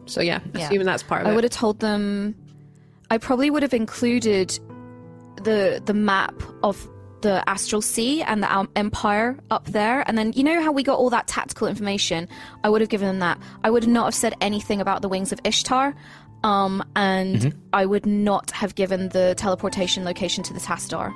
So 0.07 0.21
yeah, 0.23 0.41
Yeah. 0.55 0.67
assuming 0.67 0.87
that's 0.87 1.03
part 1.03 1.23
of 1.23 1.27
I 1.27 1.31
it. 1.31 1.33
I 1.33 1.35
would 1.35 1.45
have 1.45 1.53
told 1.53 1.81
them. 1.81 2.35
I 3.11 3.19
probably 3.19 3.51
would 3.51 3.63
have 3.63 3.75
included 3.75 4.59
the 5.43 5.83
the 5.85 5.95
map 5.95 6.35
of 6.63 6.89
the 7.21 7.43
astral 7.49 7.83
sea 7.83 8.23
and 8.23 8.43
the 8.43 8.53
um, 8.57 8.71
empire 8.77 9.37
up 9.51 9.65
there 9.67 10.05
and 10.07 10.17
then 10.17 10.33
you 10.35 10.45
know 10.45 10.63
how 10.63 10.71
we 10.71 10.85
got 10.85 10.97
all 10.99 11.11
that 11.11 11.27
tactical 11.27 11.67
information 11.67 12.29
i 12.63 12.69
would 12.69 12.81
have 12.81 12.89
given 12.91 13.09
them 13.09 13.19
that 13.19 13.37
i 13.65 13.71
would 13.71 13.89
not 13.89 14.05
have 14.05 14.15
said 14.15 14.35
anything 14.41 14.81
about 14.81 15.03
the 15.03 15.09
wings 15.09 15.33
of 15.33 15.41
ishtar 15.45 15.97
um, 16.45 16.81
and 16.95 17.53
i 17.73 17.85
would 17.85 18.07
not 18.07 18.53
have 18.53 18.77
given 18.77 19.09
the 19.09 19.35
teleportation 19.37 20.05
location 20.05 20.45
to 20.45 20.53
the 20.55 20.61
Tassadar 20.61 21.13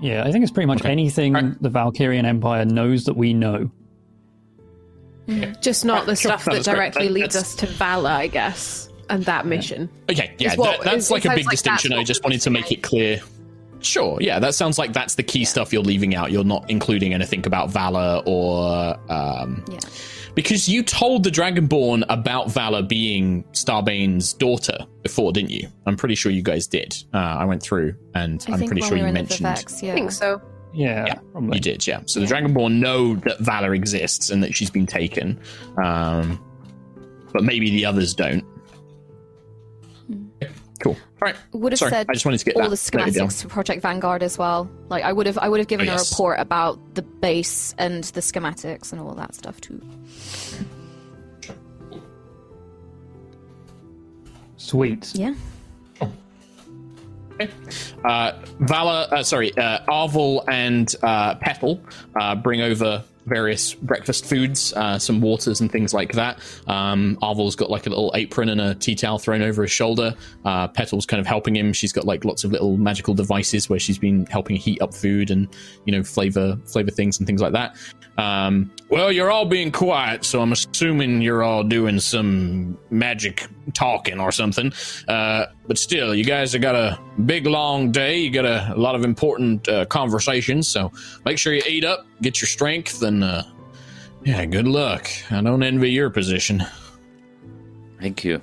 yeah, 0.00 0.24
I 0.24 0.32
think 0.32 0.42
it's 0.42 0.52
pretty 0.52 0.66
much 0.66 0.84
anything 0.84 1.34
Alright. 1.36 1.62
the 1.62 1.70
Valkyrian 1.70 2.24
Empire 2.24 2.64
knows 2.64 3.04
that 3.04 3.16
we 3.16 3.32
know. 3.34 3.70
Just 5.60 5.84
not 5.84 6.06
the 6.06 6.16
Sure, 6.16 6.30
stuff 6.30 6.46
no, 6.46 6.54
that 6.54 6.64
that's 6.64 6.68
great. 6.68 6.76
directly 6.76 7.06
That- 7.08 7.12
leads 7.12 7.34
that's- 7.34 7.52
us 7.52 7.54
to 7.56 7.66
Vala, 7.66 8.10
I 8.14 8.26
guess, 8.28 8.88
and 9.10 9.24
that 9.26 9.44
mission. 9.46 9.90
Okay, 10.10 10.32
yeah, 10.38 10.52
Is 10.52 10.56
what- 10.58 10.78
that, 10.78 10.84
that's 10.84 11.04
is- 11.06 11.10
like 11.10 11.24
a 11.26 11.34
big 11.34 11.44
like 11.44 11.50
distinction. 11.50 11.92
I 11.92 12.02
just 12.02 12.24
wanted 12.24 12.40
to 12.42 12.50
make 12.50 12.72
it 12.72 12.82
clear. 12.82 13.20
Sure, 13.80 14.18
yeah, 14.20 14.38
that 14.40 14.54
sounds 14.54 14.78
like 14.78 14.92
that's 14.92 15.14
the 15.16 15.22
key 15.22 15.44
stuff 15.44 15.72
you're 15.72 15.82
leaving 15.82 16.14
out. 16.14 16.32
You're 16.32 16.44
not 16.44 16.64
including 16.68 17.12
anything 17.14 17.46
about 17.46 17.70
Valor 17.70 18.22
or 18.26 18.96
um, 19.08 19.62
yeah 19.70 19.78
because 20.38 20.68
you 20.68 20.84
told 20.84 21.24
the 21.24 21.30
Dragonborn 21.30 22.04
about 22.08 22.48
Valor 22.48 22.82
being 22.82 23.42
Starbane's 23.54 24.34
daughter 24.34 24.86
before, 25.02 25.32
didn't 25.32 25.50
you? 25.50 25.66
I'm 25.84 25.96
pretty 25.96 26.14
sure 26.14 26.30
you 26.30 26.42
guys 26.42 26.68
did. 26.68 26.96
Uh, 27.12 27.16
I 27.16 27.44
went 27.44 27.60
through, 27.60 27.96
and 28.14 28.40
i 28.48 28.52
I'm 28.52 28.58
think 28.60 28.70
pretty 28.70 28.82
when 28.82 28.88
sure 28.88 28.96
we 28.98 29.02
were 29.02 29.06
you 29.06 29.08
in 29.08 29.14
mentioned. 29.14 29.46
the 29.46 29.50
Vivex, 29.50 29.82
yeah 29.82 29.90
I 29.90 29.94
think 29.96 30.12
so. 30.12 30.40
Yeah, 30.72 31.06
Yeah, 31.06 31.14
probably. 31.32 31.56
You 31.56 31.60
did, 31.60 31.84
yeah. 31.88 32.02
So 32.06 32.20
the 32.20 32.26
Dragonborn 32.26 32.78
know 32.78 33.16
that 33.16 33.40
Valor 33.40 33.74
exists 33.74 34.30
and 34.30 34.40
that 34.44 34.54
she's 34.54 34.70
been 34.70 34.86
taken, 34.86 35.40
um, 35.82 36.40
but 37.32 37.42
maybe 37.42 37.70
the 37.70 37.84
others 37.84 38.14
don't. 38.14 38.44
Cool. 40.78 40.92
All 40.92 40.98
right. 41.20 41.36
would 41.52 41.72
have 41.72 41.78
Sorry, 41.78 41.90
said 41.90 42.06
I 42.08 42.12
just 42.12 42.24
wanted 42.24 42.38
to 42.38 42.44
get 42.44 42.56
all 42.56 42.62
that 42.62 42.70
the 42.70 42.76
schematics 42.76 43.42
for 43.42 43.48
Project 43.48 43.82
Vanguard 43.82 44.22
as 44.22 44.38
well. 44.38 44.70
Like 44.88 45.02
I 45.02 45.12
would 45.12 45.26
have, 45.26 45.36
I 45.38 45.48
would 45.48 45.58
have 45.58 45.66
given 45.68 45.88
Oh, 45.88 45.94
a 45.94 45.98
report 45.98 46.38
about 46.38 46.94
the 46.94 47.02
base 47.02 47.74
and 47.78 48.04
the 48.04 48.20
schematics 48.20 48.92
and 48.92 49.00
all 49.00 49.14
that 49.14 49.34
stuff 49.34 49.60
too. 49.60 49.80
Sweet. 54.56 55.12
Yeah. 55.14 55.34
Uh, 58.04 58.32
Vala, 58.60 59.02
uh, 59.12 59.22
sorry, 59.22 59.56
uh, 59.56 59.84
Arvel 59.86 60.42
and 60.48 60.92
uh, 61.04 61.36
Petal 61.36 61.80
uh, 62.20 62.34
bring 62.34 62.60
over 62.60 63.04
various 63.28 63.74
breakfast 63.74 64.26
foods, 64.26 64.72
uh, 64.74 64.98
some 64.98 65.20
waters 65.20 65.60
and 65.60 65.70
things 65.70 65.94
like 65.94 66.12
that. 66.12 66.40
Um, 66.66 67.18
Arvel's 67.22 67.56
got 67.56 67.70
like 67.70 67.86
a 67.86 67.90
little 67.90 68.12
apron 68.14 68.48
and 68.48 68.60
a 68.60 68.74
tea 68.74 68.94
towel 68.94 69.18
thrown 69.18 69.42
over 69.42 69.62
his 69.62 69.70
shoulder. 69.70 70.14
Uh, 70.44 70.68
Petal's 70.68 71.06
kind 71.06 71.20
of 71.20 71.26
helping 71.26 71.54
him. 71.56 71.72
She's 71.72 71.92
got 71.92 72.04
like 72.04 72.24
lots 72.24 72.44
of 72.44 72.52
little 72.52 72.76
magical 72.76 73.14
devices 73.14 73.68
where 73.68 73.78
she's 73.78 73.98
been 73.98 74.26
helping 74.26 74.56
heat 74.56 74.80
up 74.82 74.94
food 74.94 75.30
and 75.30 75.48
you 75.84 75.92
know 75.92 76.02
flavor 76.02 76.58
flavor 76.66 76.90
things 76.90 77.18
and 77.18 77.26
things 77.26 77.40
like 77.40 77.52
that. 77.52 77.76
Um, 78.16 78.72
well, 78.88 79.12
you're 79.12 79.30
all 79.30 79.44
being 79.44 79.70
quiet, 79.70 80.24
so 80.24 80.40
I'm 80.40 80.52
assuming 80.52 81.22
you're 81.22 81.42
all 81.42 81.62
doing 81.62 82.00
some 82.00 82.76
magic 82.90 83.46
talking 83.72 84.20
or 84.20 84.32
something. 84.32 84.72
Uh, 85.06 85.46
but 85.66 85.78
still, 85.78 86.14
you 86.14 86.24
guys 86.24 86.52
have 86.52 86.62
got 86.62 86.74
a 86.74 86.98
big, 87.26 87.46
long 87.46 87.92
day. 87.92 88.18
You 88.18 88.30
got 88.30 88.44
a, 88.44 88.72
a 88.74 88.78
lot 88.78 88.94
of 88.94 89.04
important 89.04 89.68
uh, 89.68 89.84
conversations, 89.86 90.68
so 90.68 90.92
make 91.24 91.38
sure 91.38 91.52
you 91.52 91.62
eat 91.66 91.84
up, 91.84 92.06
get 92.22 92.40
your 92.40 92.48
strength, 92.48 93.02
and 93.02 93.24
uh, 93.24 93.42
yeah, 94.24 94.44
good 94.44 94.68
luck. 94.68 95.08
I 95.30 95.40
don't 95.40 95.62
envy 95.62 95.90
your 95.90 96.10
position. 96.10 96.64
Thank 98.00 98.24
you. 98.24 98.40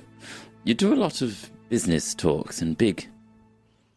You 0.64 0.74
do 0.74 0.92
a 0.92 0.96
lot 0.96 1.22
of 1.22 1.50
business 1.68 2.14
talks 2.14 2.60
and 2.62 2.76
big, 2.76 3.08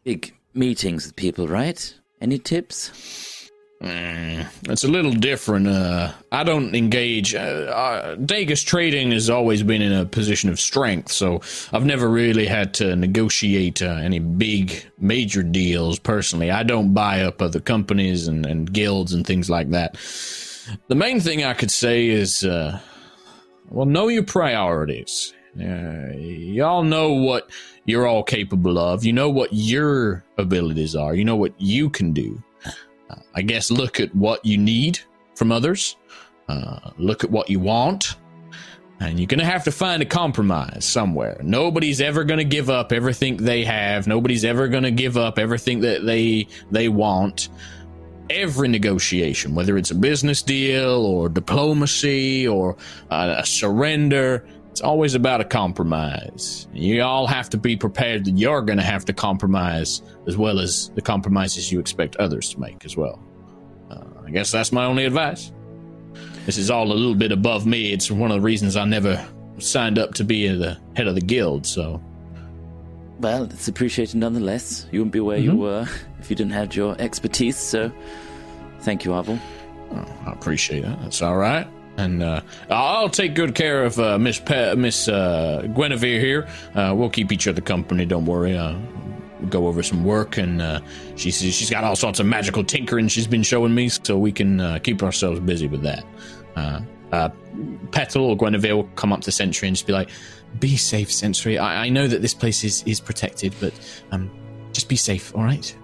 big 0.04 0.36
meetings 0.54 1.06
with 1.06 1.15
people, 1.15 1.48
right? 1.48 1.96
Any 2.22 2.38
tips? 2.38 3.29
Mm, 3.82 4.46
it's 4.70 4.84
a 4.84 4.89
little 4.89 5.12
different. 5.12 5.68
Uh, 5.68 6.12
I 6.34 6.44
don't 6.44 6.76
engage. 6.76 7.34
Uh, 7.34 7.38
uh, 7.38 8.15
Dagus 8.18 8.65
trading 8.65 9.12
has 9.12 9.30
always 9.30 9.63
been 9.63 9.82
in 9.82 9.94
a 9.94 10.06
position 10.06 10.50
of 10.50 10.60
strength, 10.60 11.12
so 11.13 11.39
I've 11.72 11.86
never 11.86 12.10
really 12.10 12.46
had 12.46 12.74
to 12.76 12.98
negotiate 12.98 13.82
uh, 13.82 13.86
any 13.86 14.20
big, 14.20 14.84
major 14.98 15.44
deals 15.44 15.98
personally. 15.98 16.52
I 16.52 16.63
don't 16.63 16.94
buy 16.94 17.22
up 17.22 17.42
other 17.42 17.62
companies 17.62 18.28
and, 18.28 18.46
and 18.46 18.72
guilds 18.72 19.13
and 19.13 19.26
things 19.26 19.50
like 19.50 19.70
that. 19.70 19.96
The 20.89 20.96
main 20.96 21.22
thing 21.22 21.46
I 21.46 21.54
could 21.54 21.72
say 21.72 22.08
is, 22.08 22.44
uh, 22.44 22.80
well, 23.70 23.86
know 23.86 24.10
your 24.10 24.24
priorities. 24.24 25.34
Uh, 25.58 26.12
y'all 26.18 26.84
know 26.84 27.13
what 27.13 27.50
you're 27.86 28.06
all 28.06 28.24
capable 28.24 28.78
of. 28.78 29.06
You 29.06 29.13
know 29.13 29.30
what 29.30 29.54
your 29.54 30.26
abilities 30.38 30.98
are. 30.98 31.15
You 31.15 31.24
know 31.24 31.38
what 31.38 31.54
you 31.60 31.89
can 31.89 32.12
do. 32.12 32.44
I 33.36 33.41
guess 33.41 33.72
look 33.72 34.00
at 34.00 34.13
what 34.15 34.45
you 34.45 34.58
need 34.58 35.00
from 35.36 35.52
others, 35.52 35.95
uh, 36.48 36.91
look 36.98 37.24
at 37.24 37.32
what 37.32 37.50
you 37.50 37.60
want, 37.60 38.15
and 39.00 39.19
you're 39.19 39.28
going 39.28 39.39
to 39.39 39.45
have 39.45 39.63
to 39.63 39.72
find 39.72 40.02
a 40.02 40.06
compromise 40.06 40.84
somewhere. 40.84 41.39
Nobody's 41.41 42.02
ever 42.02 42.24
going 42.24 42.39
to 42.39 42.43
give 42.43 42.69
up 42.69 42.91
everything 42.91 43.38
they 43.38 43.63
have. 43.63 44.08
Nobody's 44.08 44.43
ever 44.43 44.67
going 44.67 44.84
to 44.84 44.91
give 44.91 45.17
up 45.17 45.39
everything 45.39 45.80
that 45.82 46.06
they 46.06 46.48
they 46.72 46.89
want. 46.89 47.50
Every 48.30 48.67
negotiation, 48.67 49.56
whether 49.56 49.76
it's 49.76 49.89
a 49.89 49.95
business 49.95 50.43
deal 50.43 51.04
or 51.04 51.30
diplomacy 51.30 52.48
or 52.48 52.78
uh, 53.10 53.38
a 53.39 53.45
surrender, 53.45 54.45
It's 54.71 54.82
always 54.82 55.15
about 55.15 55.41
a 55.41 55.45
compromise. 55.45 56.67
You 56.73 57.01
all 57.01 57.27
have 57.27 57.49
to 57.49 57.58
be 57.58 57.75
prepared 57.75 58.25
that 58.25 58.38
you're 58.38 58.62
going 58.62 58.77
to 58.77 58.84
have 58.84 59.03
to 59.05 59.13
compromise 59.13 60.01
as 60.27 60.38
well 60.38 60.60
as 60.60 60.89
the 60.95 61.01
compromises 61.01 61.71
you 61.71 61.79
expect 61.79 62.15
others 62.17 62.53
to 62.53 62.60
make 62.60 62.86
as 62.86 62.95
well. 62.95 63.21
Uh, 63.89 64.03
I 64.25 64.29
guess 64.29 64.51
that's 64.51 64.71
my 64.71 64.86
only 64.86 65.05
advice. 65.05 65.51
This 66.45 66.58
is 66.58 66.69
all 66.71 66.91
a 66.91 66.93
little 66.93 67.15
bit 67.15 67.32
above 67.32 67.65
me. 67.65 67.91
It's 67.91 68.10
one 68.10 68.32
of 68.32 68.38
the 68.38 68.41
reasons 68.41 68.75
I 68.75 68.86
never 68.86 69.25
signed 69.58 69.99
up 69.99 70.13
to 70.15 70.23
be 70.23 70.47
the 70.47 70.79
head 70.95 71.08
of 71.08 71.15
the 71.15 71.21
guild, 71.21 71.65
so. 71.65 72.01
Well, 73.19 73.43
it's 73.43 73.67
appreciated 73.67 74.15
nonetheless. 74.15 74.88
You 74.91 74.99
wouldn't 74.99 75.13
be 75.13 75.19
where 75.19 75.38
you 75.38 75.55
were 75.55 75.88
if 76.19 76.29
you 76.29 76.36
didn't 76.36 76.53
have 76.53 76.75
your 76.75 76.95
expertise, 76.99 77.58
so 77.58 77.91
thank 78.79 79.03
you, 79.03 79.12
Arvel. 79.12 79.39
Oh, 79.91 80.05
I 80.25 80.32
appreciate 80.32 80.84
that. 80.84 81.01
That's 81.01 81.21
all 81.21 81.36
right. 81.36 81.67
And 81.99 82.23
uh, 82.23 82.41
I'll 82.69 83.09
take 83.09 83.35
good 83.35 83.55
care 83.55 83.83
of 83.83 83.99
uh, 83.99 84.17
Miss 84.17 84.39
Pe- 84.39 84.75
Miss 84.75 85.09
uh, 85.09 85.67
Guinevere 85.75 86.19
here. 86.21 86.47
Uh, 86.73 86.93
we'll 86.95 87.09
keep 87.09 87.31
each 87.31 87.45
other 87.45 87.59
company. 87.59 88.05
Don't 88.05 88.25
worry. 88.25 88.57
Uh, 88.57 88.77
go 89.49 89.67
over 89.67 89.83
some 89.83 90.05
work, 90.05 90.38
and 90.38 90.62
uh, 90.62 90.79
she's 91.17 91.39
she's 91.39 91.69
got 91.69 91.83
all 91.83 91.97
sorts 91.97 92.21
of 92.21 92.25
magical 92.25 92.63
tinkering 92.63 93.09
she's 93.09 93.27
been 93.27 93.43
showing 93.43 93.75
me, 93.75 93.89
so 93.89 94.17
we 94.17 94.31
can 94.31 94.79
keep 94.79 95.03
ourselves 95.03 95.41
busy 95.41 95.67
with 95.67 95.81
that. 95.81 96.05
Petal 97.91 98.25
or 98.25 98.38
Guinevere 98.38 98.75
will 98.75 98.89
come 98.95 99.12
up 99.12 99.21
to 99.21 99.31
Sentry 99.31 99.67
and 99.67 99.75
just 99.75 99.85
be 99.85 99.91
like, 99.91 100.09
"Be 100.59 100.77
safe, 100.77 101.12
Sentry. 101.12 101.57
I, 101.57 101.85
I 101.85 101.89
know 101.89 102.07
that 102.07 102.21
this 102.21 102.33
place 102.33 102.63
is 102.63 102.81
is 102.83 103.01
protected, 103.01 103.53
but 103.59 103.73
um, 104.12 104.31
just 104.71 104.88
be 104.88 104.95
safe, 104.95 105.35
all 105.35 105.43
right? 105.43 105.75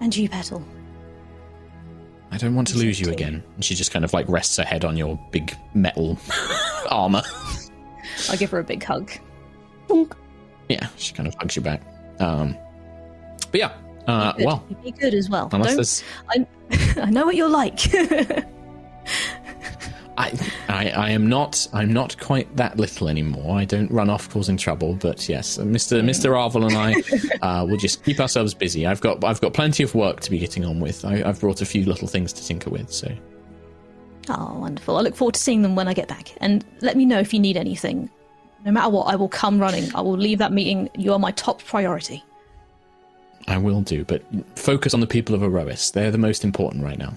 And 0.00 0.16
you, 0.16 0.28
Petal. 0.28 0.64
I 2.30 2.38
don't 2.38 2.54
want 2.54 2.68
to 2.68 2.78
lose 2.78 3.00
you 3.00 3.10
again." 3.10 3.42
And 3.54 3.64
she 3.64 3.74
just 3.74 3.90
kind 3.92 4.04
of 4.04 4.12
like 4.12 4.28
rests 4.28 4.56
her 4.56 4.64
head 4.64 4.84
on 4.84 4.96
your 4.96 5.18
big 5.30 5.56
metal 5.74 6.18
armor. 6.90 7.22
I'll 8.30 8.36
give 8.36 8.50
her 8.50 8.58
a 8.58 8.64
big 8.64 8.82
hug. 8.82 9.10
Yeah, 10.68 10.88
she 10.96 11.12
kind 11.14 11.28
of 11.28 11.34
hugs 11.34 11.54
you 11.56 11.62
back. 11.62 11.80
Um, 12.18 12.56
but 13.50 13.60
yeah, 13.60 13.72
uh, 14.06 14.32
Good. 14.32 14.46
well, 14.46 14.64
Be 14.82 14.90
good 14.90 15.14
as 15.14 15.30
well. 15.30 15.48
unless 15.52 16.02
Don't, 16.34 16.48
I, 16.70 17.00
I 17.02 17.10
know 17.10 17.24
what 17.26 17.36
you're 17.36 17.48
like. 17.48 17.78
I, 20.18 20.32
I, 20.68 20.88
I 20.90 21.10
am 21.10 21.28
not, 21.28 21.68
I'm 21.72 21.92
not 21.92 22.18
quite 22.18 22.54
that 22.56 22.78
little 22.78 23.08
anymore. 23.08 23.58
I 23.58 23.64
don't 23.64 23.90
run 23.90 24.08
off 24.08 24.30
causing 24.30 24.56
trouble, 24.56 24.94
but 24.94 25.28
yes, 25.28 25.58
Mister 25.58 26.02
Mister 26.02 26.30
Arvel 26.30 26.66
and 26.66 26.76
I 27.42 27.46
uh, 27.46 27.64
will 27.66 27.76
just 27.76 28.04
keep 28.04 28.20
ourselves 28.20 28.54
busy. 28.54 28.86
I've 28.86 29.00
got, 29.00 29.22
I've 29.24 29.40
got 29.40 29.52
plenty 29.52 29.82
of 29.82 29.94
work 29.94 30.20
to 30.20 30.30
be 30.30 30.38
getting 30.38 30.64
on 30.64 30.80
with. 30.80 31.04
I, 31.04 31.22
I've 31.22 31.40
brought 31.40 31.60
a 31.60 31.66
few 31.66 31.84
little 31.84 32.08
things 32.08 32.32
to 32.34 32.44
tinker 32.44 32.70
with. 32.70 32.90
So 32.90 33.12
oh, 34.28 34.58
wonderful. 34.58 34.96
I 34.96 35.00
look 35.02 35.16
forward 35.16 35.34
to 35.34 35.40
seeing 35.40 35.62
them 35.62 35.74
when 35.76 35.88
I 35.88 35.94
get 35.94 36.08
back. 36.08 36.32
And 36.40 36.64
let 36.80 36.96
me 36.96 37.04
know 37.04 37.18
if 37.18 37.32
you 37.32 37.40
need 37.40 37.56
anything. 37.56 38.10
No 38.64 38.72
matter 38.72 38.88
what, 38.88 39.04
I 39.04 39.16
will 39.16 39.28
come 39.28 39.58
running. 39.58 39.94
I 39.94 40.00
will 40.00 40.16
leave 40.16 40.38
that 40.38 40.52
meeting. 40.52 40.90
You 40.96 41.12
are 41.12 41.18
my 41.18 41.30
top 41.32 41.62
priority. 41.64 42.24
I 43.46 43.58
will 43.58 43.80
do. 43.80 44.04
But 44.04 44.22
focus 44.56 44.92
on 44.92 45.00
the 45.00 45.06
people 45.06 45.34
of 45.34 45.42
Aerois. 45.42 45.92
They're 45.92 46.10
the 46.10 46.18
most 46.18 46.44
important 46.44 46.82
right 46.82 46.98
now. 46.98 47.14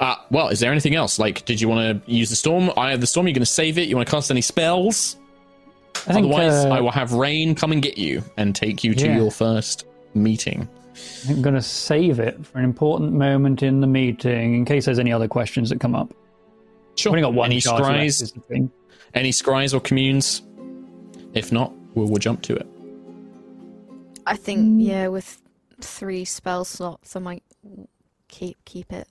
Uh, 0.00 0.16
well, 0.30 0.48
is 0.48 0.60
there 0.60 0.70
anything 0.72 0.94
else? 0.94 1.18
Like, 1.18 1.44
did 1.44 1.60
you 1.60 1.68
want 1.68 2.04
to 2.04 2.10
use 2.12 2.30
the 2.30 2.36
storm? 2.36 2.70
I 2.76 2.90
have 2.90 3.00
the 3.00 3.06
storm. 3.06 3.26
You're 3.26 3.34
going 3.34 3.40
to 3.40 3.46
save 3.46 3.78
it. 3.78 3.88
You 3.88 3.96
want 3.96 4.08
to 4.08 4.10
cast 4.14 4.30
any 4.30 4.40
spells? 4.40 5.16
I 6.06 6.14
think, 6.14 6.26
Otherwise, 6.26 6.64
uh, 6.64 6.68
I 6.70 6.80
will 6.80 6.90
have 6.90 7.12
Rain 7.12 7.54
come 7.54 7.70
and 7.72 7.82
get 7.82 7.98
you 7.98 8.22
and 8.36 8.54
take 8.54 8.82
you 8.82 8.94
to 8.94 9.06
Yeah. 9.06 9.16
your 9.16 9.30
first 9.30 9.86
meeting. 10.14 10.68
I'm 11.28 11.42
going 11.42 11.54
to 11.54 11.62
save 11.62 12.18
it 12.18 12.44
for 12.44 12.58
an 12.58 12.64
important 12.64 13.12
moment 13.12 13.62
in 13.62 13.80
the 13.80 13.86
meeting 13.86 14.54
in 14.54 14.64
case 14.64 14.84
there's 14.86 14.98
any 14.98 15.12
other 15.12 15.28
questions 15.28 15.70
that 15.70 15.80
come 15.80 15.94
up. 15.94 16.12
Sure. 16.96 17.12
We've 17.12 17.22
only 17.24 17.32
got 17.32 17.38
one 17.38 17.50
any 17.50 17.60
charge 17.60 17.80
left, 17.80 17.94
scries? 17.94 18.22
is 18.22 18.32
the 18.32 18.40
thing. 18.40 18.70
Any 19.14 19.30
scries 19.30 19.72
or 19.74 19.80
communes? 19.80 20.42
If 21.34 21.52
not, 21.52 21.72
we'll, 21.94 22.06
we'll 22.06 22.18
jump 22.18 22.42
to 22.42 22.56
it. 22.56 22.66
I 24.26 24.36
think 24.36 24.82
yeah, 24.82 25.08
with 25.08 25.40
three 25.80 26.24
spell 26.24 26.64
slots, 26.64 27.16
I 27.16 27.20
might 27.20 27.42
keep 28.28 28.56
keep 28.64 28.92
it 28.92 29.08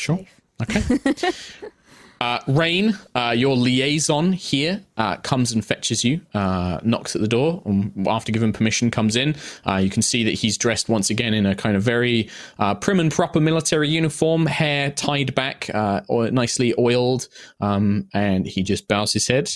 Sure. 0.00 0.16
safe. 0.16 0.40
Okay. 0.62 1.32
uh, 2.20 2.38
Rain, 2.46 2.98
uh, 3.14 3.34
your 3.36 3.54
liaison 3.54 4.32
here, 4.32 4.82
uh, 4.96 5.16
comes 5.16 5.52
and 5.52 5.62
fetches 5.64 6.04
you, 6.04 6.22
uh, 6.32 6.80
knocks 6.82 7.14
at 7.14 7.20
the 7.20 7.28
door. 7.28 7.62
Um, 7.66 7.92
after 8.06 8.32
given 8.32 8.52
permission, 8.54 8.90
comes 8.90 9.14
in. 9.14 9.36
Uh, 9.66 9.76
you 9.76 9.90
can 9.90 10.00
see 10.00 10.24
that 10.24 10.32
he's 10.32 10.56
dressed 10.56 10.88
once 10.88 11.10
again 11.10 11.34
in 11.34 11.44
a 11.44 11.54
kind 11.54 11.76
of 11.76 11.82
very 11.82 12.30
uh, 12.58 12.74
prim 12.74 12.98
and 12.98 13.12
proper 13.12 13.40
military 13.40 13.90
uniform, 13.90 14.46
hair 14.46 14.90
tied 14.90 15.34
back, 15.34 15.68
uh, 15.74 16.00
nicely 16.08 16.74
oiled, 16.78 17.28
um, 17.60 18.08
and 18.14 18.46
he 18.46 18.62
just 18.62 18.88
bows 18.88 19.12
his 19.12 19.28
head. 19.28 19.50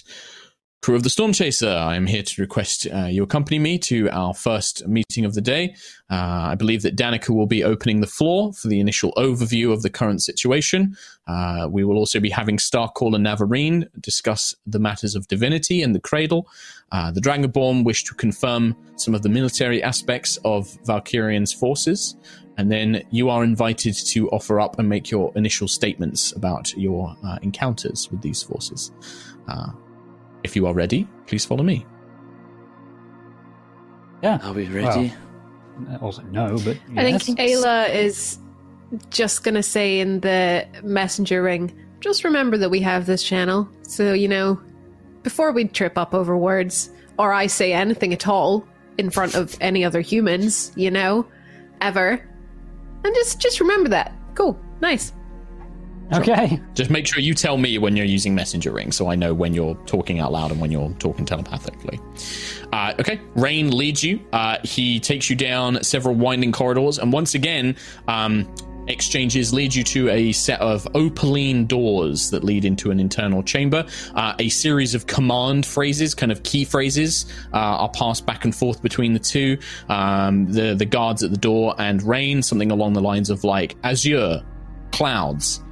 Crew 0.85 0.97
of 0.97 1.03
the 1.03 1.09
Storm 1.09 1.33
Chaser, 1.33 1.71
I 1.71 1.97
am 1.97 2.07
here 2.07 2.23
to 2.23 2.43
request 2.43 2.87
uh, 2.95 3.07
you 3.07 3.23
accompany 3.23 3.59
me 3.59 3.79
to 3.79 4.11
our 4.11 4.35
first 4.35 4.87
meeting 4.87 5.25
of 5.25 5.33
the 5.33 5.41
day. 5.41 5.75
Uh, 6.11 6.51
I 6.51 6.57
believe 6.57 6.83
that 6.83 6.95
Danica 6.95 7.31
will 7.31 7.47
be 7.47 7.65
opening 7.65 8.03
the 8.03 8.07
floor 8.07 8.53
for 8.53 8.69
the 8.69 8.81
initial 8.81 9.11
overview 9.17 9.73
of 9.73 9.81
the 9.81 9.89
current 9.89 10.23
situation. 10.23 10.95
Uh, 11.27 11.69
we 11.71 11.85
will 11.85 11.97
also 11.97 12.21
be 12.21 12.29
having 12.29 12.59
Starcaller 12.59 13.19
Navarine 13.19 13.89
discuss 13.99 14.55
the 14.67 14.79
matters 14.79 15.15
of 15.15 15.27
divinity 15.27 15.81
and 15.81 15.95
the 15.95 16.01
cradle. 16.01 16.47
Uh, 16.93 17.11
the 17.11 17.21
Dragonborn 17.23 17.83
wish 17.85 18.05
to 18.05 18.15
confirm 18.15 18.77
some 18.97 19.15
of 19.15 19.23
the 19.23 19.31
military 19.31 19.83
aspects 19.83 20.37
of 20.45 20.67
Valkyrian's 20.85 21.55
forces. 21.55 22.15
And 22.59 22.71
then 22.71 23.05
you 23.11 23.31
are 23.31 23.43
invited 23.43 23.95
to 24.09 24.29
offer 24.33 24.61
up 24.61 24.79
and 24.79 24.87
make 24.87 25.11
your 25.11 25.33
initial 25.35 25.67
statements 25.67 26.33
about 26.33 26.77
your 26.77 27.17
uh, 27.25 27.39
encounters 27.41 28.11
with 28.11 28.21
these 28.21 28.43
forces. 28.43 28.93
If 30.45 30.55
you 30.55 30.67
are 30.67 30.75
ready, 30.75 31.09
please 31.27 31.45
follow 31.45 31.65
me. 31.65 31.85
Yeah. 34.23 34.39
Are 34.43 34.53
we 34.53 34.67
ready? 34.69 35.13
Also, 36.01 36.23
no, 36.23 36.57
but 36.65 36.79
I 36.97 37.19
think 37.19 37.39
Ayla 37.39 37.93
is 37.93 38.39
just 39.11 39.43
gonna 39.43 39.63
say 39.63 39.99
in 39.99 40.21
the 40.21 40.67
messenger 40.85 41.43
ring, 41.43 41.75
just 42.01 42.23
remember 42.23 42.57
that 42.59 42.71
we 42.71 42.81
have 42.81 43.07
this 43.07 43.23
channel. 43.23 43.69
So, 43.83 44.13
you 44.13 44.29
know, 44.29 44.61
before 45.23 45.51
we 45.51 45.65
trip 45.65 45.99
up 45.99 46.15
over 46.15 46.37
words, 46.37 46.91
or 47.19 47.33
I 47.33 47.49
say 47.49 47.73
anything 47.73 48.13
at 48.13 48.29
all 48.29 48.67
in 48.99 49.11
front 49.11 49.35
of 49.35 49.57
any 49.61 49.85
other 49.85 50.01
humans, 50.01 50.71
you 50.77 50.91
know, 50.91 51.27
ever. 51.81 52.25
And 53.05 53.15
just 53.15 53.41
just 53.41 53.61
remember 53.61 53.89
that. 53.89 54.13
Cool. 54.35 54.59
Nice. 54.81 55.13
Okay. 56.13 56.61
Just 56.75 56.91
make 56.91 57.07
sure 57.07 57.21
you 57.21 57.35
tell 57.35 57.57
me 57.57 57.79
when 57.79 57.97
you're 57.97 58.07
using 58.07 58.35
messenger 58.35 58.73
ring 58.73 58.93
so 58.93 59.09
I 59.09 59.15
know 59.15 59.33
when 59.33 59.55
you're 59.55 59.75
talking 59.87 60.21
out 60.21 60.33
loud 60.33 60.51
and 60.51 60.61
when 60.61 60.71
you're 60.71 60.91
talking 60.99 61.25
telepathically. 61.25 61.99
Uh, 62.73 62.95
okay, 62.99 63.21
Rain 63.35 63.77
leads 63.77 64.03
you. 64.03 64.21
Uh, 64.33 64.59
he 64.65 65.01
takes 65.01 65.31
you 65.31 65.37
down 65.37 65.83
several 65.83 66.15
winding 66.15 66.53
corridors, 66.53 66.99
and 66.99 67.13
once 67.13 67.35
again, 67.35 67.77
um, 68.09 68.53
exchanges 68.87 69.53
lead 69.53 69.75
you 69.75 69.83
to 69.83 70.11
a 70.11 70.33
set 70.33 70.61
of 70.61 70.87
opaline 70.95 71.67
doors 71.67 72.31
that 72.31 72.45
lead 72.45 72.65
into 72.65 72.91
an 72.91 73.01
internal 73.01 73.43
chamber. 73.43 73.87
Uh, 74.15 74.35
a 74.39 74.49
series 74.51 74.95
of 74.95 75.07
command 75.07 75.65
phrases, 75.65 76.15
kind 76.15 76.31
of 76.31 76.43
key 76.43 76.65
phrases, 76.65 77.27
uh, 77.53 77.57
are 77.57 77.91
passed 77.91 78.27
back 78.27 78.45
and 78.45 78.55
forth 78.55 78.83
between 78.83 79.13
the 79.13 79.19
two. 79.19 79.59
Um, 79.89 80.51
the 80.53 80.75
the 80.75 80.85
guards 80.85 81.23
at 81.23 81.31
the 81.31 81.39
door 81.39 81.75
and 81.79 82.03
Rain, 82.03 82.43
something 82.43 82.71
along 82.71 82.93
the 82.93 83.01
lines 83.03 83.31
of 83.31 83.45
like 83.45 83.77
Azure, 83.85 84.43
clouds, 84.93 85.64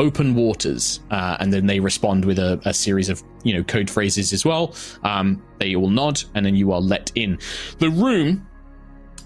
open 0.00 0.34
waters, 0.34 0.98
uh, 1.10 1.36
and 1.38 1.52
then 1.52 1.66
they 1.66 1.78
respond 1.78 2.24
with 2.24 2.38
a, 2.38 2.60
a 2.64 2.74
series 2.74 3.08
of 3.08 3.22
you 3.44 3.54
know 3.54 3.62
code 3.62 3.88
phrases 3.88 4.32
as 4.32 4.44
well. 4.44 4.74
Um, 5.04 5.42
they 5.58 5.76
all 5.76 5.90
nod, 5.90 6.20
and 6.34 6.44
then 6.44 6.56
you 6.56 6.72
are 6.72 6.80
let 6.80 7.12
in. 7.14 7.38
The 7.78 7.90
room 7.90 8.48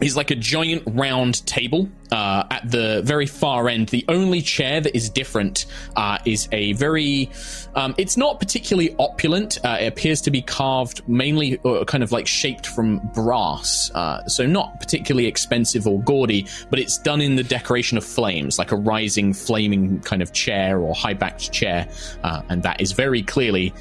is 0.00 0.16
like 0.16 0.30
a 0.30 0.34
giant 0.34 0.82
round 0.88 1.46
table. 1.46 1.88
Uh, 2.10 2.44
at 2.50 2.70
the 2.70 3.02
very 3.04 3.26
far 3.26 3.68
end, 3.68 3.88
the 3.88 4.04
only 4.08 4.40
chair 4.40 4.80
that 4.80 4.94
is 4.94 5.08
different 5.10 5.66
uh, 5.96 6.18
is 6.24 6.48
a 6.52 6.72
very. 6.74 7.30
Um, 7.74 7.94
it's 7.98 8.16
not 8.16 8.38
particularly 8.38 8.94
opulent. 8.98 9.58
Uh, 9.64 9.78
it 9.80 9.86
appears 9.86 10.20
to 10.22 10.30
be 10.30 10.40
carved 10.42 11.06
mainly, 11.08 11.58
uh, 11.64 11.84
kind 11.84 12.04
of 12.04 12.12
like 12.12 12.26
shaped 12.26 12.68
from 12.68 12.98
brass. 13.14 13.90
Uh, 13.94 14.24
so 14.28 14.46
not 14.46 14.78
particularly 14.78 15.26
expensive 15.26 15.86
or 15.86 16.00
gaudy, 16.02 16.46
but 16.70 16.78
it's 16.78 16.98
done 16.98 17.20
in 17.20 17.34
the 17.34 17.42
decoration 17.42 17.98
of 17.98 18.04
flames, 18.04 18.58
like 18.58 18.70
a 18.70 18.76
rising, 18.76 19.32
flaming 19.32 19.98
kind 20.00 20.22
of 20.22 20.32
chair 20.32 20.78
or 20.78 20.94
high 20.94 21.14
backed 21.14 21.50
chair. 21.52 21.88
Uh, 22.22 22.42
and 22.48 22.62
that 22.62 22.80
is 22.80 22.92
very 22.92 23.22
clearly 23.22 23.72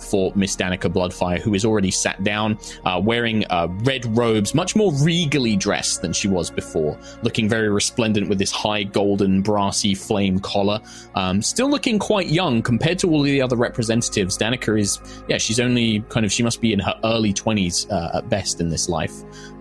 for 0.00 0.32
Miss 0.34 0.56
Danica 0.56 0.90
Bloodfire, 0.90 1.38
who 1.38 1.52
is 1.52 1.64
already 1.64 1.90
sat 1.90 2.24
down, 2.24 2.58
wearing 3.02 3.44
red 3.84 4.04
robes, 4.16 4.54
much 4.54 4.74
more 4.74 4.92
regally 4.94 5.54
dressed 5.54 6.02
than 6.02 6.12
she 6.12 6.26
was 6.26 6.50
before, 6.50 6.98
looking 7.22 7.48
very 7.48 7.65
resplendent 7.72 8.28
with 8.28 8.38
this 8.38 8.50
high 8.50 8.82
golden 8.82 9.42
brassy 9.42 9.94
flame 9.94 10.38
collar. 10.38 10.80
Um, 11.14 11.42
still 11.42 11.70
looking 11.70 11.98
quite 11.98 12.28
young 12.28 12.62
compared 12.62 12.98
to 13.00 13.10
all 13.10 13.22
the 13.22 13.40
other 13.40 13.56
representatives. 13.56 14.36
Danica 14.36 14.78
is, 14.78 15.00
yeah, 15.28 15.38
she's 15.38 15.60
only 15.60 16.00
kind 16.08 16.24
of, 16.26 16.32
she 16.32 16.42
must 16.42 16.60
be 16.60 16.72
in 16.72 16.78
her 16.78 16.94
early 17.04 17.32
20s 17.32 17.90
uh, 17.90 18.18
at 18.18 18.28
best 18.28 18.60
in 18.60 18.68
this 18.68 18.88
life 18.88 19.12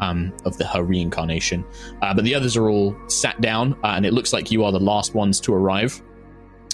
um, 0.01 0.33
of 0.45 0.57
the, 0.57 0.65
her 0.67 0.83
reincarnation. 0.83 1.63
Uh, 2.01 2.13
but 2.13 2.23
the 2.23 2.35
others 2.35 2.55
are 2.57 2.69
all 2.69 2.95
sat 3.07 3.39
down, 3.41 3.73
uh, 3.83 3.93
and 3.95 4.05
it 4.05 4.13
looks 4.13 4.33
like 4.33 4.51
you 4.51 4.63
are 4.63 4.71
the 4.71 4.79
last 4.79 5.13
ones 5.13 5.39
to 5.41 5.53
arrive. 5.53 6.01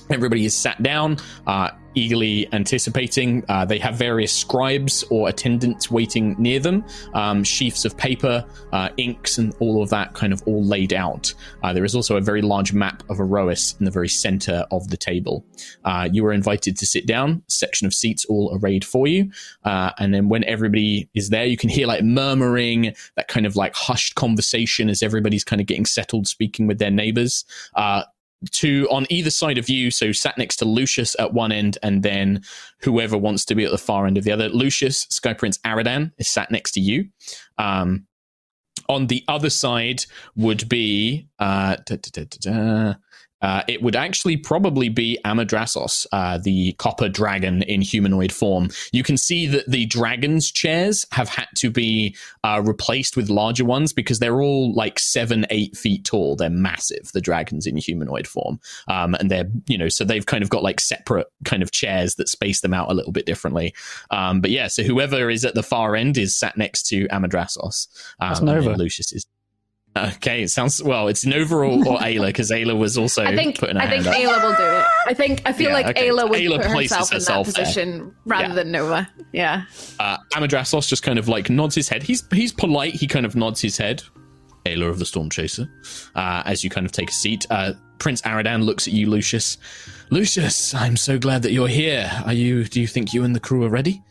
Everybody 0.09 0.45
is 0.45 0.53
sat 0.53 0.81
down, 0.83 1.17
uh, 1.47 1.69
eagerly 1.95 2.47
anticipating. 2.53 3.43
Uh, 3.49 3.65
they 3.65 3.79
have 3.79 3.95
various 3.95 4.31
scribes 4.31 5.03
or 5.09 5.29
attendants 5.29 5.91
waiting 5.91 6.35
near 6.37 6.59
them, 6.59 6.83
um, 7.13 7.43
sheafs 7.43 7.85
of 7.85 7.95
paper, 7.97 8.45
uh, 8.71 8.89
inks, 8.97 9.37
and 9.37 9.53
all 9.59 9.81
of 9.81 9.89
that 9.89 10.13
kind 10.13 10.33
of 10.33 10.41
all 10.45 10.63
laid 10.63 10.93
out. 10.93 11.33
Uh, 11.63 11.73
there 11.73 11.85
is 11.85 11.95
also 11.95 12.17
a 12.17 12.21
very 12.21 12.41
large 12.41 12.73
map 12.73 13.03
of 13.09 13.19
Aerois 13.19 13.75
in 13.79 13.85
the 13.85 13.91
very 13.91 14.09
center 14.09 14.65
of 14.71 14.89
the 14.89 14.97
table. 14.97 15.45
Uh, 15.83 16.07
you 16.11 16.25
are 16.25 16.33
invited 16.33 16.77
to 16.77 16.85
sit 16.85 17.05
down, 17.05 17.41
section 17.47 17.87
of 17.87 17.93
seats 17.93 18.25
all 18.25 18.57
arrayed 18.59 18.85
for 18.85 19.07
you. 19.07 19.31
Uh, 19.63 19.91
and 19.99 20.13
then 20.13 20.29
when 20.29 20.43
everybody 20.45 21.09
is 21.13 21.29
there, 21.29 21.45
you 21.45 21.57
can 21.57 21.69
hear 21.69 21.87
like 21.87 22.03
murmuring, 22.03 22.93
that 23.15 23.27
kind 23.27 23.45
of 23.45 23.55
like 23.55 23.75
hushed 23.75 24.15
conversation 24.15 24.89
as 24.89 25.03
everybody's 25.03 25.43
kind 25.43 25.61
of 25.61 25.67
getting 25.67 25.85
settled, 25.85 26.27
speaking 26.27 26.67
with 26.67 26.79
their 26.79 26.91
neighbors. 26.91 27.45
To 28.49 28.87
on 28.89 29.05
either 29.09 29.29
side 29.29 29.59
of 29.59 29.69
you, 29.69 29.91
so 29.91 30.11
sat 30.11 30.37
next 30.37 30.55
to 30.57 30.65
Lucius 30.65 31.15
at 31.19 31.33
one 31.33 31.51
end, 31.51 31.77
and 31.83 32.01
then 32.01 32.41
whoever 32.81 33.17
wants 33.17 33.45
to 33.45 33.55
be 33.55 33.65
at 33.65 33.71
the 33.71 33.77
far 33.77 34.07
end 34.07 34.17
of 34.17 34.23
the 34.23 34.31
other. 34.31 34.49
Lucius, 34.49 35.05
Sky 35.11 35.33
Prince 35.33 35.59
Aradan, 35.59 36.11
is 36.17 36.27
sat 36.27 36.49
next 36.49 36.71
to 36.71 36.79
you. 36.79 37.09
Um, 37.59 38.07
on 38.89 39.07
the 39.07 39.23
other 39.27 39.49
side 39.49 40.05
would 40.35 40.67
be 40.67 41.27
uh, 41.39 41.77
da, 41.85 41.97
da, 41.97 42.25
da, 42.25 42.93
uh, 43.41 43.63
it 43.67 43.81
would 43.81 43.95
actually 43.95 44.37
probably 44.37 44.89
be 44.89 45.17
Amadrasos, 45.25 46.05
uh, 46.11 46.37
the 46.37 46.73
copper 46.73 47.09
dragon 47.09 47.63
in 47.63 47.81
humanoid 47.81 48.31
form. 48.31 48.69
You 48.91 49.03
can 49.03 49.17
see 49.17 49.47
that 49.47 49.69
the 49.69 49.85
dragon's 49.85 50.51
chairs 50.51 51.05
have 51.11 51.29
had 51.29 51.47
to 51.55 51.69
be 51.69 52.15
uh, 52.43 52.61
replaced 52.63 53.17
with 53.17 53.29
larger 53.29 53.65
ones 53.65 53.93
because 53.93 54.19
they're 54.19 54.41
all 54.41 54.73
like 54.73 54.99
seven, 54.99 55.45
eight 55.49 55.75
feet 55.75 56.05
tall. 56.05 56.35
They're 56.35 56.49
massive, 56.49 57.11
the 57.13 57.21
dragons 57.21 57.65
in 57.65 57.77
humanoid 57.77 58.27
form. 58.27 58.59
Um, 58.87 59.15
and 59.15 59.29
they're, 59.29 59.49
you 59.67 59.77
know, 59.77 59.89
so 59.89 60.03
they've 60.03 60.25
kind 60.25 60.43
of 60.43 60.49
got 60.49 60.63
like 60.63 60.79
separate 60.79 61.27
kind 61.45 61.63
of 61.63 61.71
chairs 61.71 62.15
that 62.15 62.29
space 62.29 62.61
them 62.61 62.73
out 62.73 62.91
a 62.91 62.93
little 62.93 63.11
bit 63.11 63.25
differently. 63.25 63.73
Um, 64.09 64.41
but 64.41 64.51
yeah, 64.51 64.67
so 64.67 64.83
whoever 64.83 65.29
is 65.29 65.45
at 65.45 65.55
the 65.55 65.63
far 65.63 65.95
end 65.95 66.17
is 66.17 66.37
sat 66.37 66.57
next 66.57 66.83
to 66.87 67.07
Amadrasos. 67.07 67.87
Um, 68.19 68.29
That's 68.29 68.41
Nova. 68.41 68.75
Lucius 68.75 69.11
is. 69.11 69.25
Okay, 69.93 70.43
it 70.43 70.49
sounds 70.49 70.81
well. 70.81 71.09
It's 71.09 71.25
Nova 71.25 71.55
or, 71.55 71.63
or 71.65 71.97
Ayla 71.99 72.27
because 72.27 72.49
Ayla 72.49 72.77
was 72.77 72.97
also 72.97 73.23
I 73.25 73.35
think 73.35 73.59
putting 73.59 73.75
her 73.75 73.81
I 73.81 73.89
think 73.89 74.05
hand 74.05 74.15
up. 74.27 74.41
Ayla 74.41 74.43
will 74.49 74.55
do 74.55 74.77
it. 74.79 74.85
I 75.07 75.13
think 75.13 75.41
I 75.45 75.51
feel 75.51 75.67
Yeah, 75.67 75.73
like 75.73 75.85
okay. 75.87 76.07
Ayla 76.09 76.29
would 76.29 76.39
Ayla 76.39 76.61
put 76.61 76.71
places 76.71 76.97
herself 76.97 77.11
in 77.11 77.17
that 77.17 77.21
herself 77.21 77.47
there. 77.47 77.65
position 77.65 78.15
rather 78.25 78.47
Yeah. 78.47 78.53
than 78.53 78.71
Nova. 78.71 79.09
Yeah. 79.33 79.63
Uh, 79.99 80.17
Amadrasos 80.33 80.87
just 80.87 81.03
kind 81.03 81.19
of 81.19 81.27
like 81.27 81.49
nods 81.49 81.75
his 81.75 81.89
head. 81.89 82.03
He's 82.03 82.23
he's 82.31 82.53
polite. 82.53 82.93
He 82.93 83.05
kind 83.07 83.25
of 83.25 83.35
nods 83.35 83.59
his 83.61 83.77
head. 83.77 84.01
Ayla 84.65 84.87
of 84.89 84.99
the 84.99 85.05
Storm 85.05 85.29
Chaser. 85.29 85.67
Uh, 86.15 86.43
as 86.45 86.63
you 86.63 86.69
kind 86.69 86.85
of 86.85 86.91
take 86.93 87.09
a 87.09 87.13
seat, 87.13 87.45
uh, 87.49 87.73
Prince 87.99 88.21
Aradan 88.21 88.63
looks 88.63 88.87
at 88.87 88.93
you, 88.93 89.09
Lucius. 89.09 89.57
Lucius, 90.09 90.73
I'm 90.73 90.95
so 90.95 91.17
glad 91.19 91.41
that 91.43 91.51
you're 91.51 91.67
here. 91.67 92.09
Are 92.25 92.33
you? 92.33 92.63
Do 92.63 92.79
you 92.79 92.87
think 92.87 93.11
you 93.13 93.23
and 93.23 93.35
the 93.35 93.39
crew 93.41 93.63
are 93.65 93.69
ready? 93.69 94.01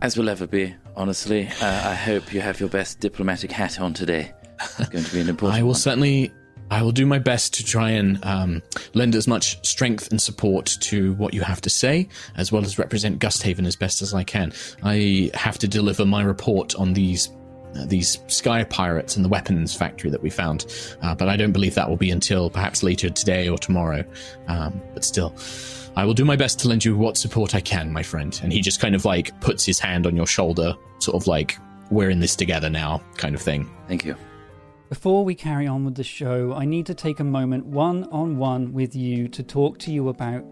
As 0.00 0.16
will 0.16 0.28
ever 0.28 0.46
be, 0.48 0.74
honestly. 0.96 1.46
Uh, 1.60 1.82
I 1.90 1.94
hope 1.94 2.32
you 2.34 2.40
have 2.40 2.58
your 2.58 2.68
best 2.68 2.98
diplomatic 2.98 3.52
hat 3.52 3.78
on 3.78 3.92
today. 3.94 4.32
It's 4.78 4.88
going 4.88 5.04
to 5.04 5.12
be 5.12 5.20
an 5.20 5.28
important 5.28 5.58
I 5.58 5.62
will 5.62 5.70
one. 5.70 5.76
certainly. 5.76 6.32
I 6.70 6.80
will 6.80 6.92
do 6.92 7.04
my 7.04 7.18
best 7.18 7.52
to 7.54 7.64
try 7.64 7.90
and 7.90 8.24
um, 8.24 8.62
lend 8.94 9.14
as 9.14 9.28
much 9.28 9.62
strength 9.66 10.10
and 10.10 10.18
support 10.18 10.78
to 10.80 11.12
what 11.14 11.34
you 11.34 11.42
have 11.42 11.60
to 11.62 11.70
say, 11.70 12.08
as 12.34 12.50
well 12.50 12.64
as 12.64 12.78
represent 12.78 13.18
Gusthaven 13.18 13.66
as 13.66 13.76
best 13.76 14.00
as 14.00 14.14
I 14.14 14.24
can. 14.24 14.54
I 14.82 15.30
have 15.34 15.58
to 15.58 15.68
deliver 15.68 16.06
my 16.06 16.22
report 16.22 16.74
on 16.76 16.94
these 16.94 17.28
uh, 17.76 17.84
these 17.86 18.18
sky 18.26 18.64
pirates 18.64 19.16
and 19.16 19.24
the 19.24 19.28
weapons 19.28 19.74
factory 19.74 20.10
that 20.10 20.22
we 20.22 20.30
found, 20.30 20.64
uh, 21.02 21.14
but 21.14 21.28
I 21.28 21.36
don't 21.36 21.52
believe 21.52 21.74
that 21.74 21.88
will 21.88 21.96
be 21.98 22.10
until 22.10 22.48
perhaps 22.48 22.82
later 22.82 23.10
today 23.10 23.48
or 23.48 23.58
tomorrow. 23.58 24.02
Um, 24.46 24.80
but 24.94 25.04
still, 25.04 25.34
I 25.96 26.06
will 26.06 26.14
do 26.14 26.24
my 26.24 26.36
best 26.36 26.58
to 26.60 26.68
lend 26.68 26.84
you 26.84 26.96
what 26.96 27.18
support 27.18 27.54
I 27.54 27.60
can, 27.60 27.92
my 27.92 28.02
friend. 28.02 28.38
And 28.42 28.52
he 28.52 28.62
just 28.62 28.80
kind 28.80 28.94
of 28.94 29.04
like 29.04 29.38
puts 29.40 29.64
his 29.66 29.78
hand 29.78 30.06
on 30.06 30.16
your 30.16 30.26
shoulder, 30.26 30.74
sort 31.00 31.16
of 31.16 31.26
like 31.26 31.58
we're 31.90 32.08
in 32.08 32.20
this 32.20 32.34
together 32.34 32.70
now, 32.70 33.02
kind 33.16 33.34
of 33.34 33.42
thing. 33.42 33.70
Thank 33.88 34.04
you. 34.06 34.16
Before 34.92 35.24
we 35.24 35.34
carry 35.34 35.66
on 35.66 35.86
with 35.86 35.94
the 35.94 36.04
show, 36.04 36.52
I 36.52 36.66
need 36.66 36.84
to 36.84 36.92
take 36.92 37.18
a 37.18 37.24
moment 37.24 37.64
one 37.64 38.04
on 38.12 38.36
one 38.36 38.74
with 38.74 38.94
you 38.94 39.26
to 39.28 39.42
talk 39.42 39.78
to 39.78 39.90
you 39.90 40.10
about 40.10 40.44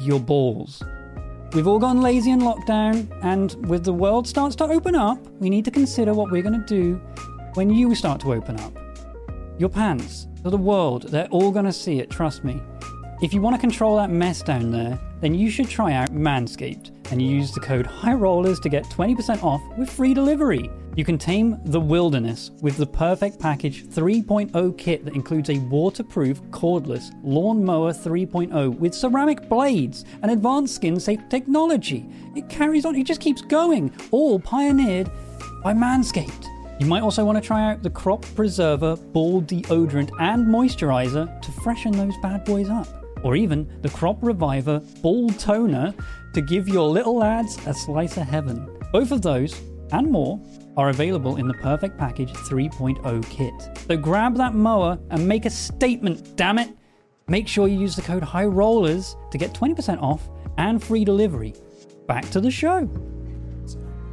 your 0.00 0.18
balls. 0.18 0.82
We've 1.52 1.68
all 1.68 1.78
gone 1.78 2.02
lazy 2.02 2.32
in 2.32 2.40
lockdown, 2.40 3.06
and 3.22 3.54
with 3.68 3.84
the 3.84 3.92
world 3.92 4.26
starts 4.26 4.56
to 4.56 4.64
open 4.64 4.96
up, 4.96 5.24
we 5.38 5.48
need 5.48 5.64
to 5.64 5.70
consider 5.70 6.12
what 6.12 6.32
we're 6.32 6.42
going 6.42 6.60
to 6.60 6.66
do 6.66 6.96
when 7.54 7.70
you 7.70 7.94
start 7.94 8.20
to 8.22 8.32
open 8.32 8.58
up. 8.58 8.76
Your 9.58 9.68
pants, 9.68 10.26
to 10.42 10.50
the 10.50 10.56
world, 10.56 11.04
they're 11.04 11.28
all 11.28 11.52
going 11.52 11.66
to 11.66 11.72
see 11.72 12.00
it, 12.00 12.10
trust 12.10 12.42
me. 12.42 12.60
If 13.22 13.32
you 13.32 13.40
want 13.40 13.54
to 13.54 13.60
control 13.60 13.96
that 13.98 14.10
mess 14.10 14.42
down 14.42 14.72
there, 14.72 14.98
then 15.20 15.34
you 15.34 15.50
should 15.50 15.68
try 15.68 15.92
out 15.92 16.10
Manscaped 16.10 16.90
and 17.12 17.22
use 17.22 17.52
the 17.52 17.60
code 17.60 17.86
HIGHROLLERS 17.86 18.58
to 18.58 18.68
get 18.68 18.86
20% 18.86 19.44
off 19.44 19.62
with 19.78 19.88
free 19.88 20.14
delivery. 20.14 20.68
You 20.98 21.04
can 21.04 21.16
tame 21.16 21.60
the 21.64 21.78
wilderness 21.78 22.50
with 22.60 22.76
the 22.76 22.84
Perfect 22.84 23.38
Package 23.38 23.86
3.0 23.86 24.76
kit 24.76 25.04
that 25.04 25.14
includes 25.14 25.48
a 25.48 25.60
waterproof, 25.70 26.42
cordless 26.50 27.12
lawnmower 27.22 27.92
3.0 27.92 28.76
with 28.80 28.92
ceramic 28.92 29.48
blades 29.48 30.04
and 30.22 30.32
advanced 30.32 30.74
skin 30.74 30.98
safe 30.98 31.20
technology. 31.28 32.04
It 32.34 32.48
carries 32.48 32.84
on, 32.84 32.96
it 32.96 33.06
just 33.06 33.20
keeps 33.20 33.42
going, 33.42 33.94
all 34.10 34.40
pioneered 34.40 35.08
by 35.62 35.72
Manscaped. 35.72 36.46
You 36.80 36.86
might 36.86 37.02
also 37.02 37.24
want 37.24 37.40
to 37.40 37.46
try 37.46 37.70
out 37.70 37.84
the 37.84 37.90
Crop 37.90 38.26
Preserver 38.34 38.96
Ball 38.96 39.40
Deodorant 39.42 40.10
and 40.18 40.48
Moisturizer 40.48 41.40
to 41.42 41.52
freshen 41.62 41.92
those 41.92 42.16
bad 42.22 42.44
boys 42.44 42.70
up. 42.70 42.88
Or 43.22 43.36
even 43.36 43.72
the 43.82 43.90
Crop 43.90 44.18
Reviver 44.20 44.80
Ball 45.00 45.30
Toner 45.30 45.94
to 46.34 46.40
give 46.40 46.66
your 46.66 46.90
little 46.90 47.18
lads 47.18 47.56
a 47.68 47.72
slice 47.72 48.16
of 48.16 48.24
heaven. 48.24 48.68
Both 48.90 49.12
of 49.12 49.22
those 49.22 49.54
and 49.92 50.10
more 50.10 50.40
are 50.78 50.88
available 50.88 51.36
in 51.36 51.48
the 51.48 51.54
Perfect 51.54 51.98
Package 51.98 52.32
3.0 52.32 53.28
kit. 53.28 53.78
So 53.88 53.96
grab 53.96 54.36
that 54.36 54.54
mower 54.54 54.96
and 55.10 55.26
make 55.26 55.44
a 55.44 55.50
statement, 55.50 56.36
damn 56.36 56.58
it! 56.58 56.70
Make 57.26 57.48
sure 57.48 57.68
you 57.68 57.78
use 57.78 57.96
the 57.96 58.02
code 58.02 58.22
High 58.22 58.46
Rollers 58.46 59.16
to 59.32 59.38
get 59.38 59.52
20% 59.52 60.00
off 60.00 60.30
and 60.56 60.82
free 60.82 61.04
delivery. 61.04 61.52
Back 62.06 62.30
to 62.30 62.40
the 62.40 62.50
show. 62.50 62.88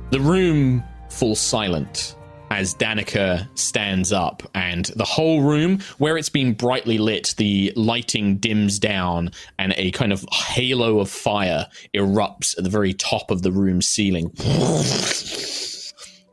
The 0.10 0.20
room 0.20 0.84
falls 1.10 1.40
silent 1.40 2.18
as 2.52 2.76
Danica 2.76 3.48
stands 3.58 4.12
up, 4.12 4.44
and 4.54 4.86
the 4.96 5.06
whole 5.06 5.42
room, 5.42 5.80
where 5.98 6.18
it's 6.18 6.30
been 6.30 6.54
brightly 6.54 6.98
lit, 6.98 7.34
the 7.38 7.74
lighting 7.76 8.38
dims 8.38 8.80
down, 8.80 9.32
and 9.60 9.74
a 9.78 9.92
kind 9.92 10.14
of 10.14 10.26
halo 10.32 11.00
of 11.00 11.10
fire 11.10 11.68
erupts 11.96 12.58
at 12.58 12.64
the 12.64 12.70
very 12.70 12.94
top 12.94 13.32
of 13.32 13.42
the 13.42 13.52
room's 13.52 13.88
ceiling. 13.88 14.32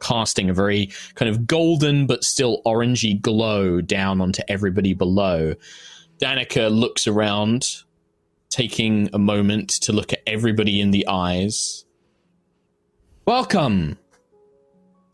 Casting 0.03 0.51
a 0.51 0.55
very 0.55 0.91
kind 1.15 1.31
of 1.31 1.47
golden 1.47 2.07
but 2.07 2.25
still 2.25 2.61
orangey 2.67 3.21
glow 3.21 3.81
down 3.81 4.21
onto 4.21 4.43
everybody 4.49 4.95
below. 4.95 5.55
Danica 6.21 6.71
looks 6.71 7.07
around, 7.07 7.69
taking 8.51 9.09
a 9.13 9.19
moment 9.19 9.71
to 9.71 9.93
look 9.93 10.13
at 10.13 10.21
everybody 10.27 10.81
in 10.81 10.91
the 10.91 11.07
eyes. 11.07 11.85
Welcome, 13.27 13.99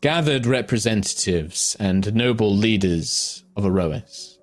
gathered 0.01 0.47
representatives 0.47 1.77
and 1.79 2.13
noble 2.15 2.55
leaders 2.55 3.43
of 3.55 3.65
Aerois. 3.65 4.37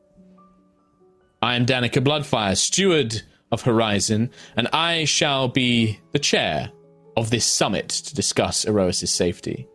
I 1.42 1.56
am 1.56 1.66
Danica 1.66 2.02
Bloodfire, 2.02 2.56
steward 2.56 3.22
of 3.50 3.62
Horizon, 3.62 4.30
and 4.56 4.68
I 4.68 5.04
shall 5.06 5.48
be 5.48 5.98
the 6.12 6.18
chair 6.18 6.70
of 7.16 7.30
this 7.30 7.44
summit 7.44 7.88
to 7.88 8.14
discuss 8.14 8.64
Aerois' 8.64 9.08
safety. 9.08 9.66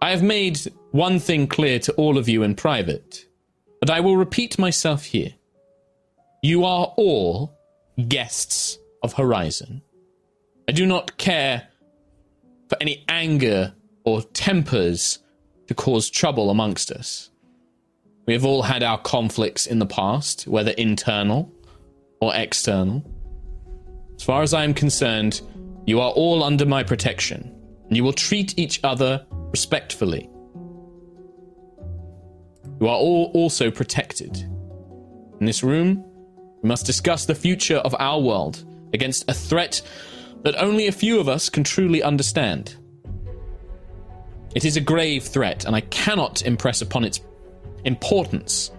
I 0.00 0.10
have 0.10 0.22
made 0.22 0.60
one 0.92 1.18
thing 1.18 1.46
clear 1.46 1.78
to 1.80 1.92
all 1.94 2.18
of 2.18 2.28
you 2.28 2.42
in 2.42 2.54
private, 2.54 3.26
but 3.80 3.90
I 3.90 4.00
will 4.00 4.16
repeat 4.16 4.58
myself 4.58 5.04
here. 5.04 5.34
You 6.42 6.64
are 6.64 6.94
all 6.96 7.58
guests 8.06 8.78
of 9.02 9.14
Horizon. 9.14 9.82
I 10.68 10.72
do 10.72 10.86
not 10.86 11.16
care 11.16 11.68
for 12.68 12.76
any 12.80 13.04
anger 13.08 13.74
or 14.04 14.22
tempers 14.22 15.18
to 15.66 15.74
cause 15.74 16.10
trouble 16.10 16.50
amongst 16.50 16.92
us. 16.92 17.30
We 18.26 18.34
have 18.34 18.44
all 18.44 18.62
had 18.62 18.82
our 18.82 18.98
conflicts 18.98 19.66
in 19.66 19.78
the 19.78 19.86
past, 19.86 20.46
whether 20.46 20.70
internal 20.72 21.52
or 22.20 22.34
external. 22.34 23.02
As 24.16 24.22
far 24.22 24.42
as 24.42 24.54
I 24.54 24.64
am 24.64 24.74
concerned, 24.74 25.40
you 25.86 26.00
are 26.00 26.10
all 26.10 26.44
under 26.44 26.66
my 26.66 26.82
protection, 26.82 27.54
and 27.88 27.96
you 27.96 28.04
will 28.04 28.12
treat 28.12 28.58
each 28.58 28.80
other 28.84 29.26
respectfully. 29.50 30.28
You 32.80 32.88
are 32.88 32.96
all 32.96 33.30
also 33.34 33.70
protected. 33.70 34.36
In 35.40 35.46
this 35.46 35.62
room, 35.62 36.04
we 36.62 36.68
must 36.68 36.86
discuss 36.86 37.24
the 37.24 37.34
future 37.34 37.78
of 37.78 37.94
our 37.98 38.20
world 38.20 38.64
against 38.92 39.28
a 39.28 39.34
threat 39.34 39.82
that 40.42 40.60
only 40.60 40.86
a 40.86 40.92
few 40.92 41.18
of 41.20 41.28
us 41.28 41.48
can 41.48 41.64
truly 41.64 42.02
understand. 42.02 42.76
It 44.54 44.64
is 44.64 44.76
a 44.76 44.80
grave 44.80 45.24
threat, 45.24 45.64
and 45.64 45.74
I 45.74 45.82
cannot 45.82 46.42
impress 46.42 46.80
upon 46.80 47.04
its 47.04 47.20
importance 47.84 48.70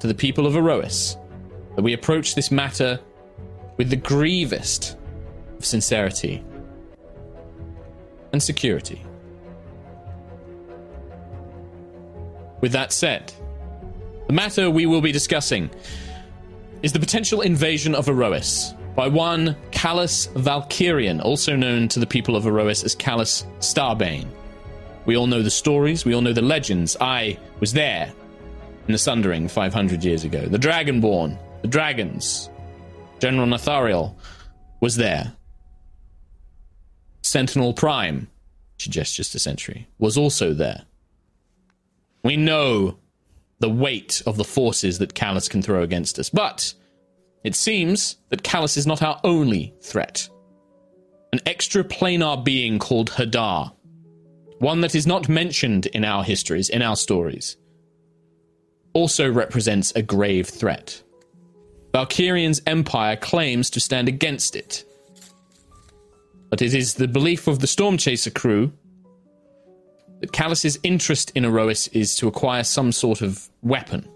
to 0.00 0.06
the 0.06 0.14
people 0.14 0.46
of 0.46 0.54
Aerois 0.56 1.16
that 1.76 1.82
we 1.82 1.92
approach 1.92 2.34
this 2.34 2.50
matter 2.50 3.00
with 3.76 3.88
the 3.88 3.96
grievest 3.96 4.96
of 5.56 5.64
sincerity 5.64 6.44
and 8.32 8.42
security. 8.42 9.02
With 12.62 12.72
that 12.72 12.92
said, 12.92 13.32
the 14.28 14.32
matter 14.32 14.70
we 14.70 14.86
will 14.86 15.00
be 15.00 15.12
discussing 15.12 15.68
is 16.82 16.92
the 16.92 17.00
potential 17.00 17.40
invasion 17.40 17.94
of 17.94 18.08
Aerois 18.08 18.72
by 18.94 19.08
one 19.08 19.56
Callus 19.72 20.28
Valkyrian, 20.28 21.20
also 21.22 21.56
known 21.56 21.88
to 21.88 21.98
the 21.98 22.06
people 22.06 22.36
of 22.36 22.46
Aerois 22.46 22.84
as 22.84 22.94
Callus 22.94 23.44
Starbane. 23.58 24.28
We 25.06 25.16
all 25.16 25.26
know 25.26 25.42
the 25.42 25.50
stories, 25.50 26.04
we 26.04 26.14
all 26.14 26.20
know 26.20 26.32
the 26.32 26.40
legends. 26.40 26.96
I 27.00 27.36
was 27.58 27.72
there 27.72 28.12
in 28.86 28.92
the 28.92 28.98
Sundering 28.98 29.48
500 29.48 30.04
years 30.04 30.22
ago. 30.22 30.46
The 30.46 30.58
Dragonborn, 30.58 31.36
the 31.62 31.68
dragons, 31.68 32.48
General 33.18 33.48
Nathariel 33.48 34.14
was 34.80 34.94
there. 34.94 35.32
Sentinel 37.22 37.74
Prime, 37.74 38.28
she 38.76 38.88
gestures 38.88 39.30
to 39.30 39.40
Sentry, 39.40 39.88
was 39.98 40.16
also 40.16 40.54
there. 40.54 40.84
We 42.22 42.36
know 42.36 42.98
the 43.58 43.68
weight 43.68 44.22
of 44.26 44.36
the 44.36 44.44
forces 44.44 44.98
that 44.98 45.14
Callus 45.14 45.48
can 45.48 45.62
throw 45.62 45.82
against 45.82 46.18
us, 46.18 46.30
but 46.30 46.74
it 47.44 47.54
seems 47.54 48.16
that 48.28 48.42
Callus 48.42 48.76
is 48.76 48.86
not 48.86 49.02
our 49.02 49.20
only 49.24 49.74
threat. 49.82 50.28
An 51.32 51.40
extraplanar 51.40 52.44
being 52.44 52.78
called 52.78 53.10
Hadar, 53.10 53.72
one 54.58 54.80
that 54.82 54.94
is 54.94 55.06
not 55.06 55.28
mentioned 55.28 55.86
in 55.86 56.04
our 56.04 56.22
histories, 56.22 56.68
in 56.68 56.82
our 56.82 56.96
stories, 56.96 57.56
also 58.92 59.30
represents 59.30 59.92
a 59.96 60.02
grave 60.02 60.48
threat. 60.48 61.02
Valkyrian's 61.92 62.62
empire 62.66 63.16
claims 63.16 63.70
to 63.70 63.80
stand 63.80 64.08
against 64.08 64.56
it. 64.56 64.84
But 66.50 66.62
it 66.62 66.74
is 66.74 66.94
the 66.94 67.08
belief 67.08 67.46
of 67.48 67.60
the 67.60 67.66
Stormchaser 67.66 68.34
crew 68.34 68.72
that 70.22 70.32
Callus's 70.32 70.78
interest 70.84 71.32
in 71.34 71.44
Aerois 71.44 71.88
is 71.92 72.14
to 72.16 72.28
acquire 72.28 72.62
some 72.62 72.92
sort 72.92 73.22
of 73.22 73.50
weapon. 73.60 74.08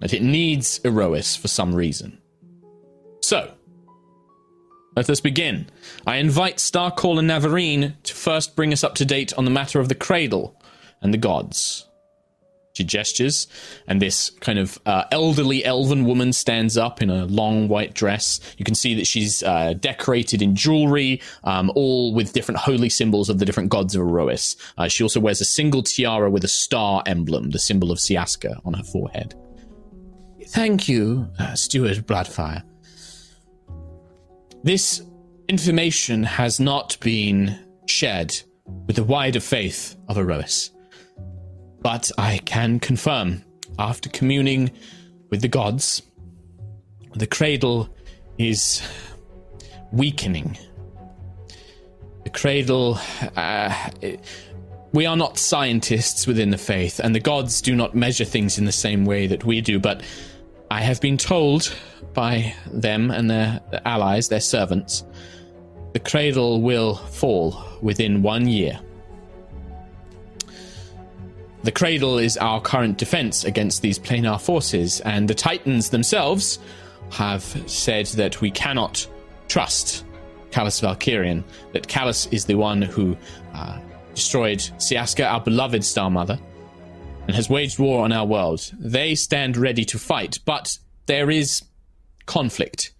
That 0.00 0.12
it 0.12 0.22
needs 0.22 0.80
Aerois 0.84 1.36
for 1.36 1.48
some 1.48 1.74
reason. 1.74 2.18
So, 3.22 3.54
let 4.96 5.08
us 5.08 5.20
begin. 5.20 5.66
I 6.06 6.16
invite 6.16 6.58
Starcaller 6.58 7.24
Navarine 7.24 7.96
to 8.02 8.14
first 8.14 8.54
bring 8.54 8.72
us 8.74 8.84
up 8.84 8.94
to 8.96 9.06
date 9.06 9.32
on 9.38 9.46
the 9.46 9.50
matter 9.50 9.80
of 9.80 9.88
the 9.88 9.94
cradle 9.94 10.60
and 11.00 11.14
the 11.14 11.18
gods. 11.18 11.86
Gestures, 12.84 13.46
and 13.86 14.00
this 14.00 14.30
kind 14.40 14.58
of 14.58 14.78
uh, 14.86 15.04
elderly 15.12 15.64
elven 15.64 16.04
woman 16.04 16.32
stands 16.32 16.76
up 16.76 17.02
in 17.02 17.10
a 17.10 17.26
long 17.26 17.68
white 17.68 17.94
dress. 17.94 18.40
You 18.56 18.64
can 18.64 18.74
see 18.74 18.94
that 18.94 19.06
she's 19.06 19.42
uh, 19.42 19.74
decorated 19.74 20.42
in 20.42 20.54
jewelry, 20.54 21.20
um, 21.44 21.70
all 21.74 22.14
with 22.14 22.32
different 22.32 22.60
holy 22.60 22.88
symbols 22.88 23.28
of 23.28 23.38
the 23.38 23.44
different 23.44 23.68
gods 23.68 23.94
of 23.94 24.02
Aerois. 24.02 24.56
Uh, 24.78 24.88
she 24.88 25.02
also 25.02 25.20
wears 25.20 25.40
a 25.40 25.44
single 25.44 25.82
tiara 25.82 26.30
with 26.30 26.44
a 26.44 26.48
star 26.48 27.02
emblem, 27.06 27.50
the 27.50 27.58
symbol 27.58 27.90
of 27.90 27.98
Siaska, 27.98 28.60
on 28.64 28.74
her 28.74 28.84
forehead. 28.84 29.34
Thank 30.48 30.88
you, 30.88 31.28
uh, 31.38 31.54
Steward 31.54 32.06
Bloodfire. 32.06 32.62
This 34.62 35.02
information 35.48 36.22
has 36.22 36.60
not 36.60 36.98
been 37.00 37.58
shared 37.86 38.34
with 38.86 38.96
the 38.96 39.04
wider 39.04 39.40
faith 39.40 39.96
of 40.08 40.16
Aerois. 40.16 40.70
But 41.82 42.10
I 42.18 42.38
can 42.38 42.78
confirm, 42.80 43.44
after 43.78 44.08
communing 44.10 44.70
with 45.30 45.40
the 45.40 45.48
gods, 45.48 46.02
the 47.14 47.26
cradle 47.26 47.88
is 48.38 48.82
weakening. 49.92 50.58
The 52.24 52.30
cradle. 52.30 52.98
Uh, 53.36 53.74
we 54.92 55.06
are 55.06 55.16
not 55.16 55.38
scientists 55.38 56.26
within 56.26 56.50
the 56.50 56.58
faith, 56.58 56.98
and 56.98 57.14
the 57.14 57.20
gods 57.20 57.62
do 57.62 57.76
not 57.76 57.94
measure 57.94 58.24
things 58.24 58.58
in 58.58 58.64
the 58.64 58.72
same 58.72 59.04
way 59.04 59.26
that 59.28 59.44
we 59.44 59.60
do, 59.60 59.78
but 59.78 60.02
I 60.70 60.80
have 60.80 61.00
been 61.00 61.16
told 61.16 61.74
by 62.12 62.54
them 62.66 63.10
and 63.10 63.30
their 63.30 63.60
allies, 63.84 64.28
their 64.28 64.40
servants, 64.40 65.04
the 65.92 66.00
cradle 66.00 66.60
will 66.60 66.94
fall 66.94 67.62
within 67.80 68.22
one 68.22 68.48
year. 68.48 68.80
The 71.62 71.72
cradle 71.72 72.18
is 72.18 72.38
our 72.38 72.60
current 72.60 72.96
defense 72.96 73.44
against 73.44 73.82
these 73.82 73.98
planar 73.98 74.40
forces, 74.40 75.00
and 75.00 75.28
the 75.28 75.34
Titans 75.34 75.90
themselves 75.90 76.58
have 77.10 77.42
said 77.66 78.06
that 78.06 78.40
we 78.40 78.50
cannot 78.50 79.06
trust 79.48 80.06
Callus 80.50 80.80
Valkyrian, 80.80 81.44
that 81.72 81.86
Callus 81.86 82.26
is 82.26 82.46
the 82.46 82.54
one 82.54 82.80
who 82.80 83.16
uh, 83.52 83.78
destroyed 84.14 84.58
Siaska, 84.58 85.30
our 85.30 85.40
beloved 85.40 85.84
Star 85.84 86.10
Mother, 86.10 86.38
and 87.26 87.36
has 87.36 87.50
waged 87.50 87.78
war 87.78 88.04
on 88.04 88.12
our 88.12 88.26
world. 88.26 88.72
They 88.78 89.14
stand 89.14 89.56
ready 89.56 89.84
to 89.84 89.98
fight, 89.98 90.38
but 90.46 90.78
there 91.06 91.30
is 91.30 91.62
conflict 92.26 92.92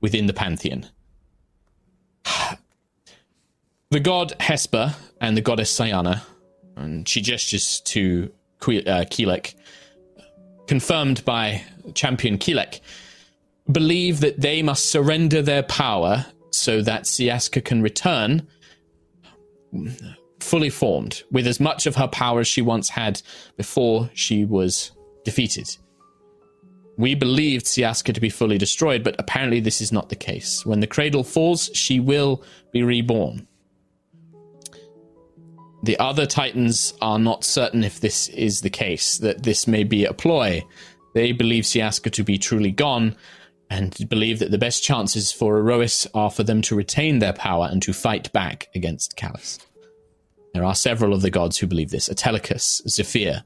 within 0.00 0.26
the 0.26 0.34
pantheon. 0.34 0.86
The 3.90 4.00
god 4.00 4.34
Hesper 4.38 4.94
and 5.18 5.34
the 5.34 5.40
goddess 5.40 5.74
Sayana 5.74 6.20
and 6.78 7.08
she 7.08 7.20
gestures 7.20 7.80
to 7.80 8.30
uh, 8.62 9.04
Keelek, 9.10 9.54
confirmed 10.66 11.24
by 11.24 11.62
champion 11.94 12.38
Keelek, 12.38 12.80
believe 13.70 14.20
that 14.20 14.40
they 14.40 14.62
must 14.62 14.86
surrender 14.86 15.42
their 15.42 15.62
power 15.62 16.26
so 16.50 16.82
that 16.82 17.04
Siaska 17.04 17.64
can 17.64 17.82
return 17.82 18.46
fully 20.40 20.70
formed, 20.70 21.22
with 21.30 21.46
as 21.46 21.60
much 21.60 21.86
of 21.86 21.96
her 21.96 22.08
power 22.08 22.40
as 22.40 22.48
she 22.48 22.62
once 22.62 22.88
had 22.88 23.20
before 23.56 24.10
she 24.14 24.44
was 24.44 24.92
defeated. 25.24 25.68
We 26.96 27.14
believed 27.14 27.66
Siaska 27.66 28.12
to 28.14 28.20
be 28.20 28.30
fully 28.30 28.58
destroyed, 28.58 29.04
but 29.04 29.14
apparently 29.18 29.60
this 29.60 29.80
is 29.80 29.92
not 29.92 30.08
the 30.08 30.16
case. 30.16 30.64
When 30.66 30.80
the 30.80 30.86
cradle 30.86 31.22
falls, 31.22 31.70
she 31.74 32.00
will 32.00 32.42
be 32.72 32.82
reborn. 32.82 33.46
The 35.82 35.98
other 35.98 36.26
Titans 36.26 36.94
are 37.00 37.18
not 37.18 37.44
certain 37.44 37.84
if 37.84 38.00
this 38.00 38.28
is 38.28 38.60
the 38.60 38.70
case, 38.70 39.18
that 39.18 39.44
this 39.44 39.66
may 39.66 39.84
be 39.84 40.04
a 40.04 40.12
ploy. 40.12 40.64
They 41.14 41.32
believe 41.32 41.64
Siaska 41.64 42.10
to 42.12 42.24
be 42.24 42.36
truly 42.36 42.72
gone, 42.72 43.16
and 43.70 44.08
believe 44.08 44.38
that 44.38 44.50
the 44.50 44.58
best 44.58 44.82
chances 44.82 45.30
for 45.30 45.58
Aerois 45.58 46.06
are 46.14 46.30
for 46.30 46.42
them 46.42 46.62
to 46.62 46.74
retain 46.74 47.18
their 47.18 47.32
power 47.32 47.68
and 47.70 47.82
to 47.82 47.92
fight 47.92 48.32
back 48.32 48.68
against 48.74 49.16
Callus. 49.16 49.58
There 50.54 50.64
are 50.64 50.74
several 50.74 51.12
of 51.12 51.22
the 51.22 51.30
gods 51.30 51.58
who 51.58 51.66
believe 51.66 51.90
this 51.90 52.08
Atelicus, 52.08 52.80
Zephyr, 52.88 53.44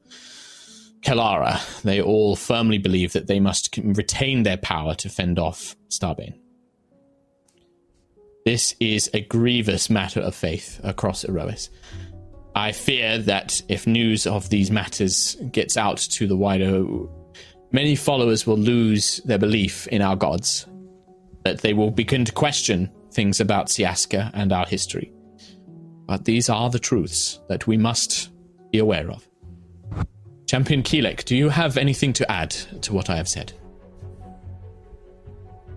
Kelara. 1.02 1.82
They 1.82 2.00
all 2.00 2.36
firmly 2.36 2.78
believe 2.78 3.12
that 3.12 3.26
they 3.26 3.40
must 3.40 3.76
retain 3.82 4.44
their 4.44 4.56
power 4.56 4.94
to 4.94 5.08
fend 5.08 5.38
off 5.38 5.76
Starbane. 5.88 6.38
This 8.46 8.74
is 8.80 9.10
a 9.12 9.20
grievous 9.20 9.90
matter 9.90 10.20
of 10.20 10.34
faith 10.34 10.80
across 10.82 11.24
Aerois. 11.24 11.68
I 12.54 12.72
fear 12.72 13.18
that 13.18 13.62
if 13.68 13.86
news 13.86 14.26
of 14.26 14.50
these 14.50 14.70
matters 14.70 15.36
gets 15.52 15.76
out 15.76 15.98
to 15.98 16.26
the 16.26 16.36
wider, 16.36 16.84
many 17.72 17.96
followers 17.96 18.46
will 18.46 18.58
lose 18.58 19.20
their 19.24 19.38
belief 19.38 19.86
in 19.88 20.02
our 20.02 20.16
gods. 20.16 20.66
That 21.44 21.60
they 21.62 21.72
will 21.72 21.90
begin 21.90 22.24
to 22.24 22.32
question 22.32 22.90
things 23.10 23.40
about 23.40 23.66
Siaska 23.66 24.30
and 24.34 24.52
our 24.52 24.66
history. 24.66 25.12
But 26.06 26.24
these 26.24 26.48
are 26.48 26.70
the 26.70 26.78
truths 26.78 27.40
that 27.48 27.66
we 27.66 27.76
must 27.76 28.30
be 28.70 28.78
aware 28.78 29.10
of. 29.10 29.28
Champion 30.46 30.82
Keelek, 30.82 31.24
do 31.24 31.34
you 31.34 31.48
have 31.48 31.78
anything 31.78 32.12
to 32.14 32.30
add 32.30 32.50
to 32.82 32.92
what 32.92 33.08
I 33.08 33.16
have 33.16 33.28
said? 33.28 33.52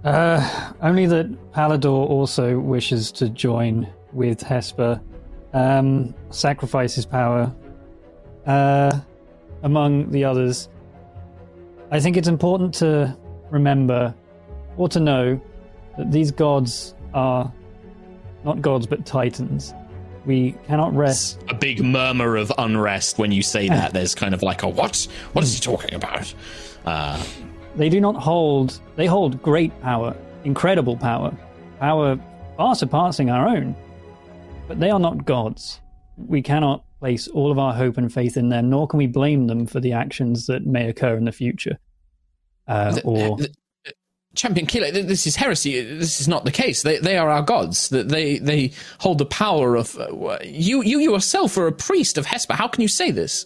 Uh, 0.04 0.72
only 0.82 1.06
that 1.08 1.32
Palador 1.52 2.08
also 2.10 2.60
wishes 2.60 3.12
to 3.14 3.30
join 3.30 3.88
with 4.14 4.42
Hesper 4.42 5.02
um, 5.56 6.14
sacrifice 6.30 6.94
his 6.94 7.06
power, 7.06 7.52
uh, 8.46 9.00
among 9.64 10.12
the 10.12 10.24
others. 10.24 10.70
I 11.90 12.00
think 12.00 12.18
it's 12.18 12.28
important 12.28 12.74
to 12.76 13.18
remember 13.50 14.14
or 14.78 14.90
to 14.90 15.00
know 15.00 15.42
that 15.98 16.12
these 16.12 16.30
gods 16.30 16.94
are 17.14 17.52
not 18.44 18.62
gods 18.62 18.86
but 18.86 19.06
titans. 19.06 19.74
We 20.26 20.52
cannot 20.68 20.94
rest. 20.94 21.42
A 21.50 21.56
big 21.56 21.82
murmur 21.84 22.36
of 22.36 22.52
unrest 22.58 23.18
when 23.18 23.32
you 23.32 23.42
say 23.42 23.70
that. 23.70 23.94
There's 23.94 24.14
kind 24.14 24.34
of 24.34 24.44
like 24.44 24.62
a 24.64 24.68
what? 24.68 25.08
What 25.34 25.44
is 25.44 25.54
he 25.54 25.62
talking 25.62 25.94
about? 25.94 26.34
Uh, 26.86 27.24
they 27.78 27.88
do 27.88 28.02
not 28.02 28.16
hold. 28.16 28.80
They 28.98 29.06
hold 29.06 29.42
great 29.42 29.80
power, 29.82 30.16
incredible 30.44 30.98
power, 30.98 31.34
power 31.80 32.20
far 32.58 32.76
surpassing 32.76 33.30
our 33.30 33.48
own. 33.48 33.76
But 34.68 34.80
they 34.80 34.90
are 34.90 35.00
not 35.00 35.26
gods. 35.26 35.82
We 36.18 36.42
cannot 36.42 36.84
place 37.00 37.28
all 37.28 37.52
of 37.52 37.60
our 37.60 37.74
hope 37.74 37.98
and 37.98 38.12
faith 38.12 38.38
in 38.38 38.50
them, 38.50 38.70
nor 38.70 38.88
can 38.88 38.98
we 38.98 39.08
blame 39.08 39.48
them 39.48 39.68
for 39.68 39.80
the 39.80 39.92
actions 39.92 40.48
that 40.48 40.66
may 40.66 40.90
occur 40.90 41.16
in 41.18 41.26
the 41.26 41.32
future. 41.32 41.78
Uh, 42.68 43.00
or 43.04 43.38
Champion 44.36 44.66
Kilo, 44.66 44.92
this 44.92 45.28
is 45.28 45.36
heresy. 45.36 45.82
This 45.82 46.20
is 46.20 46.28
not 46.28 46.46
the 46.46 46.52
case. 46.52 46.82
They 46.82 46.98
they 46.98 47.18
are 47.18 47.30
our 47.30 47.42
gods. 47.42 47.90
That 47.90 48.10
they 48.10 48.40
they 48.40 48.72
hold 49.00 49.18
the 49.18 49.26
power 49.26 49.76
of 49.76 49.98
uh, 49.98 50.38
you. 50.44 50.84
You 50.84 51.00
yourself 51.00 51.58
are 51.58 51.68
a 51.68 51.72
priest 51.72 52.18
of 52.18 52.26
Hesper. 52.26 52.54
How 52.54 52.68
can 52.68 52.82
you 52.82 52.88
say 52.88 53.12
this? 53.12 53.46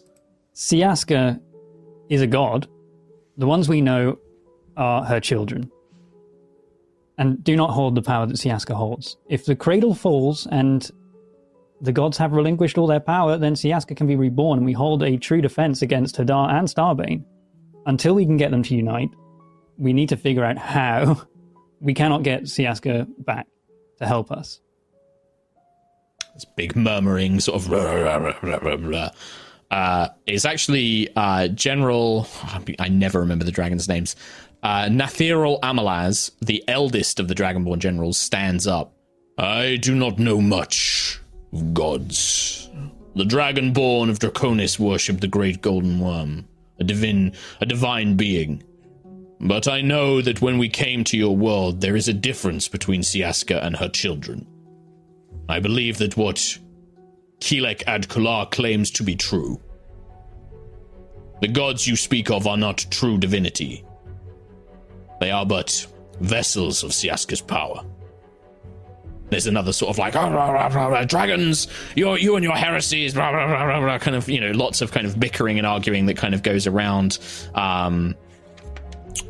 Siaska 0.55 1.39
is 2.09 2.21
a 2.21 2.27
god. 2.27 2.67
The 3.37 3.45
ones 3.45 3.69
we 3.69 3.81
know 3.81 4.17
are 4.77 5.03
her 5.03 5.19
children, 5.19 5.69
and 7.17 7.43
do 7.43 7.55
not 7.55 7.71
hold 7.71 7.95
the 7.95 8.01
power 8.01 8.25
that 8.25 8.37
Siaska 8.37 8.73
holds. 8.73 9.17
If 9.29 9.45
the 9.45 9.55
cradle 9.55 9.93
falls 9.93 10.47
and 10.47 10.89
the 11.81 11.91
gods 11.91 12.17
have 12.17 12.33
relinquished 12.33 12.77
all 12.77 12.87
their 12.87 12.99
power, 12.99 13.37
then 13.37 13.53
Siaska 13.53 13.95
can 13.95 14.07
be 14.07 14.15
reborn, 14.15 14.59
and 14.59 14.65
we 14.65 14.73
hold 14.73 15.03
a 15.03 15.17
true 15.17 15.41
defense 15.41 15.81
against 15.81 16.17
Hadar 16.17 16.51
and 16.51 16.67
Starbane. 16.67 17.23
Until 17.85 18.15
we 18.15 18.25
can 18.25 18.37
get 18.37 18.51
them 18.51 18.63
to 18.63 18.75
unite, 18.75 19.09
we 19.77 19.93
need 19.93 20.09
to 20.09 20.17
figure 20.17 20.43
out 20.43 20.57
how. 20.57 21.21
We 21.81 21.93
cannot 21.93 22.23
get 22.23 22.43
Siaska 22.43 23.07
back 23.19 23.47
to 23.99 24.05
help 24.05 24.33
us. 24.33 24.59
This 26.33 26.43
big 26.43 26.75
murmuring, 26.75 27.39
sort 27.39 27.61
of. 27.61 27.69
Rah, 27.69 28.17
rah, 28.17 28.75
rah, 28.77 29.09
uh, 29.71 30.09
is 30.27 30.43
actually 30.43 31.07
uh, 31.15 31.47
General. 31.47 32.27
I 32.79 32.89
never 32.89 33.21
remember 33.21 33.45
the 33.45 33.51
dragons' 33.53 33.87
names. 33.87 34.17
Uh, 34.61 34.89
Nathirol 34.89 35.61
Amalaz, 35.61 36.31
the 36.41 36.61
eldest 36.67 37.17
of 37.17 37.29
the 37.29 37.33
Dragonborn 37.33 37.79
generals, 37.79 38.17
stands 38.17 38.67
up. 38.67 38.93
I 39.37 39.77
do 39.77 39.95
not 39.95 40.19
know 40.19 40.41
much 40.41 41.21
gods. 41.73 42.69
The 43.15 43.23
Dragonborn 43.23 44.09
of 44.09 44.19
Draconis 44.19 44.79
worship 44.79 45.19
the 45.19 45.27
great 45.27 45.61
golden 45.61 45.99
worm, 45.99 46.47
a 46.79 46.83
divine, 46.83 47.33
a 47.59 47.65
divine 47.65 48.15
being. 48.15 48.63
But 49.41 49.67
I 49.67 49.81
know 49.81 50.21
that 50.21 50.41
when 50.41 50.57
we 50.57 50.69
came 50.69 51.03
to 51.05 51.17
your 51.17 51.35
world, 51.35 51.81
there 51.81 51.95
is 51.95 52.07
a 52.07 52.13
difference 52.13 52.67
between 52.67 53.01
Siaska 53.01 53.63
and 53.63 53.75
her 53.77 53.89
children. 53.89 54.45
I 55.47 55.59
believe 55.59 55.97
that 55.97 56.17
what 56.17 56.35
Keelek 57.39 57.83
Adkular 57.85 58.51
claims 58.51 58.91
to 58.91 59.03
be 59.03 59.15
true. 59.15 59.59
The 61.41 61.47
gods 61.47 61.87
you 61.87 61.95
speak 61.95 62.29
of 62.29 62.47
are 62.47 62.57
not 62.57 62.85
true 62.91 63.17
divinity. 63.17 63.85
They 65.21 65.31
are 65.31 65.45
but 65.45 65.87
vessels 66.19 66.83
of 66.83 66.91
Siaska's 66.91 67.41
power. 67.41 67.83
There's 69.29 69.47
another 69.47 69.73
sort 69.73 69.91
of 69.91 69.97
like 69.97 70.15
rah, 70.15 70.27
rah, 70.27 70.67
rah, 70.67 71.03
dragons, 71.03 71.67
you 71.95 72.15
you 72.15 72.35
and 72.35 72.43
your 72.43 72.55
heresies, 72.55 73.13
kind 73.13 74.15
of 74.15 74.27
you 74.29 74.41
know 74.41 74.51
lots 74.51 74.81
of 74.81 74.91
kind 74.91 75.05
of 75.05 75.19
bickering 75.19 75.57
and 75.57 75.67
arguing 75.67 76.07
that 76.07 76.17
kind 76.17 76.33
of 76.33 76.43
goes 76.43 76.67
around. 76.67 77.19
Um, 77.53 78.15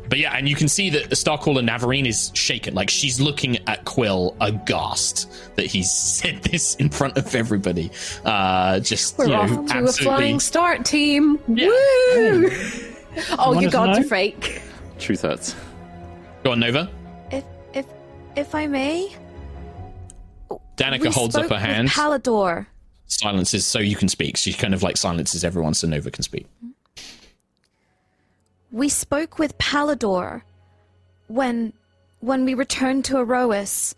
but 0.08 0.18
yeah, 0.18 0.34
and 0.36 0.48
you 0.48 0.56
can 0.56 0.68
see 0.68 0.90
that 0.90 1.08
the 1.08 1.14
Starcaller 1.14 1.64
Navarine 1.64 2.04
is 2.04 2.32
shaken. 2.34 2.74
Like 2.74 2.90
she's 2.90 3.20
looking 3.20 3.58
at 3.68 3.84
Quill 3.84 4.36
aghast 4.40 5.56
that 5.56 5.66
he's 5.66 5.90
said 6.20 6.42
this 6.42 6.74
in 6.76 6.90
front 6.90 7.16
of 7.16 7.34
everybody. 7.34 7.90
Uh, 8.24 8.80
just 8.80 9.16
We're 9.16 9.26
you 9.26 9.30
know, 9.32 9.40
off 9.40 9.48
to 9.48 9.56
absolutely. 9.56 9.86
a 9.86 10.08
flying 10.08 10.40
start 10.40 10.84
team. 10.84 11.38
Yeah. 11.48 11.68
Woo! 11.68 12.50
oh, 13.38 13.52
Want 13.52 13.60
you 13.62 13.70
got 13.70 13.86
to 13.86 13.92
gods 13.92 13.98
know? 14.00 14.04
are 14.04 14.08
fake. 14.08 14.62
Truth 14.98 15.22
hurts. 15.22 15.54
Go 16.42 16.52
on, 16.52 16.60
Nova. 16.60 16.90
If 17.30 17.44
if 17.72 17.86
if 18.36 18.54
I 18.54 18.66
may, 18.66 19.14
Danica 20.80 21.02
we 21.02 21.10
holds 21.10 21.36
up 21.36 21.50
her 21.50 21.58
hand. 21.58 21.88
Palador. 21.90 22.66
silences 23.06 23.66
so 23.66 23.78
you 23.78 23.96
can 23.96 24.08
speak. 24.08 24.36
She 24.38 24.52
kind 24.52 24.72
of 24.72 24.82
like 24.82 24.96
silences 24.96 25.44
everyone 25.44 25.74
so 25.74 25.86
Nova 25.86 26.10
can 26.10 26.22
speak. 26.22 26.46
We 28.72 28.88
spoke 28.88 29.38
with 29.38 29.58
Palador 29.58 30.42
when 31.28 31.74
when 32.20 32.44
we 32.44 32.54
returned 32.54 33.04
to 33.06 33.16
Aerois, 33.16 33.94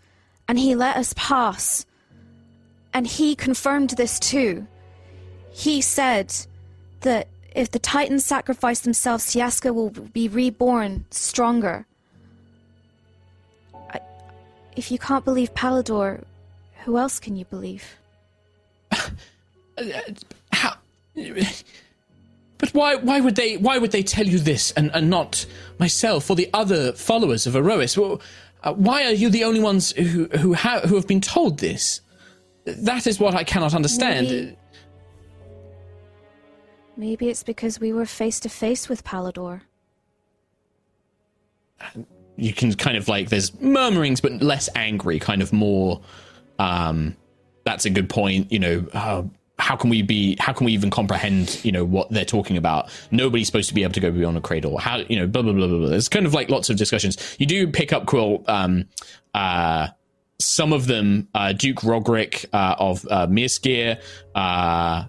and 0.47 0.59
he 0.59 0.75
let 0.75 0.97
us 0.97 1.13
pass. 1.15 1.85
And 2.93 3.07
he 3.07 3.35
confirmed 3.35 3.91
this 3.91 4.19
too. 4.19 4.67
He 5.51 5.81
said 5.81 6.33
that 7.01 7.27
if 7.55 7.71
the 7.71 7.79
Titans 7.79 8.25
sacrifice 8.25 8.81
themselves, 8.81 9.25
Siaska 9.25 9.73
will 9.73 9.89
be 9.89 10.27
reborn 10.27 11.05
stronger. 11.11 11.85
I, 13.89 13.99
if 14.75 14.91
you 14.91 14.97
can't 14.97 15.25
believe 15.25 15.53
Palador, 15.53 16.23
who 16.85 16.97
else 16.97 17.19
can 17.19 17.35
you 17.35 17.45
believe? 17.45 17.83
How? 20.51 20.73
But 22.57 22.69
why? 22.73 22.95
Why 22.95 23.19
would 23.19 23.35
they? 23.35 23.57
Why 23.57 23.77
would 23.77 23.91
they 23.91 24.03
tell 24.03 24.25
you 24.25 24.39
this 24.39 24.71
and, 24.71 24.91
and 24.93 25.09
not 25.09 25.45
myself 25.79 26.29
or 26.29 26.35
the 26.35 26.49
other 26.53 26.93
followers 26.93 27.45
of 27.47 27.55
Aerois? 27.55 27.97
Well, 27.97 28.21
uh, 28.63 28.73
why 28.73 29.03
are 29.05 29.11
you 29.11 29.29
the 29.29 29.43
only 29.43 29.59
ones 29.59 29.91
who 29.91 30.25
who 30.39 30.53
have 30.53 30.83
who 30.83 30.95
have 30.95 31.07
been 31.07 31.21
told 31.21 31.59
this? 31.59 32.01
That 32.65 33.07
is 33.07 33.19
what 33.19 33.35
I 33.35 33.43
cannot 33.43 33.73
understand. 33.73 34.27
Maybe- 34.27 34.57
Maybe 36.95 37.29
it's 37.29 37.41
because 37.43 37.79
we 37.79 37.91
were 37.91 38.05
face 38.05 38.39
to 38.41 38.49
face 38.49 38.87
with 38.87 39.03
Palador. 39.03 39.61
you 42.37 42.53
can 42.53 42.71
kind 42.75 42.95
of 42.97 43.07
like 43.07 43.29
there's 43.29 43.59
murmurings 43.59 44.21
but 44.21 44.31
less 44.43 44.69
angry 44.75 45.17
kind 45.19 45.41
of 45.41 45.51
more 45.51 45.99
um 46.59 47.15
that's 47.65 47.85
a 47.85 47.89
good 47.89 48.09
point 48.09 48.51
you 48.51 48.59
know 48.59 48.85
uh, 48.93 49.23
how 49.59 49.75
can 49.75 49.89
we 49.89 50.01
be 50.01 50.35
how 50.39 50.51
can 50.51 50.65
we 50.65 50.73
even 50.73 50.89
comprehend 50.89 51.63
you 51.63 51.71
know 51.71 51.85
what 51.85 52.09
they're 52.09 52.25
talking 52.25 52.57
about? 52.57 52.89
Nobody's 53.11 53.47
supposed 53.47 53.69
to 53.69 53.75
be 53.75 53.83
able 53.83 53.93
to 53.93 53.99
go 53.99 54.11
beyond 54.11 54.37
a 54.37 54.41
cradle. 54.41 54.77
How 54.77 54.97
you 54.97 55.17
know 55.17 55.27
blah 55.27 55.41
blah 55.41 55.53
blah 55.53 55.67
blah, 55.67 55.77
blah. 55.77 55.89
there's 55.89 56.09
kind 56.09 56.25
of 56.25 56.33
like 56.33 56.49
lots 56.49 56.69
of 56.69 56.77
discussions. 56.77 57.35
You 57.39 57.45
do 57.45 57.67
pick 57.67 57.93
up 57.93 58.05
quill 58.05 58.43
um 58.47 58.85
uh 59.33 59.87
some 60.39 60.73
of 60.73 60.87
them 60.87 61.27
uh 61.35 61.53
duke 61.53 61.77
rogrick 61.77 62.45
uh 62.51 62.75
of 62.79 63.05
uh 63.09 63.27
Mirskir, 63.27 64.01
uh 64.35 65.05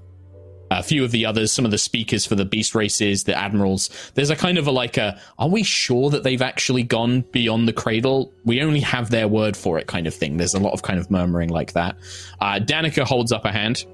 a 0.78 0.82
few 0.82 1.04
of 1.04 1.10
the 1.10 1.26
others, 1.26 1.52
some 1.52 1.64
of 1.64 1.70
the 1.70 1.78
speakers 1.78 2.26
for 2.26 2.34
the 2.34 2.44
beast 2.44 2.74
races, 2.74 3.24
the 3.24 3.36
admirals. 3.36 3.90
There's 4.14 4.30
a 4.30 4.36
kind 4.36 4.58
of 4.58 4.66
a 4.66 4.70
like 4.70 4.96
a, 4.96 5.20
are 5.38 5.48
we 5.48 5.62
sure 5.62 6.10
that 6.10 6.22
they've 6.22 6.42
actually 6.42 6.82
gone 6.82 7.22
beyond 7.32 7.68
the 7.68 7.72
cradle? 7.72 8.32
We 8.44 8.62
only 8.62 8.80
have 8.80 9.10
their 9.10 9.28
word 9.28 9.56
for 9.56 9.78
it, 9.78 9.86
kind 9.86 10.06
of 10.06 10.14
thing. 10.14 10.36
There's 10.36 10.54
a 10.54 10.60
lot 10.60 10.72
of 10.72 10.82
kind 10.82 10.98
of 10.98 11.10
murmuring 11.10 11.50
like 11.50 11.72
that. 11.72 11.96
Uh, 12.40 12.60
Danica 12.60 13.04
holds 13.04 13.32
up 13.32 13.44
a 13.44 13.52
hand. 13.52 13.84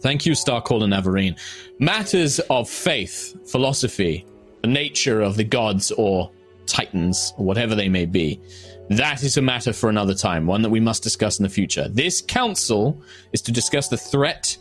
Thank 0.00 0.26
you, 0.26 0.32
Starcaller 0.32 0.88
Navarine. 0.88 1.36
Matters 1.80 2.38
of 2.50 2.70
faith, 2.70 3.50
philosophy, 3.50 4.24
the 4.62 4.68
nature 4.68 5.20
of 5.20 5.36
the 5.36 5.44
gods 5.44 5.90
or 5.92 6.30
titans, 6.66 7.32
or 7.36 7.44
whatever 7.44 7.74
they 7.74 7.88
may 7.88 8.06
be. 8.06 8.40
That 8.90 9.22
is 9.22 9.36
a 9.36 9.42
matter 9.42 9.72
for 9.72 9.90
another 9.90 10.14
time, 10.14 10.46
one 10.46 10.62
that 10.62 10.70
we 10.70 10.80
must 10.80 11.02
discuss 11.02 11.38
in 11.38 11.42
the 11.42 11.48
future. 11.48 11.88
This 11.88 12.22
council 12.22 13.02
is 13.32 13.42
to 13.42 13.52
discuss 13.52 13.88
the 13.88 13.96
threat 13.96 14.56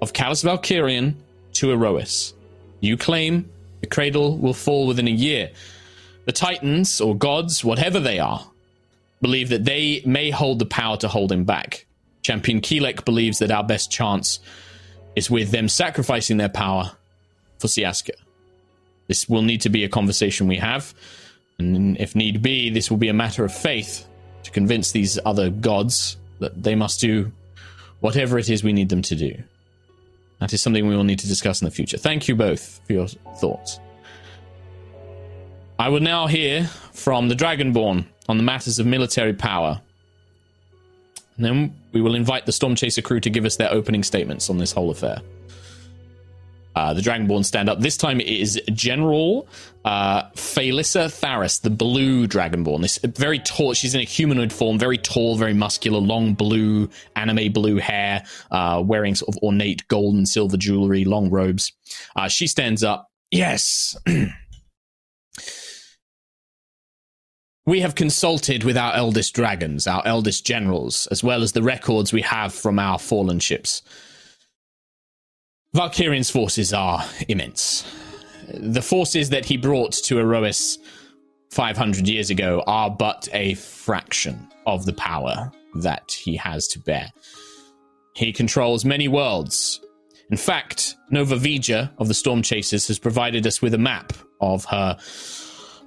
of 0.00 0.12
Callus 0.12 0.42
Valkyrian 0.42 1.14
to 1.54 1.68
Aerois. 1.72 2.32
You 2.80 2.96
claim 2.96 3.50
the 3.80 3.86
cradle 3.86 4.36
will 4.36 4.54
fall 4.54 4.86
within 4.86 5.08
a 5.08 5.12
year. 5.12 5.50
The 6.26 6.32
Titans, 6.32 7.00
or 7.00 7.16
gods, 7.16 7.64
whatever 7.64 7.98
they 7.98 8.18
are, 8.18 8.44
believe 9.20 9.48
that 9.50 9.64
they 9.64 10.02
may 10.04 10.30
hold 10.30 10.58
the 10.58 10.66
power 10.66 10.96
to 10.98 11.08
hold 11.08 11.32
him 11.32 11.44
back. 11.44 11.86
Champion 12.22 12.60
Keelek 12.60 13.04
believes 13.04 13.38
that 13.38 13.50
our 13.50 13.64
best 13.64 13.90
chance 13.90 14.40
is 15.16 15.30
with 15.30 15.50
them 15.50 15.68
sacrificing 15.68 16.36
their 16.36 16.48
power 16.48 16.92
for 17.58 17.66
Siaska. 17.66 18.12
This 19.08 19.28
will 19.28 19.42
need 19.42 19.62
to 19.62 19.68
be 19.68 19.84
a 19.84 19.88
conversation 19.88 20.46
we 20.46 20.56
have, 20.56 20.94
and 21.58 21.98
if 21.98 22.14
need 22.14 22.42
be, 22.42 22.70
this 22.70 22.90
will 22.90 22.98
be 22.98 23.08
a 23.08 23.14
matter 23.14 23.44
of 23.44 23.52
faith 23.52 24.06
to 24.44 24.50
convince 24.50 24.92
these 24.92 25.18
other 25.24 25.50
gods 25.50 26.16
that 26.38 26.62
they 26.62 26.74
must 26.74 27.00
do 27.00 27.32
whatever 28.00 28.38
it 28.38 28.48
is 28.48 28.62
we 28.62 28.72
need 28.72 28.88
them 28.88 29.02
to 29.02 29.16
do. 29.16 29.42
That 30.40 30.52
is 30.52 30.62
something 30.62 30.88
we 30.88 30.96
will 30.96 31.04
need 31.04 31.18
to 31.20 31.28
discuss 31.28 31.60
in 31.60 31.66
the 31.66 31.70
future. 31.70 31.98
Thank 31.98 32.26
you 32.26 32.34
both 32.34 32.80
for 32.86 32.92
your 32.94 33.06
thoughts. 33.36 33.78
I 35.78 35.88
will 35.88 36.00
now 36.00 36.26
hear 36.26 36.66
from 36.92 37.28
the 37.28 37.34
Dragonborn 37.34 38.04
on 38.28 38.36
the 38.36 38.42
matters 38.42 38.78
of 38.78 38.86
military 38.86 39.32
power. 39.32 39.80
And 41.36 41.44
then 41.44 41.74
we 41.92 42.00
will 42.00 42.14
invite 42.14 42.46
the 42.46 42.52
Storm 42.52 42.74
Chaser 42.74 43.02
crew 43.02 43.20
to 43.20 43.30
give 43.30 43.44
us 43.44 43.56
their 43.56 43.72
opening 43.72 44.02
statements 44.02 44.50
on 44.50 44.58
this 44.58 44.72
whole 44.72 44.90
affair. 44.90 45.20
Uh, 46.74 46.94
the 46.94 47.00
Dragonborn 47.00 47.44
stand 47.44 47.68
up. 47.68 47.80
This 47.80 47.96
time 47.96 48.20
it 48.20 48.28
is 48.28 48.60
General 48.72 49.48
uh, 49.84 50.30
Phalissa 50.30 51.06
Tharis, 51.06 51.60
the 51.60 51.70
blue 51.70 52.26
Dragonborn. 52.26 52.82
This 52.82 52.98
very 52.98 53.38
tall. 53.38 53.74
She's 53.74 53.94
in 53.94 54.00
a 54.00 54.04
humanoid 54.04 54.52
form, 54.52 54.78
very 54.78 54.98
tall, 54.98 55.36
very 55.36 55.54
muscular, 55.54 55.98
long 55.98 56.34
blue 56.34 56.88
anime 57.16 57.52
blue 57.52 57.76
hair, 57.76 58.24
uh, 58.50 58.82
wearing 58.84 59.14
sort 59.14 59.34
of 59.34 59.42
ornate 59.42 59.86
gold 59.88 60.14
and 60.14 60.28
silver 60.28 60.56
jewelry, 60.56 61.04
long 61.04 61.30
robes. 61.30 61.72
Uh, 62.14 62.28
she 62.28 62.46
stands 62.46 62.84
up. 62.84 63.08
Yes. 63.30 63.96
We 67.66 67.82
have 67.82 67.94
consulted 67.94 68.64
with 68.64 68.76
our 68.76 68.94
eldest 68.94 69.32
dragons, 69.32 69.86
our 69.86 70.02
eldest 70.04 70.44
generals, 70.44 71.06
as 71.08 71.22
well 71.22 71.40
as 71.40 71.52
the 71.52 71.62
records 71.62 72.12
we 72.12 72.22
have 72.22 72.52
from 72.52 72.80
our 72.80 72.98
fallen 72.98 73.38
ships. 73.38 73.82
Valkyrian's 75.74 76.30
forces 76.30 76.72
are 76.72 77.04
immense. 77.28 77.84
The 78.52 78.82
forces 78.82 79.30
that 79.30 79.44
he 79.44 79.56
brought 79.56 79.92
to 79.92 80.16
Aerois 80.16 80.78
500 81.50 82.08
years 82.08 82.30
ago 82.30 82.64
are 82.66 82.90
but 82.90 83.28
a 83.32 83.54
fraction 83.54 84.48
of 84.66 84.84
the 84.84 84.92
power 84.94 85.52
that 85.76 86.10
he 86.10 86.36
has 86.36 86.66
to 86.68 86.80
bear. 86.80 87.10
He 88.14 88.32
controls 88.32 88.84
many 88.84 89.06
worlds. 89.06 89.80
In 90.30 90.36
fact, 90.36 90.96
Nova 91.10 91.36
Vija 91.36 91.90
of 91.98 92.08
the 92.08 92.14
Storm 92.14 92.42
Chasers 92.42 92.88
has 92.88 92.98
provided 92.98 93.46
us 93.46 93.62
with 93.62 93.74
a 93.74 93.78
map 93.78 94.12
of 94.40 94.64
her 94.66 94.98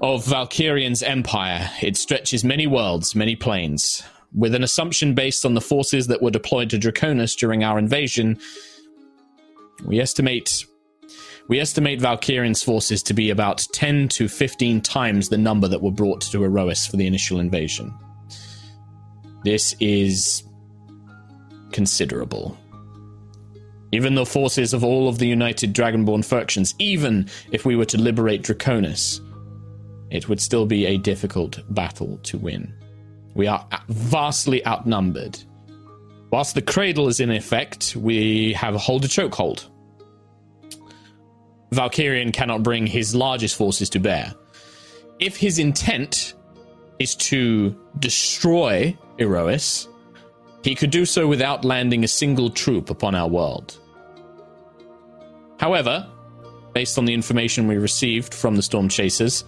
of 0.02 0.26
Valkyrian's 0.26 1.04
empire. 1.04 1.70
It 1.82 1.96
stretches 1.98 2.44
many 2.44 2.68
worlds, 2.68 3.16
many 3.16 3.36
planes. 3.36 4.04
With 4.34 4.56
an 4.56 4.64
assumption 4.64 5.14
based 5.14 5.46
on 5.46 5.54
the 5.54 5.62
forces 5.62 6.08
that 6.08 6.22
were 6.22 6.32
deployed 6.32 6.70
to 6.72 6.80
Draconis 6.80 7.38
during 7.38 7.64
our 7.64 7.78
invasion, 7.78 8.40
we 9.86 10.00
estimate 10.00 10.66
we 11.50 11.60
estimate 11.60 12.00
Valkyrian's 12.00 12.64
forces 12.64 13.04
to 13.04 13.14
be 13.14 13.30
about 13.30 13.68
10 13.74 14.08
to 14.10 14.30
15 14.30 14.80
times 14.80 15.28
the 15.28 15.38
number 15.38 15.68
that 15.68 15.82
were 15.82 15.92
brought 15.92 16.22
to 16.22 16.38
Aerois 16.38 16.90
for 16.90 16.96
the 16.96 17.06
initial 17.06 17.40
invasion. 17.40 17.94
This 19.44 19.76
is 19.82 20.44
considerable. 21.74 22.58
Even 23.92 24.16
the 24.16 24.26
forces 24.26 24.74
of 24.74 24.84
all 24.84 25.10
of 25.10 25.20
the 25.20 25.28
united 25.28 25.74
Dragonborn 25.74 26.24
factions, 26.24 26.74
even 26.80 27.30
if 27.52 27.66
we 27.66 27.76
were 27.76 27.86
to 27.86 27.98
liberate 27.98 28.42
Draconis, 28.42 29.20
it 30.10 30.30
would 30.30 30.40
still 30.40 30.66
be 30.66 30.86
a 30.86 30.98
difficult 30.98 31.60
battle 31.76 32.18
to 32.24 32.38
win. 32.38 32.74
We 33.36 33.48
are 33.48 33.68
vastly 33.90 34.66
outnumbered. 34.66 35.38
Whilst 36.34 36.56
the 36.56 36.64
cradle 36.64 37.10
is 37.10 37.20
in 37.20 37.30
effect, 37.30 37.96
we 37.96 38.54
have 38.54 38.74
a 38.74 38.80
hold 38.80 39.06
a 39.06 39.08
chokehold. 39.08 39.70
Valkyrian 41.70 42.34
cannot 42.34 42.64
bring 42.64 42.88
his 42.88 43.14
largest 43.14 43.56
forces 43.56 43.88
to 43.92 44.00
bear. 44.00 44.34
If 45.20 45.38
his 45.38 45.60
intent 45.60 46.34
is 46.98 47.14
to 47.30 47.80
destroy 48.00 48.98
Aerois, 49.20 49.88
he 50.64 50.74
could 50.74 50.90
do 50.90 51.06
so 51.06 51.28
without 51.28 51.64
landing 51.64 52.04
a 52.04 52.08
single 52.08 52.50
troop 52.50 52.90
upon 52.90 53.14
our 53.14 53.30
world. 53.30 53.78
However, 55.60 56.10
based 56.74 56.98
on 56.98 57.06
the 57.06 57.14
information 57.14 57.68
we 57.68 57.78
received 57.78 58.34
from 58.34 58.56
the 58.56 58.64
Storm 58.64 58.90
Chasers, 58.90 59.44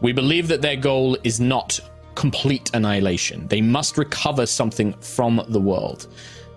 we 0.00 0.12
believe 0.12 0.48
that 0.48 0.62
their 0.62 0.76
goal 0.76 1.18
is 1.22 1.38
not 1.38 1.80
complete 2.20 2.70
annihilation. 2.74 3.48
They 3.48 3.62
must 3.62 3.96
recover 3.96 4.44
something 4.44 4.92
from 5.00 5.42
the 5.48 5.58
world. 5.58 6.06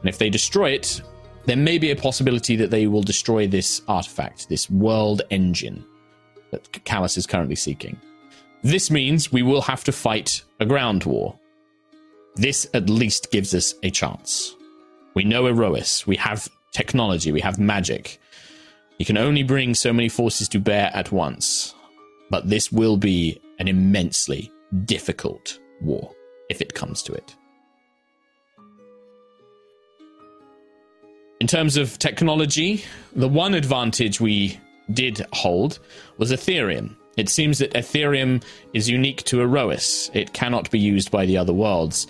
And 0.02 0.10
if 0.10 0.18
they 0.18 0.30
destroy 0.30 0.72
it, 0.72 1.02
there 1.46 1.56
may 1.56 1.78
be 1.78 1.92
a 1.92 1.96
possibility 1.96 2.58
that 2.58 2.70
they 2.70 2.88
will 2.88 3.02
destroy 3.02 3.48
this 3.48 3.82
artifact, 3.88 4.50
this 4.50 4.70
world 4.70 5.22
engine 5.30 5.86
that 6.52 6.84
Callus 6.84 7.18
is 7.18 7.26
currently 7.26 7.56
seeking. 7.56 7.98
This 8.62 8.92
means 8.92 9.32
we 9.32 9.42
will 9.42 9.62
have 9.62 9.86
to 9.86 9.94
fight 9.94 10.44
a 10.60 10.66
ground 10.66 11.06
war. 11.06 11.40
This 12.36 12.68
at 12.74 12.90
least 12.90 13.32
gives 13.32 13.54
us 13.56 13.74
a 13.84 13.90
chance. 13.90 14.58
We 15.14 15.24
know 15.24 15.44
Aerois, 15.44 16.06
we 16.06 16.18
have 16.18 16.50
technology, 16.74 17.32
we 17.32 17.40
have 17.40 17.58
magic. 17.58 18.20
He 18.98 19.06
can 19.06 19.18
only 19.18 19.44
bring 19.44 19.76
so 19.76 19.94
many 19.94 20.10
forces 20.10 20.50
to 20.50 20.60
bear 20.60 20.92
at 20.94 21.14
once. 21.14 21.74
But 22.30 22.50
this 22.50 22.70
will 22.70 22.98
be 22.98 23.40
an 23.60 23.70
immensely 23.70 24.52
difficult 24.86 25.60
war 25.82 26.14
if 26.50 26.62
it 26.62 26.74
comes 26.74 27.02
to 27.04 27.14
it. 27.14 27.36
In 31.40 31.48
terms 31.48 31.76
of 31.76 32.00
technology, 32.00 32.84
the 33.16 33.28
one 33.28 33.54
advantage 33.54 34.22
we 34.22 34.60
did 34.92 35.26
hold 35.34 35.80
was 36.18 36.32
Ethereum. 36.32 36.96
It 37.18 37.30
seems 37.30 37.60
that 37.60 37.74
Ethereum 37.74 38.44
is 38.74 38.90
unique 38.90 39.24
to 39.26 39.42
Aerois. 39.42 40.10
It 40.14 40.34
cannot 40.34 40.72
be 40.72 40.80
used 40.80 41.12
by 41.12 41.26
the 41.26 41.38
other 41.38 41.54
worlds. 41.54 42.08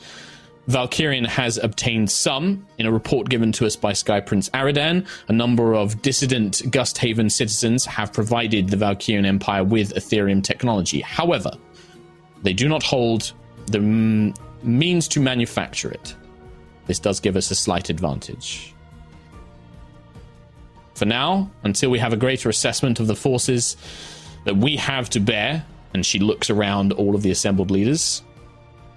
Valkyrian 0.70 1.28
has 1.28 1.58
obtained 1.58 2.10
some 2.10 2.66
in 2.78 2.86
a 2.86 2.92
report 2.92 3.28
given 3.30 3.52
to 3.54 3.66
us 3.66 3.76
by 3.76 3.92
Sky 3.92 4.22
Prince 4.22 4.50
Aradan. 4.52 5.06
A 5.28 5.34
number 5.34 5.74
of 5.74 6.02
dissident 6.02 6.62
Gusthaven 6.72 7.30
citizens 7.30 7.86
have 7.86 8.14
provided 8.14 8.70
the 8.70 8.78
Valkyrian 8.78 9.26
Empire 9.26 9.64
with 9.64 9.94
Ethereum 9.96 10.42
technology. 10.42 11.02
However, 11.02 11.52
they 12.44 12.54
do 12.54 12.70
not 12.70 12.84
hold 12.84 13.34
the 13.68 13.80
m- 13.80 14.34
means 14.62 15.08
to 15.10 15.20
manufacture 15.20 15.92
it. 15.92 16.16
This 16.86 17.00
does 17.00 17.20
give 17.20 17.36
us 17.36 17.50
a 17.52 17.56
slight 17.56 17.90
advantage. 17.90 18.74
For 20.96 21.06
now, 21.06 21.50
until 21.64 21.90
we 21.90 22.00
have 22.00 22.14
a 22.14 22.18
greater 22.18 22.50
assessment 22.50 23.00
of 23.00 23.08
the 23.08 23.16
forces 23.16 23.78
that 24.46 24.58
we 24.58 24.76
have 24.76 25.10
to 25.12 25.20
bear, 25.20 25.66
and 25.94 26.06
she 26.06 26.20
looks 26.20 26.50
around 26.50 26.94
all 26.94 27.16
of 27.16 27.24
the 27.24 27.32
assembled 27.32 27.72
leaders, 27.72 28.22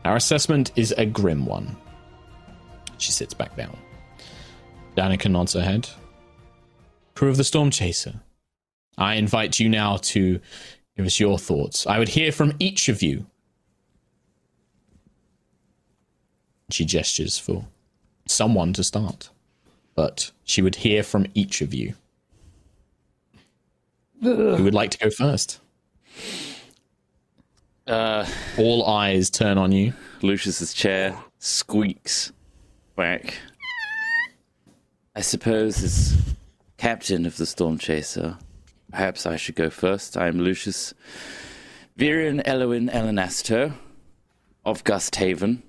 our 0.05 0.16
assessment 0.16 0.72
is 0.76 0.92
a 0.99 1.07
grim 1.07 1.47
one. 1.47 1.76
She 2.99 3.12
sits 3.12 3.34
back 3.34 3.57
down. 3.57 3.76
Danica 4.97 5.30
nods 5.30 5.53
her 5.53 5.62
head. 5.62 5.88
Crew 7.14 7.28
of 7.28 7.36
the 7.36 7.44
Storm 7.44 7.70
Chaser, 7.70 8.20
I 8.99 9.14
invite 9.14 9.59
you 9.59 9.68
now 9.68 9.97
to 9.99 10.40
give 10.97 11.07
us 11.07 11.20
your 11.20 11.38
thoughts. 11.38 11.86
I 11.86 11.99
would 11.99 12.09
hear 12.09 12.32
from 12.32 12.55
each 12.59 12.88
of 12.88 13.03
you. 13.03 13.26
She 16.71 16.85
gestures 16.85 17.39
for 17.39 17.67
someone 18.27 18.73
to 18.75 18.83
start 18.85 19.31
but 19.97 20.31
she 20.45 20.62
would 20.62 20.77
hear 20.77 21.03
from 21.03 21.27
each 21.35 21.61
of 21.62 21.75
you. 21.75 21.95
Who 24.23 24.62
would 24.62 24.75
like 24.75 24.91
to 24.93 24.99
go 24.99 25.11
first? 25.11 25.59
Uh, 27.87 28.27
All 28.59 28.87
eyes 28.87 29.31
turn 29.31 29.59
on 29.59 29.73
you. 29.73 29.95
Lucius's 30.23 30.73
chair 30.75 31.17
squeaks 31.39 32.33
back. 32.95 33.39
I 35.14 35.23
suppose 35.23 35.83
as 35.83 36.17
captain 36.77 37.25
of 37.27 37.37
the 37.37 37.47
Storm 37.47 37.79
Chaser, 37.79 38.37
perhaps 38.91 39.25
I 39.27 39.37
should 39.37 39.55
go 39.55 39.71
first. 39.71 40.17
I 40.17 40.27
am 40.29 40.39
Lucius 40.41 40.93
Virian 41.99 42.43
Elowin 42.47 42.89
Elenasto 42.89 43.73
of 44.64 44.85
Gusthaven. 44.85 45.62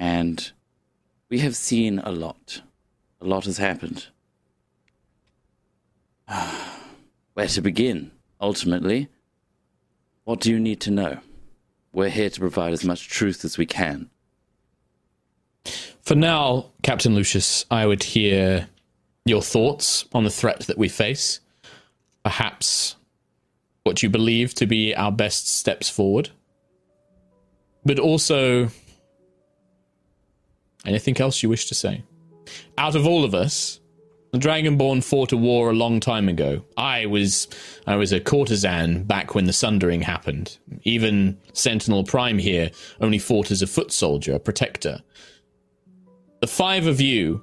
And 0.00 0.50
we 1.28 1.40
have 1.40 1.54
seen 1.54 1.98
a 1.98 2.10
lot. 2.10 2.62
A 3.20 3.26
lot 3.26 3.44
has 3.44 3.58
happened. 3.58 4.06
Where 7.34 7.46
to 7.46 7.60
begin, 7.60 8.10
ultimately? 8.40 9.08
What 10.24 10.40
do 10.40 10.50
you 10.50 10.58
need 10.58 10.80
to 10.80 10.90
know? 10.90 11.18
We're 11.92 12.08
here 12.08 12.30
to 12.30 12.40
provide 12.40 12.72
as 12.72 12.82
much 12.82 13.08
truth 13.08 13.44
as 13.44 13.58
we 13.58 13.66
can. 13.66 14.08
For 16.00 16.14
now, 16.14 16.70
Captain 16.82 17.14
Lucius, 17.14 17.66
I 17.70 17.84
would 17.84 18.02
hear 18.02 18.68
your 19.26 19.42
thoughts 19.42 20.06
on 20.14 20.24
the 20.24 20.30
threat 20.30 20.60
that 20.60 20.78
we 20.78 20.88
face. 20.88 21.40
Perhaps 22.24 22.96
what 23.82 24.02
you 24.02 24.08
believe 24.08 24.54
to 24.54 24.66
be 24.66 24.94
our 24.94 25.12
best 25.12 25.46
steps 25.48 25.90
forward. 25.90 26.30
But 27.84 27.98
also 27.98 28.70
Anything 30.86 31.20
else 31.20 31.42
you 31.42 31.48
wish 31.48 31.66
to 31.66 31.74
say? 31.74 32.04
Out 32.78 32.94
of 32.94 33.06
all 33.06 33.24
of 33.24 33.34
us, 33.34 33.80
the 34.32 34.38
Dragonborn 34.38 35.02
fought 35.02 35.32
a 35.32 35.36
war 35.36 35.70
a 35.70 35.74
long 35.74 35.98
time 35.98 36.28
ago. 36.28 36.64
I 36.76 37.06
was 37.06 37.48
I 37.86 37.96
was 37.96 38.12
a 38.12 38.20
courtesan 38.20 39.04
back 39.04 39.34
when 39.34 39.46
the 39.46 39.52
Sundering 39.52 40.02
happened. 40.02 40.58
Even 40.84 41.38
Sentinel 41.52 42.04
Prime 42.04 42.38
here 42.38 42.70
only 43.00 43.18
fought 43.18 43.50
as 43.50 43.62
a 43.62 43.66
foot 43.66 43.92
soldier, 43.92 44.34
a 44.34 44.40
protector. 44.40 45.00
The 46.40 46.46
five 46.46 46.86
of 46.86 47.00
you 47.00 47.42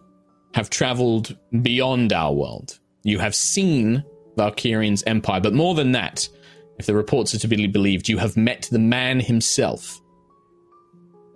have 0.53 0.69
traveled 0.69 1.38
beyond 1.61 2.13
our 2.13 2.33
world. 2.33 2.79
You 3.03 3.19
have 3.19 3.35
seen 3.35 4.03
Valkyrian's 4.38 5.03
empire, 5.03 5.41
but 5.41 5.53
more 5.53 5.75
than 5.75 5.91
that, 5.91 6.27
if 6.79 6.85
the 6.85 6.95
reports 6.95 7.33
are 7.35 7.39
to 7.39 7.47
be 7.47 7.67
believed, 7.67 8.07
you 8.07 8.17
have 8.17 8.38
met 8.38 8.67
the 8.71 8.79
man 8.79 9.19
himself. 9.19 10.01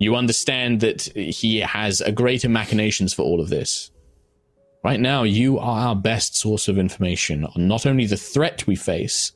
You 0.02 0.16
understand 0.16 0.80
that 0.80 1.04
he 1.16 1.60
has 1.60 2.02
a 2.02 2.12
greater 2.12 2.49
machinations 2.49 3.14
for 3.14 3.22
all 3.22 3.39
of 3.39 3.49
this. 3.49 3.91
Right 4.84 4.99
now, 4.99 5.22
you 5.22 5.60
are 5.60 5.89
our 5.89 5.95
best 5.95 6.36
source 6.36 6.68
of 6.68 6.80
information 6.80 7.45
on 7.45 7.68
not 7.68 7.86
only 7.86 8.08
the 8.08 8.18
threat 8.18 8.66
we 8.66 8.76
face, 8.76 9.32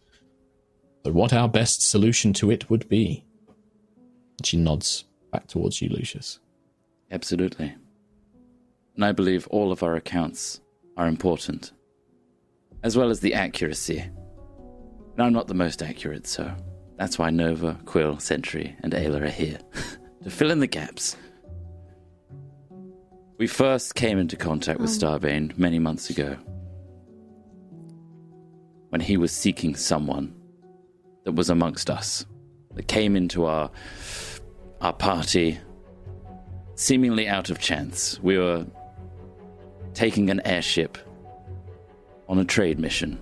but 1.04 1.14
what 1.14 1.34
our 1.34 1.48
best 1.48 1.88
solution 1.88 2.34
to 2.34 2.50
it 2.50 2.68
would 2.68 2.90
be. 2.90 3.24
She 4.44 4.58
nods 4.58 5.06
back 5.32 5.46
towards 5.46 5.84
you, 5.84 5.90
Lucius. 5.90 6.40
Absolutely. 7.12 7.76
And 8.96 9.06
I 9.06 9.12
believe 9.12 9.48
all 9.52 9.72
of 9.72 9.84
our 9.84 9.96
accounts 9.96 10.62
are 10.98 11.06
important, 11.06 11.74
as 12.82 12.98
well 12.98 13.12
as 13.12 13.20
the 13.20 13.36
accuracy. 13.36 14.00
And 14.00 15.20
I'm 15.20 15.34
not 15.34 15.46
the 15.48 15.54
most 15.54 15.84
accurate, 15.84 16.26
so 16.26 16.52
that's 16.98 17.20
why 17.20 17.30
Nova, 17.30 17.80
Quill, 17.86 18.18
Sentry, 18.18 18.76
and 18.82 18.94
Ayla 18.94 19.22
are 19.22 19.30
here. 19.30 19.60
to 20.26 20.32
fill 20.32 20.50
in 20.50 20.60
the 20.60 20.68
gaps. 20.68 21.16
We 23.38 23.46
first 23.46 23.94
came 23.94 24.18
into 24.18 24.36
contact 24.36 24.80
with 24.80 24.90
um. 24.90 25.20
Starbane 25.20 25.58
many 25.58 25.78
months 25.78 26.10
ago 26.10 26.36
when 28.90 29.02
he 29.02 29.18
was 29.18 29.32
seeking 29.32 29.76
someone 29.76 30.34
that 31.26 31.34
was 31.34 31.50
amongst 31.50 31.90
us. 31.90 32.26
that 32.74 32.88
came 32.88 33.16
into 33.16 33.46
our 33.46 33.70
our 34.82 34.94
party 34.94 35.58
seemingly 36.76 37.28
out 37.28 37.50
of 37.50 37.60
chance. 37.60 38.20
We 38.22 38.38
were 38.38 38.66
taking 39.94 40.30
an 40.30 40.42
airship 40.46 40.98
on 42.28 42.40
a 42.40 42.46
trade 42.46 42.80
mission. 42.80 43.20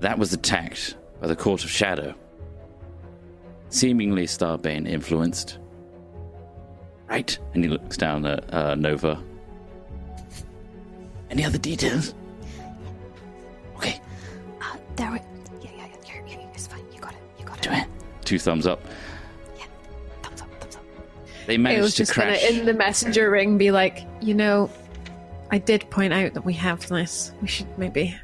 That 0.00 0.18
was 0.18 0.32
attacked 0.32 0.96
by 1.20 1.26
the 1.26 1.36
Court 1.36 1.64
of 1.64 1.70
Shadow. 1.70 2.14
Seemingly 3.74 4.26
Starbane 4.26 4.86
influenced. 4.88 5.58
Right? 7.08 7.36
And 7.54 7.64
he 7.64 7.68
looks 7.68 7.96
down 7.96 8.24
at 8.24 8.54
uh, 8.54 8.76
Nova. 8.76 9.20
Any 11.28 11.44
other 11.44 11.58
details? 11.58 12.14
Okay, 13.76 14.00
Uh, 14.62 14.76
there 14.94 15.10
we. 15.10 15.18
Yeah, 15.60 15.70
yeah, 15.76 15.86
yeah. 16.06 16.14
You're, 16.14 16.24
you're, 16.28 16.40
it's 16.54 16.68
fine. 16.68 16.84
You 16.94 17.00
got 17.00 17.14
it. 17.14 17.18
You 17.40 17.44
got 17.44 17.58
it. 17.58 17.62
do 17.62 17.70
it. 17.72 17.84
Two 18.24 18.38
thumbs 18.38 18.68
up. 18.68 18.80
Yeah. 19.58 19.64
Thumbs 20.22 20.40
up. 20.42 20.48
Thumbs 20.60 20.76
up. 20.76 20.82
They 21.48 21.54
It 21.54 21.58
was 21.58 21.64
managed 21.64 21.90
to 21.96 21.98
just 22.04 22.14
gonna 22.14 22.30
crash. 22.38 22.48
in 22.52 22.66
the 22.66 22.74
messenger 22.74 23.28
ring 23.28 23.58
be 23.58 23.72
like, 23.72 24.06
you 24.20 24.34
know, 24.34 24.70
I 25.50 25.58
did 25.58 25.90
point 25.90 26.12
out 26.12 26.34
that 26.34 26.44
we 26.44 26.52
have 26.54 26.86
this. 26.88 27.32
We 27.42 27.48
should 27.48 27.76
maybe 27.76 28.14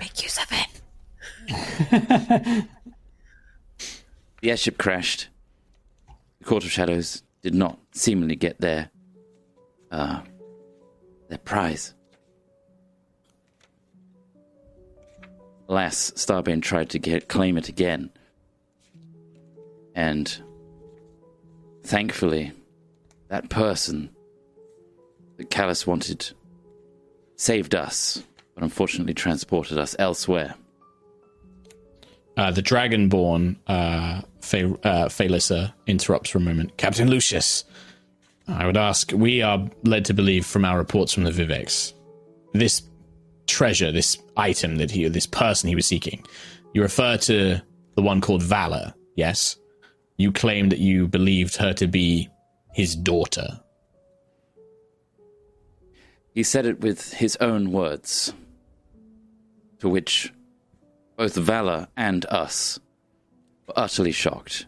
make 0.00 0.20
use 0.24 0.38
of 0.38 0.48
it. 0.50 0.66
The 4.42 4.50
airship 4.50 4.76
crashed. 4.76 5.28
The 6.40 6.44
Court 6.44 6.64
of 6.64 6.70
Shadows 6.70 7.22
did 7.42 7.54
not 7.54 7.78
seemingly 7.92 8.34
get 8.34 8.60
their 8.60 8.90
uh, 9.92 10.20
their 11.28 11.38
prize. 11.38 11.94
Alas, 15.68 16.10
Starbane 16.16 16.60
tried 16.60 16.90
to 16.90 16.98
get 16.98 17.28
claim 17.28 17.56
it 17.56 17.68
again. 17.68 18.10
And 19.94 20.42
thankfully, 21.84 22.52
that 23.28 23.48
person 23.48 24.10
that 25.36 25.50
Callus 25.50 25.86
wanted 25.86 26.32
saved 27.36 27.76
us, 27.76 28.24
but 28.54 28.64
unfortunately 28.64 29.14
transported 29.14 29.78
us 29.78 29.94
elsewhere. 30.00 30.56
Uh, 32.36 32.50
the 32.50 32.62
Dragonborn, 32.62 33.56
uh, 33.66 34.22
uh, 34.22 34.22
Phalissa, 35.08 35.72
interrupts 35.86 36.30
for 36.30 36.38
a 36.38 36.40
moment. 36.40 36.76
Captain 36.78 37.08
Lucius, 37.08 37.64
I 38.48 38.64
would 38.66 38.76
ask, 38.76 39.12
we 39.12 39.42
are 39.42 39.68
led 39.84 40.06
to 40.06 40.14
believe 40.14 40.46
from 40.46 40.64
our 40.64 40.78
reports 40.78 41.12
from 41.12 41.24
the 41.24 41.30
Vivex, 41.30 41.92
this 42.54 42.82
treasure, 43.46 43.92
this 43.92 44.16
item 44.36 44.76
that 44.76 44.90
he, 44.90 45.06
this 45.08 45.26
person 45.26 45.68
he 45.68 45.74
was 45.74 45.86
seeking, 45.86 46.24
you 46.72 46.82
refer 46.82 47.18
to 47.18 47.60
the 47.96 48.02
one 48.02 48.20
called 48.20 48.42
Valor, 48.42 48.94
yes? 49.14 49.56
You 50.16 50.32
claim 50.32 50.70
that 50.70 50.78
you 50.78 51.08
believed 51.08 51.56
her 51.56 51.74
to 51.74 51.86
be 51.86 52.30
his 52.72 52.96
daughter. 52.96 53.60
He 56.34 56.42
said 56.42 56.64
it 56.64 56.80
with 56.80 57.12
his 57.12 57.36
own 57.36 57.72
words, 57.72 58.32
to 59.80 59.88
which 59.88 60.32
both 61.16 61.34
Valor 61.34 61.88
and 61.96 62.24
us 62.26 62.78
were 63.66 63.74
utterly 63.76 64.12
shocked, 64.12 64.66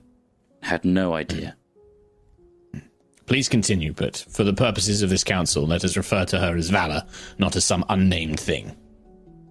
had 0.63 0.85
no 0.85 1.15
idea. 1.15 1.57
Please 3.27 3.49
continue, 3.49 3.93
but 3.93 4.25
for 4.29 4.45
the 4.45 4.53
purposes 4.53 5.03
of 5.03 5.09
this 5.09 5.25
council, 5.25 5.67
let 5.67 5.85
us 5.85 5.97
refer 5.97 6.25
to 6.27 6.39
her 6.39 6.57
as 6.57 6.69
Valor, 6.69 7.03
not 7.39 7.57
as 7.57 7.65
some 7.65 7.85
unnamed 7.89 8.39
thing. 8.39 8.77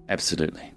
Absolutely. 0.10 0.72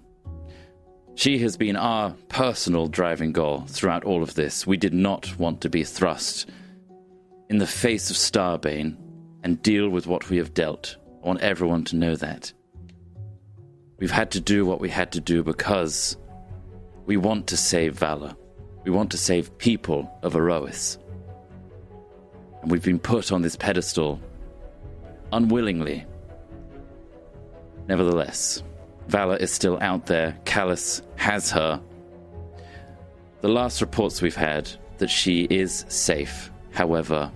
She 1.13 1.39
has 1.39 1.57
been 1.57 1.75
our 1.75 2.15
personal 2.29 2.87
driving 2.87 3.31
goal 3.31 3.65
throughout 3.67 4.03
all 4.03 4.23
of 4.23 4.35
this. 4.35 4.67
We 4.67 4.77
did 4.77 4.93
not 4.93 5.37
want 5.37 5.61
to 5.61 5.69
be 5.69 5.83
thrust 5.83 6.49
in 7.49 7.57
the 7.57 7.67
face 7.67 8.09
of 8.09 8.17
Starbane 8.17 8.95
and 9.43 9.61
deal 9.61 9.89
with 9.89 10.07
what 10.07 10.29
we 10.29 10.37
have 10.37 10.53
dealt. 10.53 10.95
I 11.23 11.27
want 11.27 11.41
everyone 11.41 11.83
to 11.85 11.95
know 11.95 12.15
that. 12.15 12.53
We've 13.99 14.11
had 14.11 14.31
to 14.31 14.39
do 14.39 14.65
what 14.65 14.79
we 14.79 14.89
had 14.89 15.11
to 15.13 15.19
do 15.19 15.43
because 15.43 16.17
we 17.05 17.17
want 17.17 17.47
to 17.47 17.57
save 17.57 17.95
Valor. 17.95 18.35
We 18.83 18.91
want 18.91 19.11
to 19.11 19.17
save 19.17 19.57
people 19.57 20.11
of 20.21 20.35
Aerois. 20.35 20.97
And 22.61 22.69
we've 22.69 22.83
been 22.83 22.99
put 22.99 23.31
on 23.31 23.41
this 23.41 23.55
pedestal 23.55 24.19
unwillingly. 25.33 26.05
Nevertheless, 27.87 28.61
Valor 29.07 29.37
is 29.37 29.51
still 29.51 29.79
out 29.81 30.05
there. 30.05 30.37
Callus 30.45 31.01
has 31.15 31.49
her. 31.51 31.81
The 33.41 33.49
last 33.49 33.81
reports 33.81 34.21
we've 34.21 34.35
had 34.35 34.69
that 34.99 35.09
she 35.09 35.47
is 35.49 35.85
safe. 35.87 36.51
However, 36.71 37.31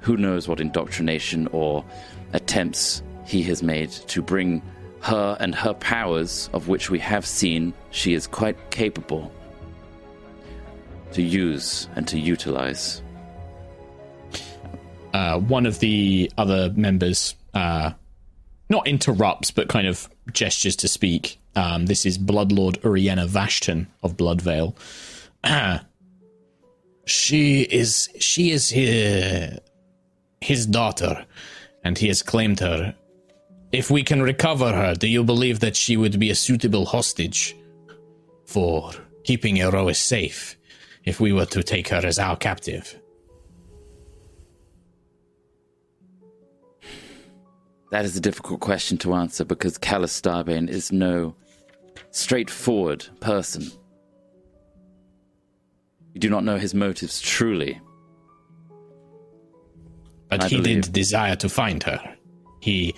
who 0.00 0.16
knows 0.16 0.48
what 0.48 0.60
indoctrination 0.60 1.46
or 1.48 1.84
attempts 2.32 3.02
he 3.26 3.42
has 3.42 3.62
made 3.62 3.90
to 3.90 4.22
bring 4.22 4.62
her 5.04 5.36
and 5.38 5.54
her 5.54 5.74
powers, 5.74 6.48
of 6.52 6.66
which 6.68 6.90
we 6.90 6.98
have 6.98 7.26
seen 7.26 7.72
she 7.90 8.14
is 8.14 8.26
quite 8.26 8.56
capable, 8.70 9.30
to 11.12 11.22
use 11.22 11.88
and 11.94 12.08
to 12.08 12.18
utilize. 12.18 13.02
uh, 15.14 15.38
one 15.38 15.64
of 15.64 15.78
the 15.78 16.30
other 16.36 16.72
members 16.74 17.36
uh, 17.54 17.92
not 18.68 18.86
interrupts 18.86 19.50
but 19.52 19.68
kind 19.68 19.86
of 19.86 20.08
gestures 20.32 20.74
to 20.76 20.88
speak. 20.88 21.38
Um, 21.54 21.86
this 21.86 22.04
is 22.04 22.18
Bloodlord 22.18 22.80
Uriena 22.82 23.26
Vashton 23.26 23.86
of 24.02 24.16
Bloodvale. 24.16 24.74
she 27.06 27.62
is 27.62 28.08
she 28.18 28.50
is 28.50 28.70
his, 28.70 29.60
his 30.40 30.66
daughter, 30.66 31.24
and 31.84 31.96
he 31.96 32.08
has 32.08 32.22
claimed 32.22 32.58
her. 32.60 32.94
If 33.74 33.90
we 33.90 34.04
can 34.04 34.22
recover 34.22 34.72
her, 34.72 34.94
do 34.94 35.08
you 35.08 35.24
believe 35.24 35.58
that 35.58 35.74
she 35.74 35.96
would 35.96 36.20
be 36.20 36.30
a 36.30 36.34
suitable 36.36 36.86
hostage 36.86 37.56
for 38.46 38.92
keeping 39.24 39.56
Aerois 39.56 39.96
safe 39.96 40.56
if 41.04 41.18
we 41.18 41.32
were 41.32 41.46
to 41.46 41.60
take 41.60 41.88
her 41.88 42.06
as 42.06 42.20
our 42.20 42.36
captive? 42.36 43.00
That 47.90 48.04
is 48.04 48.16
a 48.16 48.20
difficult 48.20 48.60
question 48.60 48.96
to 48.98 49.14
answer 49.14 49.44
because 49.44 49.76
Callus 49.76 50.20
Starbane 50.20 50.68
is 50.68 50.92
no 50.92 51.34
straightforward 52.12 53.08
person. 53.18 53.72
We 56.12 56.20
do 56.20 56.30
not 56.30 56.44
know 56.44 56.58
his 56.58 56.74
motives 56.74 57.20
truly. 57.20 57.80
But 60.28 60.44
I 60.44 60.48
he 60.48 60.56
believe- 60.58 60.82
did 60.84 60.92
desire 60.92 61.34
to 61.34 61.48
find 61.48 61.82
her. 61.82 62.16
He 62.60 62.94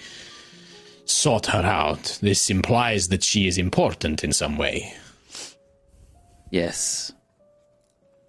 sought 1.07 1.47
her 1.47 1.63
out. 1.63 2.19
This 2.21 2.51
implies 2.51 3.09
that 3.09 3.23
she 3.23 3.47
is 3.47 3.59
important 3.59 4.23
in 4.25 4.33
some 4.33 4.59
way. 4.59 4.93
Yes. 6.51 7.13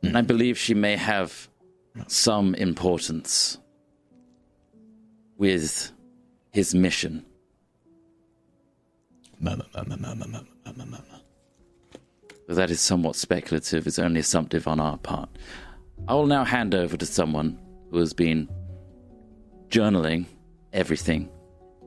And 0.03 0.17
I 0.17 0.21
believe 0.21 0.57
she 0.57 0.73
may 0.73 0.95
have 0.95 1.49
some 2.07 2.55
importance 2.55 3.57
with 5.37 5.91
his 6.51 6.73
mission. 6.73 7.25
But 9.39 9.59
that 12.47 12.71
is 12.71 12.79
somewhat 12.79 13.15
speculative, 13.15 13.85
it's 13.85 13.99
only 13.99 14.21
assumptive 14.21 14.67
on 14.67 14.79
our 14.79 14.97
part. 14.97 15.29
I 16.07 16.13
will 16.13 16.27
now 16.27 16.43
hand 16.43 16.73
over 16.73 16.95
to 16.95 17.05
someone 17.05 17.59
who 17.91 17.97
has 17.97 18.13
been 18.13 18.47
journaling 19.69 20.25
everything, 20.73 21.29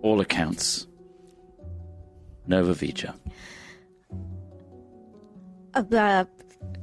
all 0.03 0.21
accounts. 0.21 0.87
Nova 2.47 2.75
Vija. 2.75 3.15
Uh, 5.75 5.85
uh, 5.95 6.25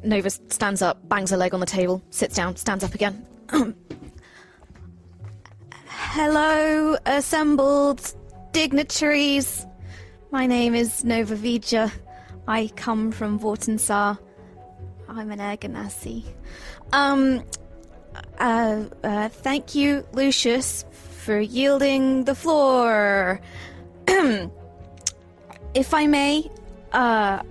Nova 0.03 0.29
stands 0.29 0.81
up, 0.81 1.07
bangs 1.09 1.31
her 1.31 1.37
leg 1.37 1.53
on 1.53 1.59
the 1.59 1.65
table, 1.65 2.01
sits 2.09 2.35
down, 2.35 2.55
stands 2.55 2.83
up 2.83 2.93
again. 2.93 3.25
Hello, 5.87 6.97
assembled 7.05 8.15
dignitaries. 8.53 9.65
My 10.31 10.45
name 10.47 10.73
is 10.75 11.03
Nova 11.03 11.35
Vija. 11.35 11.91
I 12.47 12.71
come 12.75 13.11
from 13.11 13.39
Vortensar. 13.39 14.17
I'm 15.09 15.31
an 15.31 15.39
Erganassi. 15.39 16.23
Um, 16.93 17.43
uh, 18.39 18.83
uh, 19.03 19.29
thank 19.29 19.75
you, 19.75 20.05
Lucius, 20.13 20.85
for 21.27 21.41
yielding 21.41 22.23
the 22.23 22.33
floor. 22.33 23.41
if 25.73 25.93
I 25.93 26.07
may, 26.07 26.49
uh, 26.93 27.43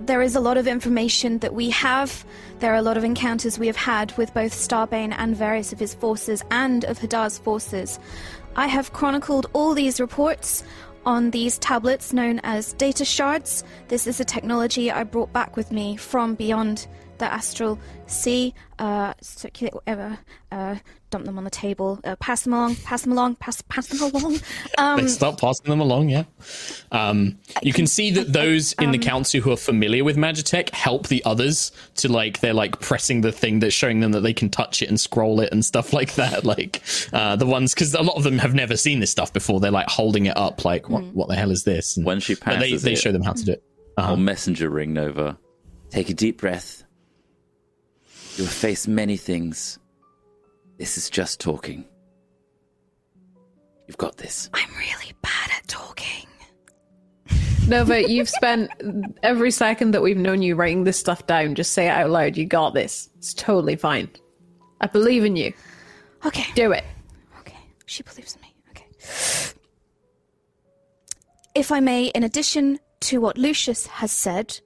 there 0.00 0.20
is 0.20 0.36
a 0.36 0.40
lot 0.40 0.58
of 0.58 0.66
information 0.66 1.38
that 1.38 1.54
we 1.54 1.70
have. 1.70 2.26
There 2.58 2.74
are 2.74 2.76
a 2.76 2.82
lot 2.82 2.98
of 2.98 3.04
encounters 3.04 3.58
we 3.58 3.68
have 3.68 3.76
had 3.76 4.14
with 4.18 4.34
both 4.34 4.52
Starbane 4.52 5.14
and 5.16 5.34
various 5.34 5.72
of 5.72 5.78
his 5.78 5.94
forces 5.94 6.44
and 6.50 6.84
of 6.84 6.98
Hadar's 6.98 7.38
forces. 7.38 7.98
I 8.54 8.66
have 8.66 8.92
chronicled 8.92 9.46
all 9.54 9.72
these 9.72 9.98
reports 9.98 10.62
on 11.06 11.30
these 11.30 11.56
tablets 11.56 12.12
known 12.12 12.38
as 12.42 12.74
data 12.74 13.06
shards. 13.06 13.64
This 13.88 14.06
is 14.06 14.20
a 14.20 14.26
technology 14.26 14.90
I 14.90 15.04
brought 15.04 15.32
back 15.32 15.56
with 15.56 15.72
me 15.72 15.96
from 15.96 16.34
beyond 16.34 16.86
the 17.22 17.32
astral 17.32 17.78
sea, 18.06 18.52
uh, 18.80 19.14
circulate 19.22 19.74
whatever, 19.74 20.18
uh, 20.50 20.74
dump 21.10 21.24
them 21.24 21.38
on 21.38 21.44
the 21.44 21.50
table, 21.50 22.00
uh, 22.04 22.16
pass 22.16 22.42
them 22.42 22.52
along, 22.52 22.74
pass 22.76 23.02
them 23.02 23.12
along, 23.12 23.36
pass 23.36 23.62
pass 23.62 23.86
them 23.86 24.02
along. 24.12 24.40
Um, 24.78 25.00
They 25.02 25.06
start 25.08 25.38
passing 25.40 25.68
them 25.70 25.80
along, 25.80 26.08
yeah. 26.08 26.24
Um, 26.90 27.38
you 27.62 27.72
can 27.72 27.86
see 27.86 28.10
that 28.12 28.32
those 28.40 28.72
in 28.74 28.90
the 28.90 28.98
council 28.98 29.40
who 29.40 29.52
are 29.52 29.56
familiar 29.56 30.02
with 30.02 30.16
Magitech 30.16 30.70
help 30.70 31.06
the 31.08 31.22
others 31.24 31.70
to 31.96 32.10
like 32.10 32.40
they're 32.40 32.54
like 32.54 32.80
pressing 32.80 33.20
the 33.20 33.30
thing 33.32 33.60
that's 33.60 33.74
showing 33.74 34.00
them 34.00 34.12
that 34.12 34.20
they 34.20 34.32
can 34.32 34.50
touch 34.50 34.82
it 34.82 34.88
and 34.88 34.98
scroll 34.98 35.40
it 35.40 35.52
and 35.52 35.64
stuff 35.64 35.92
like 35.98 36.14
that. 36.14 36.44
Like 36.44 36.82
uh, 37.12 37.36
the 37.36 37.46
ones 37.46 37.72
because 37.74 37.94
a 37.94 38.02
lot 38.02 38.16
of 38.16 38.24
them 38.24 38.38
have 38.38 38.54
never 38.54 38.76
seen 38.76 38.98
this 39.00 39.10
stuff 39.12 39.32
before. 39.32 39.60
They're 39.60 39.70
like 39.70 39.88
holding 39.88 40.26
it 40.26 40.36
up, 40.36 40.64
like 40.64 40.88
what 40.88 41.04
what 41.14 41.28
the 41.28 41.36
hell 41.36 41.50
is 41.52 41.62
this? 41.64 41.96
And, 41.96 42.04
When 42.04 42.18
she 42.20 42.34
but 42.34 42.58
they 42.58 42.70
passes 42.70 42.82
they 42.82 42.92
it- 42.94 42.98
show 42.98 43.12
them 43.12 43.22
how 43.22 43.34
to 43.34 43.44
do 43.44 43.52
it. 43.52 43.62
I'll 43.96 44.16
messenger 44.16 44.70
ring 44.70 44.94
Nova. 44.94 45.38
Take 45.90 46.08
a 46.08 46.14
deep 46.14 46.38
breath. 46.40 46.82
You 48.36 48.44
have 48.44 48.52
faced 48.52 48.88
many 48.88 49.16
things. 49.16 49.78
This 50.78 50.96
is 50.96 51.10
just 51.10 51.38
talking. 51.40 51.84
You've 53.86 53.98
got 53.98 54.16
this. 54.16 54.48
I'm 54.54 54.70
really 54.78 55.12
bad 55.20 55.50
at 55.54 55.66
talking. 55.68 56.26
Nova, 57.68 58.10
you've 58.10 58.28
spent 58.28 58.70
every 59.22 59.50
second 59.50 59.92
that 59.92 60.02
we've 60.02 60.16
known 60.16 60.42
you 60.42 60.56
writing 60.56 60.84
this 60.84 60.98
stuff 60.98 61.26
down. 61.26 61.54
Just 61.54 61.72
say 61.72 61.86
it 61.86 61.90
out 61.90 62.10
loud. 62.10 62.36
You 62.36 62.46
got 62.46 62.74
this. 62.74 63.10
It's 63.18 63.34
totally 63.34 63.76
fine. 63.76 64.08
I 64.80 64.86
believe 64.86 65.24
in 65.24 65.36
you. 65.36 65.52
Okay. 66.24 66.46
Do 66.54 66.72
it. 66.72 66.84
Okay, 67.40 67.58
she 67.86 68.02
believes 68.02 68.34
in 68.34 68.40
me. 68.40 68.54
Okay. 68.70 68.86
If 71.54 71.70
I 71.70 71.80
may, 71.80 72.06
in 72.06 72.24
addition 72.24 72.80
to 73.00 73.20
what 73.20 73.36
Lucius 73.36 73.86
has 73.86 74.10
said, 74.10 74.58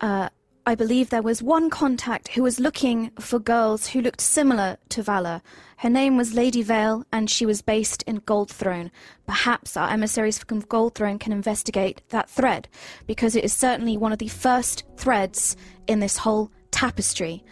uh, 0.00 0.28
I 0.68 0.74
believe 0.74 1.08
there 1.08 1.22
was 1.22 1.42
one 1.42 1.70
contact 1.70 2.28
who 2.28 2.42
was 2.42 2.60
looking 2.60 3.10
for 3.18 3.38
girls 3.38 3.86
who 3.86 4.02
looked 4.02 4.20
similar 4.20 4.76
to 4.90 5.02
Valor. 5.02 5.40
Her 5.78 5.88
name 5.88 6.18
was 6.18 6.34
Lady 6.34 6.60
Vale, 6.60 7.06
and 7.10 7.30
she 7.30 7.46
was 7.46 7.62
based 7.62 8.02
in 8.02 8.20
Goldthrone. 8.20 8.90
Perhaps 9.26 9.78
our 9.78 9.88
emissaries 9.88 10.38
from 10.38 10.60
Goldthrone 10.60 11.18
can 11.18 11.32
investigate 11.32 12.02
that 12.10 12.28
thread, 12.28 12.68
because 13.06 13.34
it 13.34 13.44
is 13.44 13.54
certainly 13.54 13.96
one 13.96 14.12
of 14.12 14.18
the 14.18 14.28
first 14.28 14.84
threads 14.98 15.56
in 15.86 16.00
this 16.00 16.18
whole 16.18 16.52
tapestry. 16.70 17.42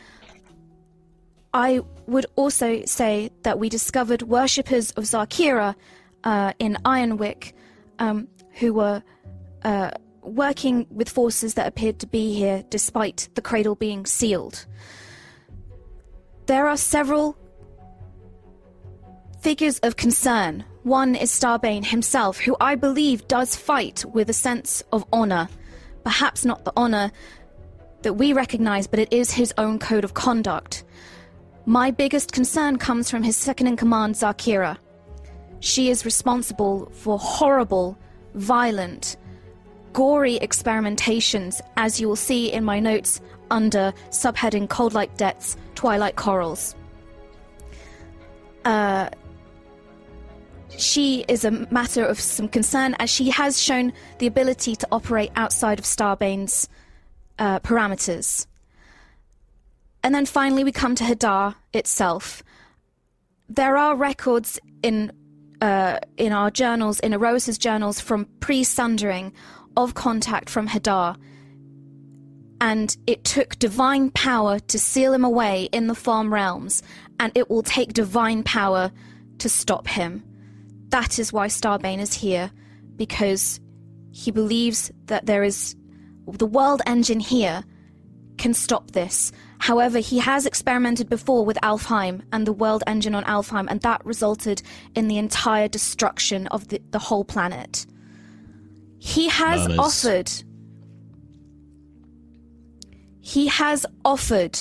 I 1.55 1.81
would 2.07 2.27
also 2.37 2.85
say 2.85 3.31
that 3.45 3.59
we 3.59 3.71
discovered 3.71 4.25
worshippers 4.25 4.91
of 4.91 5.05
Zarkira 5.05 5.75
uh, 6.23 6.53
in 6.59 6.77
Ironwick 6.85 7.55
um, 7.99 8.29
who 8.59 8.75
were 8.75 9.03
uh, 9.65 9.93
working 10.27 10.87
with 10.91 11.09
forces 11.09 11.55
that 11.55 11.67
appeared 11.67 11.99
to 12.01 12.07
be 12.07 12.35
here 12.35 12.65
despite 12.69 13.29
the 13.35 13.43
cradle 13.43 13.75
being 13.75 14.07
sealed. 14.07 14.67
There 16.47 16.69
are 16.69 16.77
several 16.77 17.37
figures 19.41 19.79
of 19.81 19.97
concern. 19.97 20.65
One 20.83 21.15
is 21.15 21.31
Starbane 21.31 21.85
himself, 21.85 22.39
who 22.39 22.57
I 22.61 22.75
believe 22.75 23.29
does 23.29 23.57
fight 23.57 24.05
with 24.05 24.31
a 24.31 24.33
sense 24.33 24.83
of 24.93 25.05
honor. 25.13 25.49
Perhaps 26.05 26.45
not 26.45 26.65
the 26.65 26.73
honor 26.77 27.11
that 28.03 28.15
we 28.15 28.33
recognize, 28.33 28.87
but 28.87 29.01
it 29.01 29.13
is 29.13 29.33
his 29.33 29.53
own 29.59 29.79
code 29.79 30.05
of 30.05 30.15
conduct. 30.15 30.85
My 31.65 31.91
biggest 31.91 32.31
concern 32.31 32.77
comes 32.77 33.11
from 33.11 33.25
his 33.25 33.37
second 33.37 33.67
in 33.67 33.77
command, 33.77 34.15
Zarkira. 34.15 34.79
She 35.59 35.91
is 35.91 36.05
responsible 36.05 36.91
for 36.93 37.19
horrible, 37.19 37.99
violent, 38.35 39.17
gory 39.97 40.39
experimentations, 40.41 41.63
as 41.79 41.99
you 41.99 42.07
will 42.07 42.17
see 42.17 42.53
in 42.53 42.63
my 42.63 42.79
notes 42.79 43.19
under 43.51 43.95
subheading 44.11 44.69
Cold 44.69 44.93
Like 44.93 45.17
Debts, 45.17 45.57
Twilight 45.75 46.17
Corals. 46.17 46.75
Uh, 48.67 49.09
she 50.77 51.25
is 51.29 51.47
a 51.47 51.51
matter 51.51 52.05
of 52.05 52.21
some 52.21 52.47
concern 52.47 52.95
as 52.99 53.09
she 53.09 53.31
has 53.31 53.59
shown 53.59 53.91
the 54.19 54.27
ability 54.27 54.77
to 54.77 54.87
operate 54.93 55.33
outside 55.35 55.79
of 55.79 55.87
Starbane's 55.87 56.69
uh, 57.39 57.61
parameters. 57.61 58.47
And 60.03 60.15
then 60.15 60.27
finally, 60.27 60.63
we 60.63 60.73
come 60.73 60.95
to 60.97 61.05
Hadar 61.05 61.55
itself. 61.73 62.43
There 63.49 63.79
are 63.79 63.97
records 63.97 64.61
in 64.83 65.11
uh, 65.63 66.01
in 66.19 66.33
our 66.33 66.51
journals, 66.51 67.01
in 67.01 67.15
Erosa's 67.15 67.57
journals, 67.57 67.99
from 67.99 68.27
pre-sundering 68.41 69.33
of 69.77 69.95
contact 69.95 70.51
from 70.51 70.69
Hadar, 70.69 71.17
and 72.61 72.97
it 73.07 73.25
took 73.25 73.59
divine 73.59 74.11
power 74.11 74.59
to 74.59 74.79
seal 74.79 75.13
him 75.13 75.25
away 75.25 75.69
in 75.73 75.87
the 75.87 75.95
farm 75.95 76.33
realms, 76.33 76.83
and 77.21 77.33
it 77.35 77.51
will 77.51 77.63
take 77.63 77.93
divine 77.93 78.43
power 78.43 78.91
to 79.39 79.49
stop 79.49 79.87
him. 79.87 80.25
That 80.89 81.19
is 81.19 81.33
why 81.33 81.49
Starbane 81.49 82.01
is 82.01 82.15
here, 82.15 82.51
because 82.97 83.61
he 84.11 84.31
believes 84.31 84.91
that 85.07 85.27
there 85.27 85.43
is 85.43 85.77
the 86.27 86.47
world 86.47 86.83
engine 86.87 87.21
here 87.21 87.63
can 88.39 88.55
stop 88.55 88.91
this. 88.93 89.33
However, 89.59 89.99
he 89.99 90.19
has 90.19 90.47
experimented 90.47 91.09
before 91.09 91.45
with 91.45 91.59
Alfheim 91.63 92.23
and 92.33 92.47
the 92.47 92.53
world 92.53 92.83
engine 92.87 93.15
on 93.15 93.25
Alfheim, 93.25 93.67
and 93.69 93.81
that 93.83 94.05
resulted 94.05 94.63
in 94.95 95.09
the 95.09 95.19
entire 95.19 95.69
destruction 95.69 96.47
of 96.49 96.69
the, 96.69 96.81
the 96.91 96.99
whole 96.99 97.25
planet. 97.25 97.87
He 99.07 99.29
has 99.29 99.61
Murmurs. 99.69 99.79
offered. 99.79 100.33
He 103.21 103.47
has 103.47 103.87
offered 104.05 104.59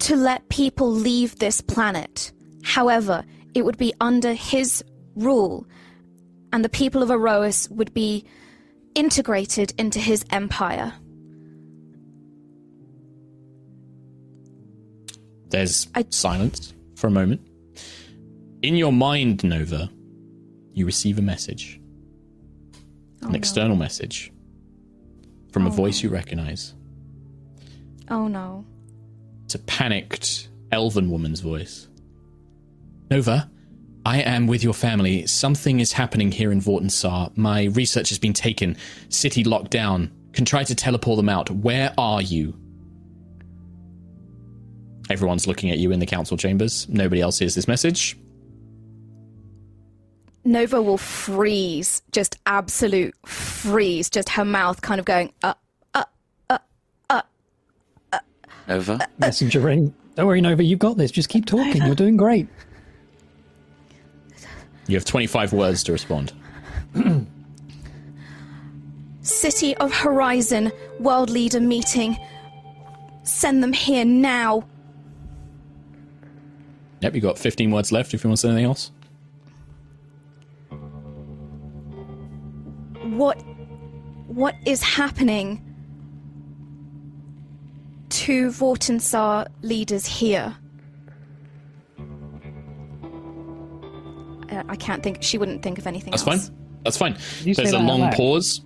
to 0.00 0.16
let 0.16 0.48
people 0.48 0.90
leave 0.90 1.38
this 1.38 1.60
planet. 1.60 2.32
However, 2.64 3.24
it 3.54 3.64
would 3.64 3.78
be 3.78 3.94
under 4.00 4.32
his 4.34 4.82
rule, 5.14 5.66
and 6.52 6.64
the 6.64 6.68
people 6.68 7.00
of 7.02 7.10
Aerois 7.10 7.68
would 7.70 7.94
be 7.94 8.24
integrated 8.96 9.72
into 9.78 10.00
his 10.00 10.24
empire. 10.30 10.92
There's 15.50 15.86
I- 15.94 16.04
silence 16.10 16.74
for 16.96 17.06
a 17.06 17.10
moment. 17.10 17.40
In 18.62 18.74
your 18.74 18.92
mind, 18.92 19.44
Nova, 19.44 19.88
you 20.72 20.84
receive 20.86 21.18
a 21.18 21.22
message. 21.22 21.77
An 23.22 23.30
oh, 23.30 23.34
external 23.34 23.76
message 23.76 24.32
from 25.52 25.66
a 25.66 25.68
oh, 25.68 25.72
voice 25.72 26.02
you 26.02 26.08
recognize. 26.08 26.74
Oh 28.10 28.28
no. 28.28 28.64
It's 29.44 29.54
a 29.54 29.58
panicked 29.60 30.48
elven 30.72 31.10
woman's 31.10 31.40
voice. 31.40 31.88
Nova, 33.10 33.50
I 34.04 34.20
am 34.20 34.46
with 34.46 34.62
your 34.62 34.74
family. 34.74 35.26
Something 35.26 35.80
is 35.80 35.92
happening 35.92 36.30
here 36.32 36.52
in 36.52 36.60
Vortensar. 36.60 37.34
My 37.36 37.64
research 37.64 38.10
has 38.10 38.18
been 38.18 38.32
taken. 38.32 38.76
City 39.08 39.44
locked 39.44 39.70
down. 39.70 40.12
Can 40.32 40.44
try 40.44 40.64
to 40.64 40.74
teleport 40.74 41.16
them 41.16 41.28
out. 41.28 41.50
Where 41.50 41.92
are 41.98 42.22
you? 42.22 42.54
Everyone's 45.10 45.46
looking 45.46 45.70
at 45.70 45.78
you 45.78 45.90
in 45.90 46.00
the 46.00 46.06
council 46.06 46.36
chambers. 46.36 46.88
Nobody 46.88 47.22
else 47.22 47.38
hears 47.38 47.54
this 47.54 47.66
message. 47.66 48.16
Nova 50.44 50.80
will 50.80 50.98
freeze, 50.98 52.02
just 52.12 52.38
absolute 52.46 53.14
freeze, 53.26 54.08
just 54.08 54.30
her 54.30 54.44
mouth 54.44 54.80
kind 54.80 54.98
of 54.98 55.04
going, 55.04 55.32
uh, 55.42 55.54
uh 55.94 56.04
uh 56.48 56.58
uh 57.10 57.20
uh 57.20 57.20
uh 58.12 58.18
Nova? 58.68 59.08
Messenger 59.18 59.60
ring. 59.60 59.94
Don't 60.14 60.26
worry, 60.26 60.40
Nova, 60.40 60.64
you've 60.64 60.78
got 60.78 60.96
this. 60.96 61.10
Just 61.10 61.28
keep 61.28 61.46
talking. 61.46 61.82
You're 61.84 61.94
doing 61.94 62.16
great. 62.16 62.48
You 64.88 64.96
have 64.96 65.04
25 65.04 65.52
words 65.52 65.84
to 65.84 65.92
respond. 65.92 66.32
City 69.20 69.76
of 69.76 69.92
Horizon 69.92 70.72
World 70.98 71.28
Leader 71.30 71.60
meeting. 71.60 72.16
Send 73.22 73.62
them 73.62 73.74
here 73.74 74.06
now. 74.06 74.66
Yep, 77.00 77.14
you've 77.14 77.22
got 77.22 77.38
15 77.38 77.70
words 77.70 77.92
left 77.92 78.14
if 78.14 78.24
you 78.24 78.30
want 78.30 78.38
to 78.38 78.40
say 78.40 78.48
anything 78.48 78.64
else. 78.64 78.90
What 83.18 83.42
what 84.28 84.54
is 84.64 84.80
happening 84.80 85.60
to 88.10 88.50
Vortensar 88.50 89.48
leaders 89.62 90.06
here? 90.06 90.56
Uh, 94.50 94.62
I 94.68 94.76
can't 94.76 95.02
think. 95.02 95.24
She 95.24 95.36
wouldn't 95.36 95.64
think 95.64 95.78
of 95.78 95.88
anything 95.88 96.12
That's 96.12 96.24
else. 96.24 96.46
fine. 96.46 96.56
That's 96.84 96.96
fine. 96.96 97.16
There's 97.42 97.58
a 97.58 97.62
that 97.62 97.74
out 97.74 97.82
long 97.82 98.12
pause. 98.12 98.60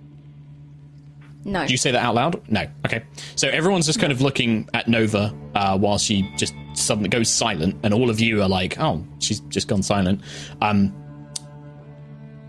No. 1.45 1.65
Do 1.65 1.73
you 1.73 1.77
say 1.77 1.89
that 1.89 2.03
out 2.03 2.13
loud? 2.13 2.39
No. 2.49 2.67
Okay. 2.85 3.03
So 3.35 3.49
everyone's 3.49 3.87
just 3.87 3.99
kind 3.99 4.13
of 4.13 4.21
looking 4.21 4.69
at 4.75 4.87
Nova 4.87 5.35
uh, 5.55 5.79
while 5.79 5.97
she 5.97 6.31
just 6.37 6.53
suddenly 6.73 7.09
goes 7.09 7.27
silent, 7.27 7.75
and 7.81 7.91
all 7.91 8.11
of 8.11 8.19
you 8.19 8.39
are 8.43 8.47
like, 8.47 8.79
"Oh, 8.79 9.03
she's 9.17 9.39
just 9.49 9.67
gone 9.67 9.81
silent." 9.81 10.21
Um, 10.61 10.93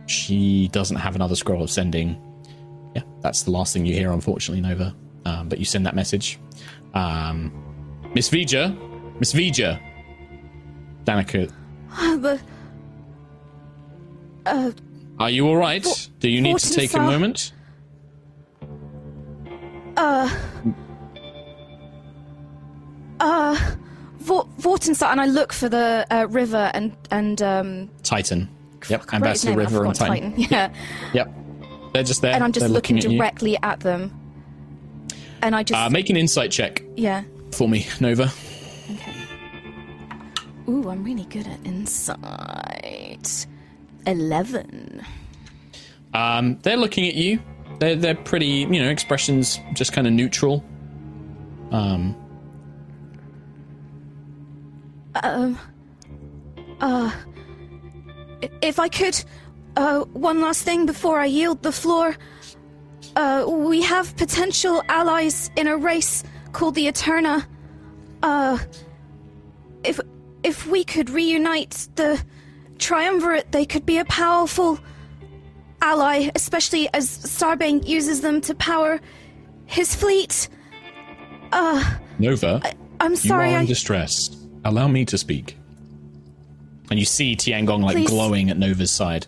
she 0.06 0.68
doesn't 0.68 0.96
have 0.96 1.14
another 1.14 1.34
scroll 1.36 1.62
of 1.62 1.70
sending. 1.70 2.20
Yeah, 2.94 3.02
that's 3.20 3.42
the 3.42 3.50
last 3.50 3.72
thing 3.72 3.84
you 3.86 3.94
hear, 3.94 4.12
unfortunately, 4.12 4.60
Nova. 4.62 4.94
Um, 5.24 5.48
but 5.48 5.58
you 5.58 5.64
send 5.64 5.86
that 5.86 5.94
message. 5.94 6.38
Um, 6.94 7.50
Miss 8.14 8.28
Vija, 8.30 8.76
Miss 9.18 9.32
Vija, 9.32 9.80
Danica, 11.04 11.50
the 12.20 12.40
uh, 14.46 14.70
are 15.18 15.30
you 15.30 15.46
all 15.48 15.56
right? 15.56 15.82
Vo- 15.82 15.92
Do 16.20 16.28
you 16.28 16.40
need 16.42 16.58
to 16.58 16.70
take 16.74 16.92
a 16.94 16.98
moment? 17.00 17.52
uh, 19.96 20.28
uh, 23.20 23.74
Vor- 24.18 24.46
Vortinsa, 24.58 25.10
and 25.10 25.20
I 25.20 25.26
look 25.26 25.52
for 25.52 25.68
the 25.68 26.06
uh, 26.10 26.26
river 26.30 26.70
and 26.74 26.96
and 27.10 27.40
um, 27.42 27.90
Titan. 28.02 28.48
Yep, 28.88 29.00
I 29.00 29.04
forgot 29.04 29.30
his 29.30 29.44
Ambassador 29.44 29.56
River 29.56 29.84
and 29.84 29.96
forgot 29.96 30.08
Titan. 30.08 30.34
Yeah, 30.36 30.72
Yep, 31.14 31.34
they're 31.92 32.02
just 32.02 32.22
there. 32.22 32.34
and 32.34 32.44
I'm 32.44 32.52
just 32.52 32.64
They're 32.64 32.68
looking, 32.72 32.96
looking, 32.96 33.12
at 33.12 33.18
directly 33.18 33.58
at 33.62 33.80
them, 33.80 34.12
and 35.42 35.54
I 35.56 35.62
just. 35.62 35.80
Uh, 35.80 35.90
make 35.90 36.10
an 36.10 36.16
insight 36.16 36.50
check 36.50 36.82
yeah. 36.96 37.22
for 37.52 37.68
me, 37.68 37.86
Nova. 38.00 38.30
Okay. 38.92 39.12
Ooh, 40.68 40.88
I'm 40.88 41.04
really 41.04 41.24
good 41.24 41.46
at 41.46 41.58
insight. 41.64 43.46
Eleven. 44.06 45.02
Um, 46.12 46.58
they're 46.62 46.76
looking 46.76 47.06
at 47.06 47.14
you. 47.14 47.40
They're 47.80 47.96
they're 47.96 48.14
pretty, 48.14 48.46
you 48.46 48.80
know, 48.82 48.88
expressions 48.88 49.58
just 49.74 49.92
kind 49.92 50.06
of 50.06 50.12
neutral. 50.12 50.64
Um, 51.72 52.14
Um. 55.22 55.58
Uh. 56.80 57.10
I- 58.44 58.50
If 58.62 58.78
I 58.78 58.88
could, 58.88 59.16
uh, 59.76 60.00
one 60.12 60.40
last 60.40 60.62
thing 60.62 60.86
before 60.86 61.18
I 61.20 61.26
yield 61.26 61.62
the 61.62 61.72
floor. 61.72 62.16
Uh, 63.16 63.44
we 63.46 63.82
have 63.82 64.16
potential 64.16 64.82
allies 64.88 65.50
in 65.56 65.66
a 65.68 65.76
race 65.76 66.24
called 66.52 66.74
the 66.74 66.88
Eterna. 66.88 67.46
Uh, 68.22 68.58
if 69.84 70.00
if 70.42 70.66
we 70.66 70.84
could 70.84 71.08
reunite 71.10 71.88
the 71.94 72.20
triumvirate, 72.78 73.50
they 73.52 73.64
could 73.64 73.86
be 73.86 73.98
a 73.98 74.04
powerful 74.06 74.78
ally, 75.80 76.30
especially 76.34 76.88
as 76.92 77.08
Starbane 77.08 77.86
uses 77.86 78.20
them 78.20 78.40
to 78.42 78.54
power 78.54 79.00
his 79.66 79.94
fleet. 79.94 80.48
Uh, 81.52 81.82
Nova, 82.18 82.60
I'm 83.00 83.16
sorry. 83.16 83.50
you 83.50 83.54
are 83.54 83.58
I, 83.58 83.60
in 83.62 83.66
distress. 83.66 84.36
Allow 84.64 84.88
me 84.88 85.04
to 85.04 85.16
speak. 85.18 85.56
And 86.90 86.98
you 86.98 87.06
see 87.06 87.34
Tiangong 87.34 87.82
like 87.82 87.96
Please. 87.96 88.08
glowing 88.08 88.50
at 88.50 88.58
Nova's 88.58 88.90
side. 88.90 89.26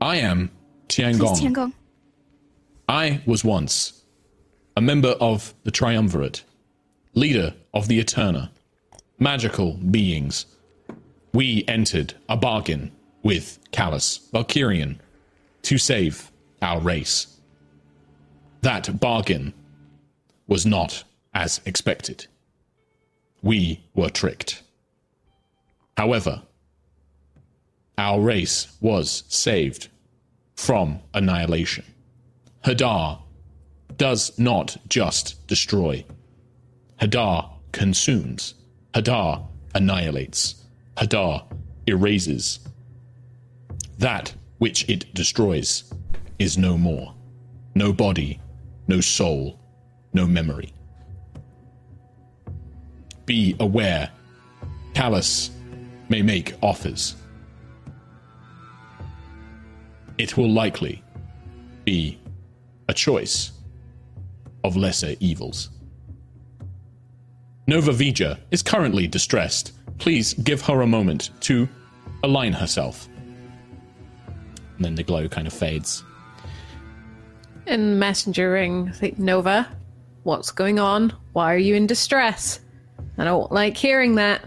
I 0.00 0.16
am 0.16 0.50
Please, 0.88 1.18
Tiangong. 1.18 1.40
Tiangong. 1.40 1.72
I 2.88 3.22
was 3.26 3.44
once 3.44 4.04
a 4.76 4.80
member 4.80 5.16
of 5.20 5.54
the 5.64 5.70
Triumvirate, 5.70 6.44
leader 7.14 7.54
of 7.74 7.88
the 7.88 7.98
Eterna, 7.98 8.50
magical 9.18 9.74
beings. 9.74 10.46
We 11.32 11.64
entered 11.66 12.14
a 12.28 12.36
bargain 12.36 12.92
with 13.22 13.58
Callus 13.72 14.28
Valkyrian 14.32 14.98
to 15.62 15.78
save 15.78 16.30
our 16.62 16.80
race. 16.80 17.38
That 18.60 19.00
bargain 19.00 19.52
was 20.46 20.64
not 20.64 21.04
as 21.34 21.60
expected. 21.66 22.26
We 23.46 23.84
were 23.94 24.10
tricked. 24.10 24.64
However, 25.96 26.42
our 27.96 28.20
race 28.20 28.76
was 28.80 29.22
saved 29.28 29.86
from 30.56 30.98
annihilation. 31.14 31.84
Hadar 32.64 33.20
does 33.96 34.36
not 34.36 34.76
just 34.88 35.46
destroy. 35.46 36.04
Hadar 37.00 37.48
consumes. 37.70 38.54
Hadar 38.94 39.46
annihilates. 39.76 40.64
Hadar 40.96 41.44
erases. 41.86 42.58
That 43.96 44.34
which 44.58 44.88
it 44.88 45.14
destroys 45.14 45.84
is 46.40 46.58
no 46.58 46.76
more. 46.76 47.14
No 47.76 47.92
body, 47.92 48.40
no 48.88 49.00
soul, 49.00 49.60
no 50.12 50.26
memory. 50.26 50.72
Be 53.26 53.56
aware. 53.60 54.10
Callus 54.94 55.50
may 56.08 56.22
make 56.22 56.54
offers. 56.62 57.16
It 60.18 60.36
will 60.36 60.50
likely 60.50 61.02
be 61.84 62.18
a 62.88 62.94
choice 62.94 63.52
of 64.64 64.76
lesser 64.76 65.14
evils. 65.20 65.70
Nova 67.66 67.92
Vija 67.92 68.38
is 68.50 68.62
currently 68.62 69.06
distressed. 69.06 69.72
Please 69.98 70.34
give 70.34 70.62
her 70.62 70.82
a 70.82 70.86
moment 70.86 71.30
to 71.40 71.68
align 72.22 72.52
herself. 72.52 73.08
And 74.76 74.84
then 74.84 74.94
the 74.94 75.02
glow 75.02 75.28
kind 75.28 75.46
of 75.46 75.52
fades. 75.52 76.04
In 77.66 77.98
messengering, 77.98 78.92
Nova, 79.18 79.68
what's 80.22 80.52
going 80.52 80.78
on? 80.78 81.12
Why 81.32 81.52
are 81.52 81.58
you 81.58 81.74
in 81.74 81.86
distress? 81.86 82.60
I 83.18 83.24
don't 83.24 83.50
like 83.50 83.76
hearing 83.76 84.16
that. 84.16 84.42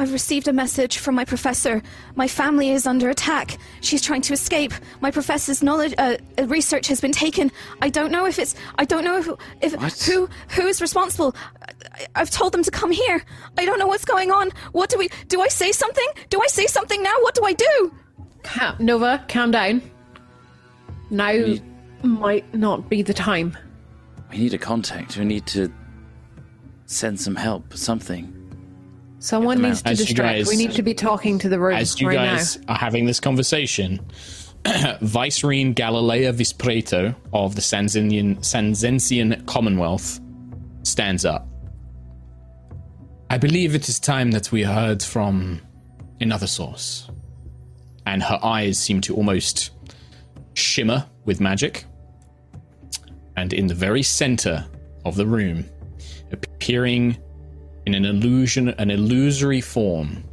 I've 0.00 0.12
received 0.12 0.46
a 0.46 0.52
message 0.52 0.98
from 0.98 1.16
my 1.16 1.24
professor. 1.24 1.82
My 2.14 2.28
family 2.28 2.70
is 2.70 2.86
under 2.86 3.10
attack. 3.10 3.58
She's 3.80 4.00
trying 4.00 4.20
to 4.22 4.32
escape. 4.32 4.72
My 5.00 5.10
professor's 5.10 5.60
knowledge, 5.60 5.92
uh, 5.98 6.18
uh, 6.38 6.46
research 6.46 6.86
has 6.86 7.00
been 7.00 7.10
taken. 7.10 7.50
I 7.82 7.88
don't 7.88 8.12
know 8.12 8.24
if 8.24 8.38
it's. 8.38 8.54
I 8.78 8.84
don't 8.84 9.02
know 9.02 9.18
if, 9.18 9.28
if 9.60 9.72
who 10.06 10.28
who 10.50 10.68
is 10.68 10.80
responsible. 10.80 11.34
I, 11.94 12.06
I've 12.14 12.30
told 12.30 12.52
them 12.52 12.62
to 12.62 12.70
come 12.70 12.92
here. 12.92 13.24
I 13.56 13.64
don't 13.64 13.80
know 13.80 13.88
what's 13.88 14.04
going 14.04 14.30
on. 14.30 14.50
What 14.70 14.88
do 14.88 14.98
we? 14.98 15.08
Do 15.26 15.40
I 15.40 15.48
say 15.48 15.72
something? 15.72 16.06
Do 16.30 16.40
I 16.40 16.46
say 16.46 16.66
something 16.66 17.02
now? 17.02 17.14
What 17.22 17.34
do 17.34 17.44
I 17.44 17.54
do? 17.54 17.92
Ca- 18.44 18.76
Nova, 18.78 19.24
calm 19.26 19.50
down. 19.50 19.82
Now 21.10 21.32
We- 21.32 21.62
might 22.04 22.54
not 22.54 22.88
be 22.88 23.02
the 23.02 23.14
time. 23.14 23.58
We 24.30 24.38
need 24.38 24.54
a 24.54 24.58
contact. 24.58 25.16
We 25.16 25.24
need 25.24 25.46
to 25.46 25.72
send 26.88 27.20
some 27.20 27.36
help, 27.36 27.74
something. 27.74 28.34
Someone 29.20 29.60
needs 29.62 29.82
to 29.82 29.90
As 29.90 29.98
distract. 29.98 30.38
guys- 30.38 30.48
we 30.48 30.56
need 30.56 30.72
to 30.72 30.82
be 30.82 30.94
talking 30.94 31.38
to 31.40 31.48
the 31.48 31.58
room 31.60 31.76
As 31.76 32.00
you 32.00 32.08
right 32.08 32.14
guys 32.14 32.56
now. 32.66 32.74
are 32.74 32.78
having 32.78 33.04
this 33.04 33.20
conversation, 33.20 34.00
Vicereine 34.64 35.74
Galilea 35.74 36.32
Vispreto 36.32 37.14
of 37.32 37.54
the 37.54 37.60
Sanzinian, 37.60 38.38
Sanzensian 38.38 39.44
Commonwealth 39.46 40.18
stands 40.82 41.24
up. 41.24 41.46
I 43.30 43.36
believe 43.38 43.74
it 43.74 43.88
is 43.88 43.98
time 44.00 44.30
that 44.30 44.50
we 44.50 44.62
heard 44.62 45.02
from 45.02 45.60
another 46.20 46.46
source. 46.46 47.08
And 48.06 48.22
her 48.22 48.38
eyes 48.42 48.78
seem 48.78 49.02
to 49.02 49.14
almost 49.14 49.70
shimmer 50.54 51.04
with 51.26 51.40
magic. 51.40 51.84
And 53.36 53.52
in 53.52 53.66
the 53.66 53.74
very 53.74 54.02
center 54.02 54.66
of 55.04 55.16
the 55.16 55.26
room, 55.26 55.66
appearing 56.32 57.16
in 57.86 57.94
an 57.94 58.04
illusion, 58.04 58.68
an 58.70 58.90
illusory 58.90 59.60
form, 59.60 60.24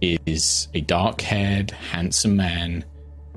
is 0.00 0.68
a 0.74 0.80
dark 0.80 1.20
haired, 1.20 1.70
handsome 1.70 2.36
man 2.36 2.84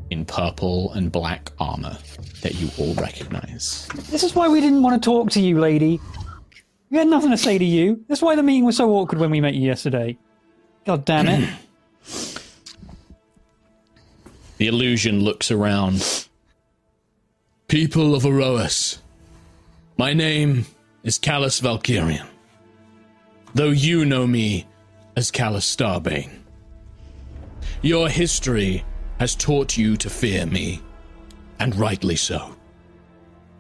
in 0.10 0.26
purple 0.26 0.94
and 0.94 1.12
black 1.12 1.50
armor 1.60 1.98
that 2.42 2.56
you 2.56 2.70
all 2.78 2.94
recognize. 2.96 3.88
This 4.10 4.24
is 4.24 4.36
why 4.36 4.48
we 4.48 4.62
didn't 4.62 4.84
want 4.84 5.02
to 5.02 5.06
talk 5.06 5.32
to 5.32 5.42
you, 5.42 5.60
lady. 5.60 6.00
We 6.90 6.98
had 6.98 7.08
nothing 7.08 7.32
to 7.32 7.38
say 7.38 7.58
to 7.58 7.66
you. 7.66 8.04
That's 8.08 8.22
why 8.22 8.36
the 8.36 8.44
meeting 8.44 8.66
was 8.66 8.78
so 8.78 8.92
awkward 8.92 9.20
when 9.20 9.32
we 9.32 9.42
met 9.42 9.56
you 9.56 9.66
yesterday. 9.66 10.18
God 10.86 11.06
damn 11.06 11.28
it. 11.28 11.50
The 14.58 14.68
illusion 14.68 15.20
looks 15.22 15.52
around. 15.52 16.28
People 17.68 18.16
of 18.16 18.24
Aerois, 18.24 19.00
my 19.98 20.14
name 20.14 20.66
is 21.04 21.18
Callus 21.18 21.60
Valkyrian, 21.60 22.26
though 23.54 23.72
you 23.72 24.06
know 24.06 24.26
me 24.26 24.66
as 25.18 25.32
Callus 25.32 25.76
Starbane. 25.76 26.32
Your 27.82 28.08
history 28.08 28.86
has 29.20 29.36
taught 29.36 29.78
you 29.78 29.98
to 29.98 30.10
fear 30.10 30.46
me, 30.46 30.82
and 31.60 31.76
rightly 31.76 32.16
so. 32.16 32.56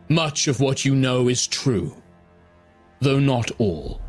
Much 0.08 0.48
of 0.48 0.62
what 0.62 0.86
you 0.86 0.96
know 0.96 1.28
is 1.28 1.46
true, 1.46 2.02
though 3.02 3.20
not 3.20 3.52
all. 3.58 4.00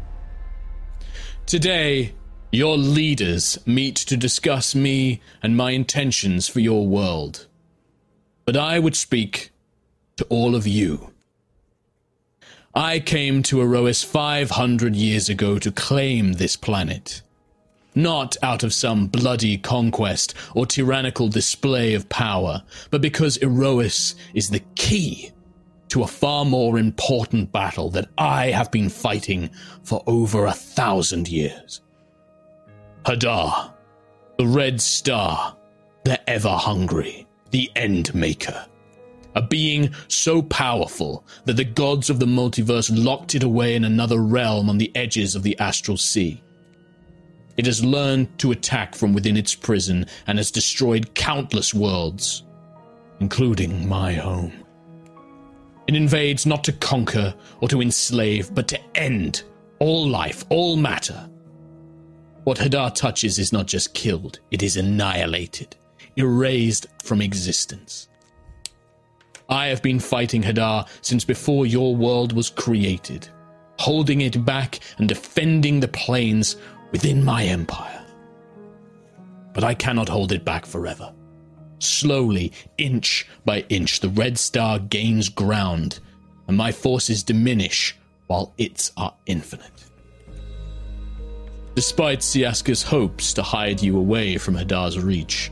Today, 1.47 2.15
your 2.53 2.77
leaders 2.77 3.59
meet 3.67 3.97
to 3.97 4.17
discuss 4.17 4.77
me 4.77 5.21
and 5.43 5.57
my 5.57 5.73
intentions 5.73 6.49
for 6.49 6.61
your 6.61 6.87
world. 6.87 7.49
But 8.45 8.57
I 8.57 8.79
would 8.79 8.95
speak 8.95 9.51
to 10.19 10.25
all 10.27 10.55
of 10.55 10.69
you. 10.69 11.14
I 12.77 12.99
came 12.99 13.43
to 13.45 13.61
Aerois 13.61 14.05
500 14.05 14.97
years 14.97 15.29
ago 15.29 15.59
to 15.61 15.71
claim 15.71 16.33
this 16.35 16.57
planet. 16.57 17.23
not 17.95 18.37
out 18.43 18.65
of 18.65 18.75
some 18.75 19.07
bloody 19.07 19.57
conquest 19.57 20.35
or 20.55 20.67
tyrannical 20.67 21.29
display 21.29 21.95
of 21.95 22.09
power, 22.09 22.63
but 22.91 23.01
because 23.01 23.39
Aerois 23.39 24.17
is 24.35 24.51
the 24.51 24.63
key 24.75 25.31
to 25.89 26.03
a 26.03 26.09
far 26.09 26.45
more 26.45 26.77
important 26.77 27.53
battle 27.53 27.91
that 27.91 28.09
I 28.19 28.51
have 28.51 28.73
been 28.73 28.89
fighting 28.89 29.51
for 29.85 30.03
over 30.09 30.47
a 30.47 30.53
thousand 30.53 31.29
years. 31.29 31.83
Hadar, 33.05 33.73
the 34.39 34.47
Red 34.47 34.81
Star, 34.81 35.57
the 36.03 36.19
ever 36.29 36.57
hungry, 36.57 37.29
the 37.53 37.71
End 37.77 38.13
Maker. 38.13 38.67
A 39.35 39.43
being 39.43 39.93
so 40.09 40.43
powerful 40.43 41.25
that 41.45 41.57
the 41.57 41.65
gods 41.65 42.09
of 42.09 42.21
the 42.21 42.27
multiverse 42.27 42.91
locked 42.93 43.35
it 43.35 43.43
away 43.43 43.75
in 43.75 43.85
another 43.85 44.21
realm 44.21 44.69
on 44.69 44.79
the 44.79 44.95
edges 44.95 45.35
of 45.35 45.43
the 45.43 45.59
astral 45.59 45.97
sea. 45.97 46.43
It 47.57 47.67
has 47.67 47.85
learned 47.85 48.39
to 48.39 48.53
attack 48.53 48.95
from 48.95 49.13
within 49.13 49.37
its 49.37 49.55
prison 49.55 50.07
and 50.27 50.39
has 50.39 50.51
destroyed 50.51 51.15
countless 51.15 51.73
worlds, 51.73 52.45
including 53.21 53.89
my 53.89 54.13
home. 54.13 54.53
It 55.87 55.95
invades 55.95 56.47
not 56.47 56.65
to 56.65 56.73
conquer 56.73 57.35
or 57.61 57.69
to 57.69 57.81
enslave, 57.81 58.55
but 58.55 58.69
to 58.69 58.81
end 58.97 59.43
all 59.79 60.09
life, 60.09 60.45
all 60.49 60.77
matter. 60.77 61.29
What 62.45 62.59
Hadar 62.59 62.95
touches 62.95 63.39
is 63.39 63.53
not 63.53 63.67
just 63.67 63.95
killed, 63.95 64.41
it 64.51 64.63
is 64.63 64.77
annihilated, 64.77 65.77
erased 66.17 66.87
from 67.03 67.21
existence. 67.23 68.09
I 69.49 69.67
have 69.67 69.83
been 69.83 70.01
fighting 70.01 70.43
Hadar 70.43 70.89
since 71.03 71.25
before 71.25 71.67
your 71.67 71.95
world 71.95 72.33
was 72.33 72.51
created, 72.51 73.29
holding 73.79 74.23
it 74.23 74.45
back 74.45 74.81
and 74.99 75.09
defending 75.09 75.81
the 75.81 75.89
planes 75.89 76.57
within 76.93 77.25
my 77.25 77.45
empire. 77.45 78.05
But 79.53 79.65
I 79.65 79.75
cannot 79.75 80.09
hold 80.09 80.33
it 80.33 80.45
back 80.45 80.67
forever. 80.67 81.13
Slowly, 81.79 82.53
inch 82.79 83.27
by 83.45 83.65
inch, 83.69 84.01
the 84.01 84.09
Red 84.09 84.39
Star 84.39 84.79
gains 84.79 85.29
ground, 85.29 86.01
and 86.49 86.57
my 86.57 86.73
forces 86.73 87.23
diminish 87.23 87.97
while 88.27 88.55
its 88.57 88.93
are 88.97 89.15
infinite. 89.27 89.85
Despite 91.75 92.21
Siaska's 92.21 92.83
hopes 92.83 93.35
to 93.35 93.43
hide 93.43 93.83
you 93.83 93.99
away 93.99 94.39
from 94.39 94.55
Hadar's 94.55 94.99
reach, 94.99 95.51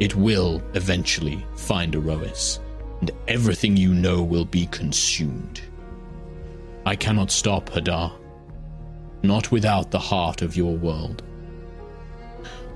it 0.00 0.14
will 0.14 0.62
eventually 0.74 1.44
find 1.56 1.94
Aerois, 1.94 2.60
and 3.00 3.10
everything 3.28 3.76
you 3.76 3.92
know 3.92 4.22
will 4.22 4.44
be 4.44 4.66
consumed. 4.66 5.60
I 6.84 6.96
cannot 6.96 7.30
stop 7.30 7.70
Hadar, 7.70 8.12
not 9.22 9.50
without 9.50 9.90
the 9.90 9.98
heart 9.98 10.42
of 10.42 10.56
your 10.56 10.76
world. 10.76 11.22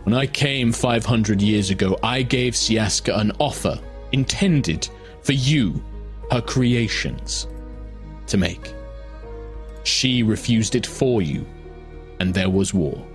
When 0.05 0.15
I 0.15 0.27
came 0.27 0.73
500 0.73 1.41
years 1.41 1.71
ago, 1.71 1.99
I 2.03 2.23
gave 2.23 2.55
Siaska 2.55 3.17
an 3.19 3.33
offer 3.39 3.79
intended 4.13 4.89
for 5.23 5.33
you, 5.33 5.83
her 6.31 6.41
creations, 6.41 7.47
to 8.27 8.37
make. 8.37 8.73
She 9.85 10.23
refused 10.23 10.75
it 10.75 10.87
for 10.87 11.23
you, 11.23 11.47
and 12.19 12.35
there 12.35 12.51
was 12.51 12.75
war. 12.75 13.07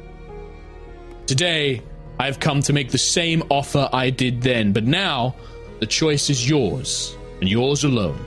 Today, 1.25 1.81
I 2.19 2.25
have 2.27 2.39
come 2.39 2.61
to 2.61 2.73
make 2.73 2.91
the 2.91 2.97
same 2.97 3.43
offer 3.49 3.89
I 3.91 4.09
did 4.09 4.41
then, 4.41 4.71
but 4.71 4.85
now 4.85 5.35
the 5.79 5.85
choice 5.85 6.29
is 6.29 6.49
yours, 6.49 7.17
and 7.39 7.49
yours 7.49 7.83
alone. 7.83 8.25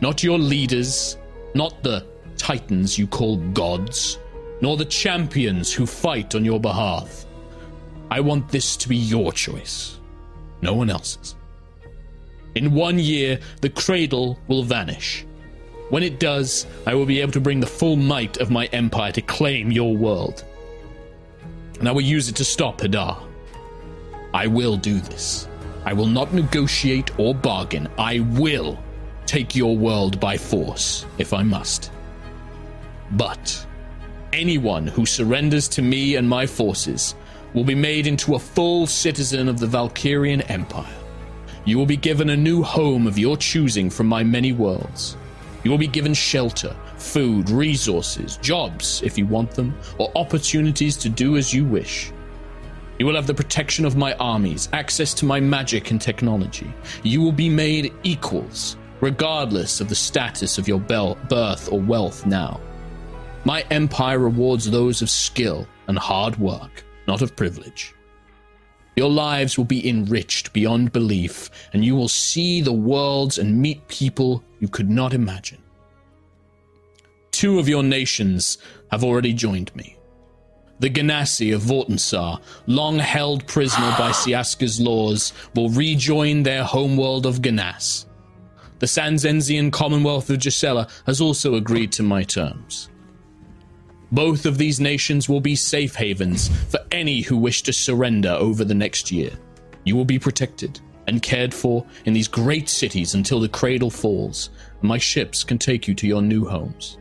Not 0.00 0.22
your 0.22 0.38
leaders, 0.38 1.16
not 1.54 1.82
the 1.82 2.06
titans 2.36 2.98
you 2.98 3.06
call 3.06 3.36
gods, 3.52 4.18
nor 4.60 4.76
the 4.76 4.84
champions 4.84 5.72
who 5.72 5.86
fight 5.86 6.34
on 6.34 6.44
your 6.44 6.60
behalf. 6.60 7.26
I 8.10 8.20
want 8.20 8.48
this 8.48 8.76
to 8.76 8.88
be 8.88 8.96
your 8.96 9.32
choice, 9.32 9.98
no 10.60 10.74
one 10.74 10.90
else's. 10.90 11.34
In 12.54 12.74
one 12.74 12.98
year, 12.98 13.40
the 13.60 13.70
cradle 13.70 14.38
will 14.46 14.62
vanish. 14.62 15.24
When 15.88 16.02
it 16.02 16.20
does, 16.20 16.66
I 16.86 16.94
will 16.94 17.06
be 17.06 17.20
able 17.20 17.32
to 17.32 17.40
bring 17.40 17.60
the 17.60 17.66
full 17.66 17.96
might 17.96 18.36
of 18.38 18.50
my 18.50 18.66
empire 18.66 19.12
to 19.12 19.22
claim 19.22 19.72
your 19.72 19.96
world. 19.96 20.44
And 21.78 21.88
I 21.88 21.92
will 21.92 22.02
use 22.02 22.28
it 22.28 22.36
to 22.36 22.44
stop 22.44 22.80
Hadar. 22.80 23.22
I 24.32 24.46
will 24.46 24.76
do 24.76 25.00
this. 25.00 25.48
I 25.84 25.92
will 25.92 26.06
not 26.06 26.32
negotiate 26.32 27.18
or 27.18 27.34
bargain. 27.34 27.88
I 27.98 28.20
will 28.20 28.78
take 29.26 29.56
your 29.56 29.76
world 29.76 30.20
by 30.20 30.36
force, 30.36 31.06
if 31.18 31.32
I 31.32 31.42
must. 31.42 31.90
But 33.12 33.66
anyone 34.32 34.86
who 34.86 35.04
surrenders 35.04 35.68
to 35.68 35.82
me 35.82 36.16
and 36.16 36.28
my 36.28 36.46
forces 36.46 37.14
will 37.54 37.64
be 37.64 37.74
made 37.74 38.06
into 38.06 38.34
a 38.34 38.38
full 38.38 38.86
citizen 38.86 39.48
of 39.48 39.58
the 39.58 39.66
Valkyrian 39.66 40.48
Empire. 40.50 40.98
You 41.64 41.78
will 41.78 41.86
be 41.86 41.96
given 41.96 42.30
a 42.30 42.36
new 42.36 42.62
home 42.62 43.06
of 43.06 43.18
your 43.18 43.36
choosing 43.36 43.90
from 43.90 44.06
my 44.06 44.24
many 44.24 44.52
worlds. 44.52 45.16
You 45.62 45.70
will 45.70 45.78
be 45.78 45.86
given 45.86 46.14
shelter, 46.14 46.74
food, 46.96 47.50
resources, 47.50 48.36
jobs 48.38 49.02
if 49.04 49.16
you 49.16 49.26
want 49.26 49.52
them, 49.52 49.74
or 49.98 50.10
opportunities 50.16 50.96
to 50.98 51.08
do 51.08 51.36
as 51.36 51.54
you 51.54 51.64
wish. 51.64 52.10
You 53.02 53.06
will 53.06 53.16
have 53.16 53.26
the 53.26 53.34
protection 53.34 53.84
of 53.84 53.96
my 53.96 54.14
armies, 54.20 54.68
access 54.72 55.12
to 55.14 55.24
my 55.24 55.40
magic 55.40 55.90
and 55.90 56.00
technology. 56.00 56.72
You 57.02 57.20
will 57.20 57.32
be 57.32 57.48
made 57.48 57.92
equals, 58.04 58.76
regardless 59.00 59.80
of 59.80 59.88
the 59.88 59.96
status 59.96 60.56
of 60.56 60.68
your 60.68 60.78
bel- 60.78 61.18
birth 61.28 61.72
or 61.72 61.80
wealth 61.80 62.24
now. 62.26 62.60
My 63.44 63.62
empire 63.72 64.20
rewards 64.20 64.70
those 64.70 65.02
of 65.02 65.10
skill 65.10 65.66
and 65.88 65.98
hard 65.98 66.38
work 66.38 66.84
not 67.08 67.22
of 67.22 67.34
privilege. 67.34 67.92
Your 68.94 69.10
lives 69.10 69.58
will 69.58 69.64
be 69.64 69.88
enriched 69.88 70.52
beyond 70.52 70.92
belief, 70.92 71.50
and 71.72 71.84
you 71.84 71.96
will 71.96 72.06
see 72.06 72.60
the 72.60 72.72
worlds 72.72 73.36
and 73.36 73.60
meet 73.60 73.88
people 73.88 74.44
you 74.60 74.68
could 74.68 74.88
not 74.88 75.12
imagine. 75.12 75.60
Two 77.32 77.58
of 77.58 77.68
your 77.68 77.82
nations 77.82 78.58
have 78.92 79.02
already 79.02 79.32
joined 79.32 79.74
me. 79.74 79.96
The 80.82 80.90
Ganassi 80.90 81.54
of 81.54 81.62
Vortensar, 81.62 82.40
long 82.66 82.98
held 82.98 83.46
prisoner 83.46 83.94
by 83.96 84.10
Siaska's 84.12 84.80
laws, 84.80 85.32
will 85.54 85.68
rejoin 85.68 86.42
their 86.42 86.64
homeworld 86.64 87.24
of 87.24 87.40
Ganas. 87.40 88.06
The 88.80 88.86
Sanzenzian 88.86 89.70
Commonwealth 89.70 90.28
of 90.28 90.40
Gisela 90.40 90.88
has 91.06 91.20
also 91.20 91.54
agreed 91.54 91.92
to 91.92 92.02
my 92.02 92.24
terms. 92.24 92.90
Both 94.10 94.44
of 94.44 94.58
these 94.58 94.80
nations 94.80 95.28
will 95.28 95.40
be 95.40 95.54
safe 95.54 95.94
havens 95.94 96.48
for 96.68 96.80
any 96.90 97.20
who 97.20 97.36
wish 97.36 97.62
to 97.62 97.72
surrender 97.72 98.30
over 98.30 98.64
the 98.64 98.74
next 98.74 99.12
year. 99.12 99.30
You 99.84 99.94
will 99.94 100.04
be 100.04 100.18
protected 100.18 100.80
and 101.06 101.22
cared 101.22 101.54
for 101.54 101.86
in 102.06 102.12
these 102.12 102.26
great 102.26 102.68
cities 102.68 103.14
until 103.14 103.38
the 103.38 103.48
cradle 103.48 103.90
falls, 103.90 104.50
and 104.80 104.88
my 104.88 104.98
ships 104.98 105.44
can 105.44 105.58
take 105.58 105.86
you 105.86 105.94
to 105.94 106.08
your 106.08 106.22
new 106.22 106.44
homes. 106.44 106.98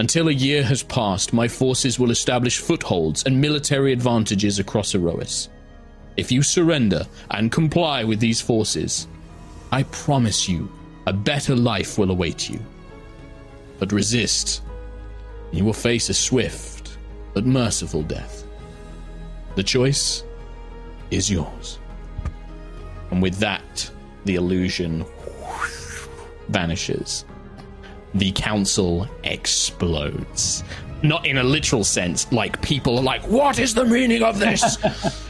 Until 0.00 0.28
a 0.28 0.32
year 0.32 0.62
has 0.62 0.84
passed, 0.84 1.32
my 1.32 1.48
forces 1.48 1.98
will 1.98 2.12
establish 2.12 2.58
footholds 2.58 3.24
and 3.24 3.40
military 3.40 3.92
advantages 3.92 4.60
across 4.60 4.94
Aerois. 4.94 5.48
If 6.16 6.30
you 6.30 6.42
surrender 6.42 7.06
and 7.32 7.50
comply 7.50 8.04
with 8.04 8.20
these 8.20 8.40
forces, 8.40 9.08
I 9.72 9.82
promise 9.84 10.48
you 10.48 10.70
a 11.06 11.12
better 11.12 11.56
life 11.56 11.98
will 11.98 12.10
await 12.10 12.48
you. 12.48 12.60
But 13.78 13.92
resist, 13.92 14.62
and 15.48 15.58
you 15.58 15.64
will 15.64 15.72
face 15.72 16.08
a 16.08 16.14
swift 16.14 16.96
but 17.34 17.44
merciful 17.44 18.02
death. 18.02 18.44
The 19.56 19.62
choice 19.64 20.22
is 21.10 21.30
yours. 21.30 21.78
And 23.10 23.20
with 23.20 23.38
that, 23.38 23.90
the 24.24 24.36
illusion 24.36 25.04
vanishes. 26.48 27.24
The 28.14 28.32
council 28.32 29.08
explodes 29.24 30.64
not 31.02 31.26
in 31.26 31.38
a 31.38 31.42
literal 31.42 31.84
sense. 31.84 32.30
Like 32.32 32.60
people 32.62 32.98
are 32.98 33.02
like, 33.02 33.22
"What 33.28 33.58
is 33.58 33.74
the 33.74 33.84
meaning 33.84 34.22
of 34.22 34.38
this?" 34.38 34.78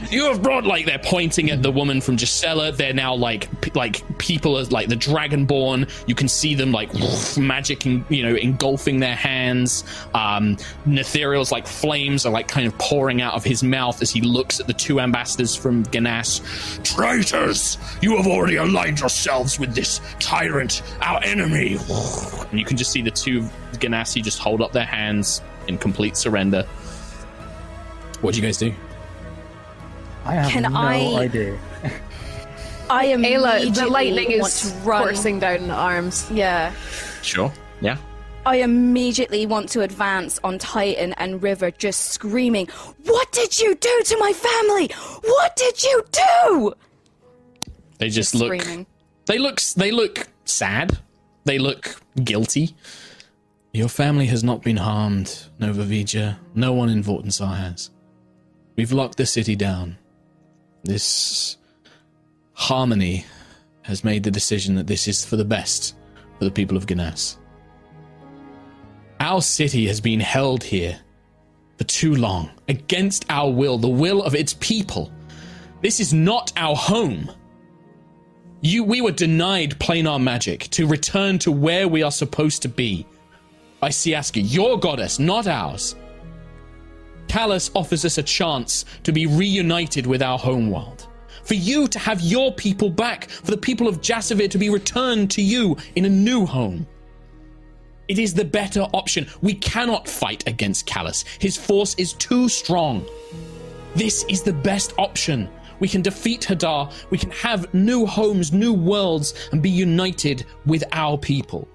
you 0.11 0.25
have 0.25 0.41
brought 0.41 0.65
like 0.65 0.85
they're 0.85 0.99
pointing 0.99 1.51
at 1.51 1.61
the 1.61 1.71
woman 1.71 2.01
from 2.01 2.17
Gisela. 2.17 2.71
They're 2.71 2.93
now 2.93 3.13
like 3.15 3.61
p- 3.61 3.71
like 3.75 4.03
people 4.17 4.57
are 4.57 4.63
like 4.65 4.89
the 4.89 4.95
Dragonborn. 4.95 5.89
You 6.07 6.15
can 6.15 6.27
see 6.27 6.55
them 6.55 6.71
like 6.71 6.89
magic, 7.37 7.85
and 7.85 8.03
you 8.09 8.23
know, 8.23 8.35
engulfing 8.35 8.99
their 8.99 9.15
hands. 9.15 9.83
Um, 10.13 10.57
Netheriel's 10.85 11.51
like 11.51 11.67
flames 11.67 12.25
are 12.25 12.31
like 12.31 12.47
kind 12.47 12.67
of 12.67 12.77
pouring 12.77 13.21
out 13.21 13.33
of 13.33 13.43
his 13.43 13.63
mouth 13.63 14.01
as 14.01 14.11
he 14.11 14.21
looks 14.21 14.59
at 14.59 14.67
the 14.67 14.73
two 14.73 14.99
ambassadors 14.99 15.55
from 15.55 15.85
Ganas. 15.85 16.41
Traitors! 16.83 17.77
You 18.01 18.17
have 18.17 18.27
already 18.27 18.55
aligned 18.55 18.99
yourselves 18.99 19.59
with 19.59 19.75
this 19.75 20.01
tyrant, 20.19 20.81
our 21.01 21.23
enemy. 21.23 21.77
And 22.49 22.57
you 22.57 22.65
can 22.65 22.77
just 22.77 22.91
see 22.91 23.03
the 23.03 23.11
two 23.11 23.41
Ganassi 23.73 24.23
just 24.23 24.39
hold 24.39 24.61
up 24.61 24.71
their 24.71 24.85
hands 24.85 25.43
in 25.69 25.77
complete 25.77 26.17
surrender. 26.17 26.63
What 28.21 28.33
do 28.33 28.41
you 28.41 28.45
guys 28.45 28.57
do? 28.57 28.73
I 30.25 30.33
have 30.35 30.51
Can 30.51 30.63
no 30.63 30.75
I- 30.77 31.15
idea. 31.21 31.57
I 32.89 33.05
am 33.05 33.21
Ayla, 33.21 33.73
the 33.73 33.85
lightning 33.85 34.31
is 34.31 34.61
to 34.73 34.81
coursing 34.83 35.39
down 35.39 35.67
the 35.67 35.75
arms. 35.75 36.29
Yeah. 36.31 36.73
Sure. 37.21 37.53
Yeah. 37.81 37.97
I 38.47 38.57
immediately 38.57 39.45
want 39.45 39.69
to 39.69 39.81
advance 39.81 40.39
on 40.43 40.57
Titan 40.57 41.13
and 41.17 41.41
River, 41.43 41.69
just 41.69 42.05
screaming, 42.07 42.67
What 43.05 43.31
did 43.31 43.59
you 43.59 43.75
do 43.75 44.01
to 44.05 44.17
my 44.17 44.33
family? 44.33 44.89
What 45.23 45.55
did 45.55 45.83
you 45.83 46.03
do? 46.11 46.73
They 47.99 48.09
just 48.09 48.33
look. 48.33 48.59
Screaming. 48.59 48.87
They 49.27 49.37
look. 49.37 49.61
They 49.61 49.91
look 49.91 50.27
sad. 50.45 50.97
They 51.45 51.59
look 51.59 52.01
guilty. 52.23 52.75
Your 53.73 53.89
family 53.89 54.25
has 54.27 54.43
not 54.43 54.63
been 54.63 54.77
harmed, 54.77 55.45
Nova 55.59 55.83
Vija. 55.83 56.37
No 56.55 56.73
one 56.73 56.89
in 56.89 57.03
Vortensar 57.03 57.55
has. 57.55 57.91
We've 58.75 58.91
locked 58.91 59.17
the 59.17 59.27
city 59.27 59.55
down. 59.55 59.97
This 60.83 61.57
harmony 62.53 63.25
has 63.83 64.03
made 64.03 64.23
the 64.23 64.31
decision 64.31 64.75
that 64.75 64.87
this 64.87 65.07
is 65.07 65.23
for 65.23 65.35
the 65.35 65.45
best 65.45 65.95
for 66.37 66.45
the 66.45 66.51
people 66.51 66.77
of 66.77 66.87
Ganas. 66.87 67.37
Our 69.19 69.41
city 69.41 69.85
has 69.87 70.01
been 70.01 70.19
held 70.19 70.63
here 70.63 70.99
for 71.77 71.83
too 71.83 72.15
long, 72.15 72.49
against 72.67 73.25
our 73.29 73.51
will, 73.51 73.77
the 73.77 73.87
will 73.87 74.23
of 74.23 74.33
its 74.33 74.55
people. 74.55 75.11
This 75.81 75.99
is 75.99 76.13
not 76.13 76.51
our 76.57 76.75
home. 76.75 77.31
You, 78.61 78.83
we 78.83 78.99
were 79.01 79.11
denied 79.11 79.79
planar 79.79 80.21
magic 80.21 80.69
to 80.71 80.87
return 80.87 81.39
to 81.39 81.51
where 81.51 81.87
we 81.87 82.03
are 82.03 82.11
supposed 82.11 82.61
to 82.63 82.69
be 82.69 83.05
by 83.79 83.89
Siaska, 83.89 84.41
your 84.43 84.79
goddess, 84.79 85.19
not 85.19 85.47
ours. 85.47 85.95
Callus 87.27 87.69
offers 87.75 88.05
us 88.05 88.17
a 88.17 88.23
chance 88.23 88.85
to 89.03 89.11
be 89.11 89.27
reunited 89.27 90.07
with 90.07 90.21
our 90.21 90.37
homeworld. 90.37 91.07
For 91.43 91.53
you 91.53 91.87
to 91.87 91.99
have 91.99 92.21
your 92.21 92.53
people 92.53 92.89
back, 92.89 93.29
for 93.29 93.51
the 93.51 93.57
people 93.57 93.87
of 93.87 94.01
Jasavir 94.01 94.49
to 94.49 94.57
be 94.57 94.69
returned 94.69 95.31
to 95.31 95.41
you 95.41 95.77
in 95.95 96.05
a 96.05 96.09
new 96.09 96.45
home. 96.45 96.87
It 98.07 98.17
is 98.17 98.33
the 98.33 98.45
better 98.45 98.81
option. 98.93 99.27
We 99.41 99.53
cannot 99.53 100.07
fight 100.07 100.47
against 100.47 100.87
Callus. 100.87 101.23
His 101.39 101.55
force 101.55 101.93
is 101.95 102.13
too 102.13 102.49
strong. 102.49 103.05
This 103.95 104.25
is 104.27 104.41
the 104.41 104.53
best 104.53 104.93
option. 104.97 105.47
We 105.79 105.87
can 105.87 106.01
defeat 106.01 106.41
Hadar, 106.41 106.91
we 107.09 107.17
can 107.17 107.31
have 107.31 107.73
new 107.73 108.05
homes, 108.05 108.51
new 108.51 108.73
worlds, 108.73 109.33
and 109.51 109.61
be 109.61 109.69
united 109.69 110.45
with 110.65 110.83
our 110.91 111.17
people. 111.17 111.67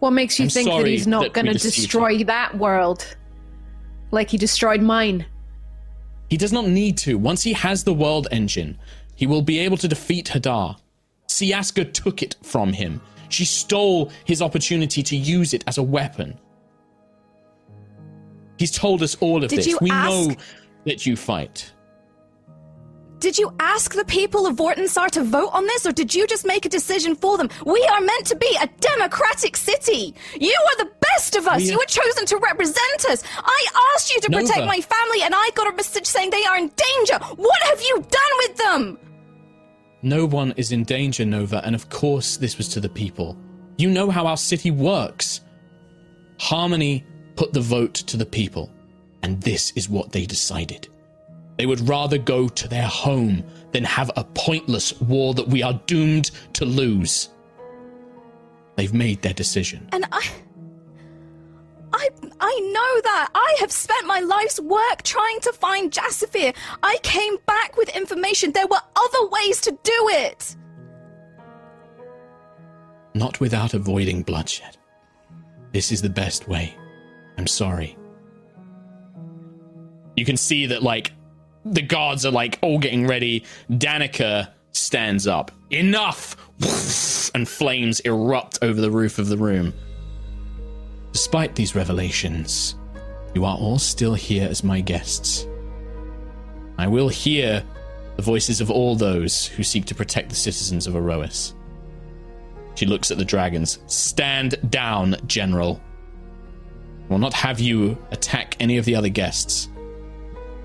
What 0.00 0.10
makes 0.10 0.38
you 0.38 0.44
I'm 0.44 0.50
think 0.50 0.68
that 0.68 0.86
he's 0.86 1.06
not 1.06 1.32
going 1.32 1.46
to 1.46 1.52
you. 1.52 1.58
destroy 1.58 2.24
that 2.24 2.56
world? 2.56 3.16
Like 4.10 4.30
he 4.30 4.38
destroyed 4.38 4.82
mine. 4.82 5.26
He 6.28 6.36
does 6.36 6.52
not 6.52 6.66
need 6.68 6.96
to. 6.98 7.16
Once 7.18 7.42
he 7.42 7.52
has 7.52 7.84
the 7.84 7.92
world 7.94 8.26
engine, 8.32 8.78
he 9.14 9.26
will 9.26 9.42
be 9.42 9.58
able 9.60 9.76
to 9.76 9.88
defeat 9.88 10.26
Hadar. 10.28 10.76
Siaska 11.28 11.92
took 11.92 12.22
it 12.22 12.36
from 12.42 12.72
him. 12.72 13.00
She 13.28 13.44
stole 13.44 14.10
his 14.24 14.42
opportunity 14.42 15.02
to 15.02 15.16
use 15.16 15.54
it 15.54 15.62
as 15.66 15.78
a 15.78 15.82
weapon. 15.82 16.38
He's 18.58 18.70
told 18.72 19.02
us 19.02 19.14
all 19.20 19.44
of 19.44 19.50
Did 19.50 19.60
this. 19.60 19.80
we 19.80 19.90
ask- 19.90 20.10
know 20.10 20.34
that 20.86 21.06
you 21.06 21.16
fight. 21.16 21.72
Did 23.20 23.36
you 23.36 23.52
ask 23.60 23.94
the 23.94 24.04
people 24.06 24.46
of 24.46 24.56
Vortensar 24.56 25.10
to 25.10 25.22
vote 25.22 25.50
on 25.52 25.66
this, 25.66 25.84
or 25.86 25.92
did 25.92 26.14
you 26.14 26.26
just 26.26 26.46
make 26.46 26.64
a 26.64 26.70
decision 26.70 27.14
for 27.14 27.36
them? 27.36 27.50
We 27.66 27.82
are 27.92 28.00
meant 28.00 28.26
to 28.28 28.34
be 28.36 28.56
a 28.62 28.66
democratic 28.80 29.58
city. 29.58 30.14
You 30.40 30.56
are 30.68 30.84
the 30.84 30.90
best 31.00 31.36
of 31.36 31.46
us. 31.46 31.58
We- 31.60 31.70
You 31.70 31.76
were 31.76 31.84
chosen 31.84 32.24
to 32.26 32.38
represent 32.38 33.04
us. 33.10 33.22
I 33.36 33.66
asked 33.94 34.14
you 34.14 34.20
to 34.22 34.30
protect 34.30 34.66
my 34.66 34.80
family, 34.80 35.20
and 35.22 35.34
I 35.34 35.50
got 35.54 35.70
a 35.70 35.76
message 35.76 36.06
saying 36.06 36.30
they 36.30 36.44
are 36.46 36.56
in 36.56 36.72
danger. 36.88 37.18
What 37.36 37.62
have 37.64 37.82
you 37.82 37.96
done 38.20 38.32
with 38.38 38.56
them? 38.56 38.98
No 40.02 40.24
one 40.24 40.54
is 40.56 40.72
in 40.72 40.84
danger, 40.84 41.26
Nova, 41.26 41.60
and 41.62 41.74
of 41.74 41.90
course 41.90 42.38
this 42.38 42.56
was 42.56 42.68
to 42.68 42.80
the 42.80 42.88
people. 42.88 43.36
You 43.76 43.90
know 43.90 44.08
how 44.10 44.26
our 44.26 44.38
city 44.38 44.70
works. 44.70 45.42
Harmony 46.38 47.04
put 47.36 47.52
the 47.52 47.60
vote 47.60 47.94
to 47.94 48.16
the 48.16 48.24
people, 48.24 48.70
and 49.22 49.42
this 49.42 49.72
is 49.76 49.90
what 49.90 50.12
they 50.12 50.24
decided. 50.24 50.88
They 51.60 51.66
would 51.66 51.86
rather 51.86 52.16
go 52.16 52.48
to 52.48 52.68
their 52.68 52.86
home 52.86 53.44
than 53.72 53.84
have 53.84 54.10
a 54.16 54.24
pointless 54.24 54.98
war 54.98 55.34
that 55.34 55.48
we 55.48 55.62
are 55.62 55.74
doomed 55.84 56.30
to 56.54 56.64
lose. 56.64 57.28
They've 58.76 58.94
made 58.94 59.20
their 59.20 59.34
decision. 59.34 59.86
And 59.92 60.06
I. 60.10 60.26
I, 61.92 62.08
I 62.40 62.60
know 62.72 63.00
that. 63.02 63.28
I 63.34 63.56
have 63.60 63.70
spent 63.70 64.06
my 64.06 64.20
life's 64.20 64.58
work 64.58 65.02
trying 65.02 65.38
to 65.40 65.52
find 65.52 65.92
Jasafir. 65.92 66.56
I 66.82 66.96
came 67.02 67.36
back 67.44 67.76
with 67.76 67.94
information. 67.94 68.52
There 68.52 68.66
were 68.66 68.80
other 68.96 69.28
ways 69.28 69.60
to 69.60 69.72
do 69.82 70.08
it. 70.12 70.56
Not 73.12 73.38
without 73.38 73.74
avoiding 73.74 74.22
bloodshed. 74.22 74.78
This 75.72 75.92
is 75.92 76.00
the 76.00 76.08
best 76.08 76.48
way. 76.48 76.74
I'm 77.36 77.46
sorry. 77.46 77.98
You 80.16 80.24
can 80.24 80.38
see 80.38 80.64
that, 80.64 80.82
like, 80.82 81.12
the 81.64 81.82
guards 81.82 82.24
are, 82.24 82.32
like, 82.32 82.58
all 82.62 82.78
getting 82.78 83.06
ready. 83.06 83.44
Danica 83.70 84.50
stands 84.72 85.26
up. 85.26 85.50
Enough! 85.70 86.36
And 87.34 87.48
flames 87.48 88.00
erupt 88.00 88.58
over 88.62 88.80
the 88.80 88.90
roof 88.90 89.18
of 89.18 89.28
the 89.28 89.36
room. 89.36 89.72
Despite 91.12 91.54
these 91.54 91.74
revelations, 91.74 92.76
you 93.34 93.44
are 93.44 93.56
all 93.56 93.78
still 93.78 94.14
here 94.14 94.48
as 94.48 94.64
my 94.64 94.80
guests. 94.80 95.46
I 96.78 96.86
will 96.86 97.08
hear 97.08 97.64
the 98.16 98.22
voices 98.22 98.60
of 98.60 98.70
all 98.70 98.96
those 98.96 99.46
who 99.46 99.62
seek 99.62 99.84
to 99.86 99.94
protect 99.94 100.28
the 100.28 100.34
citizens 100.34 100.86
of 100.86 100.94
Aerois. 100.94 101.54
She 102.74 102.86
looks 102.86 103.10
at 103.10 103.18
the 103.18 103.24
dragons. 103.24 103.78
Stand 103.86 104.58
down, 104.70 105.16
General. 105.26 105.80
I 107.04 107.12
will 107.12 107.18
not 107.18 107.34
have 107.34 107.60
you 107.60 107.98
attack 108.10 108.56
any 108.60 108.76
of 108.76 108.84
the 108.84 108.94
other 108.94 109.08
guests. 109.08 109.68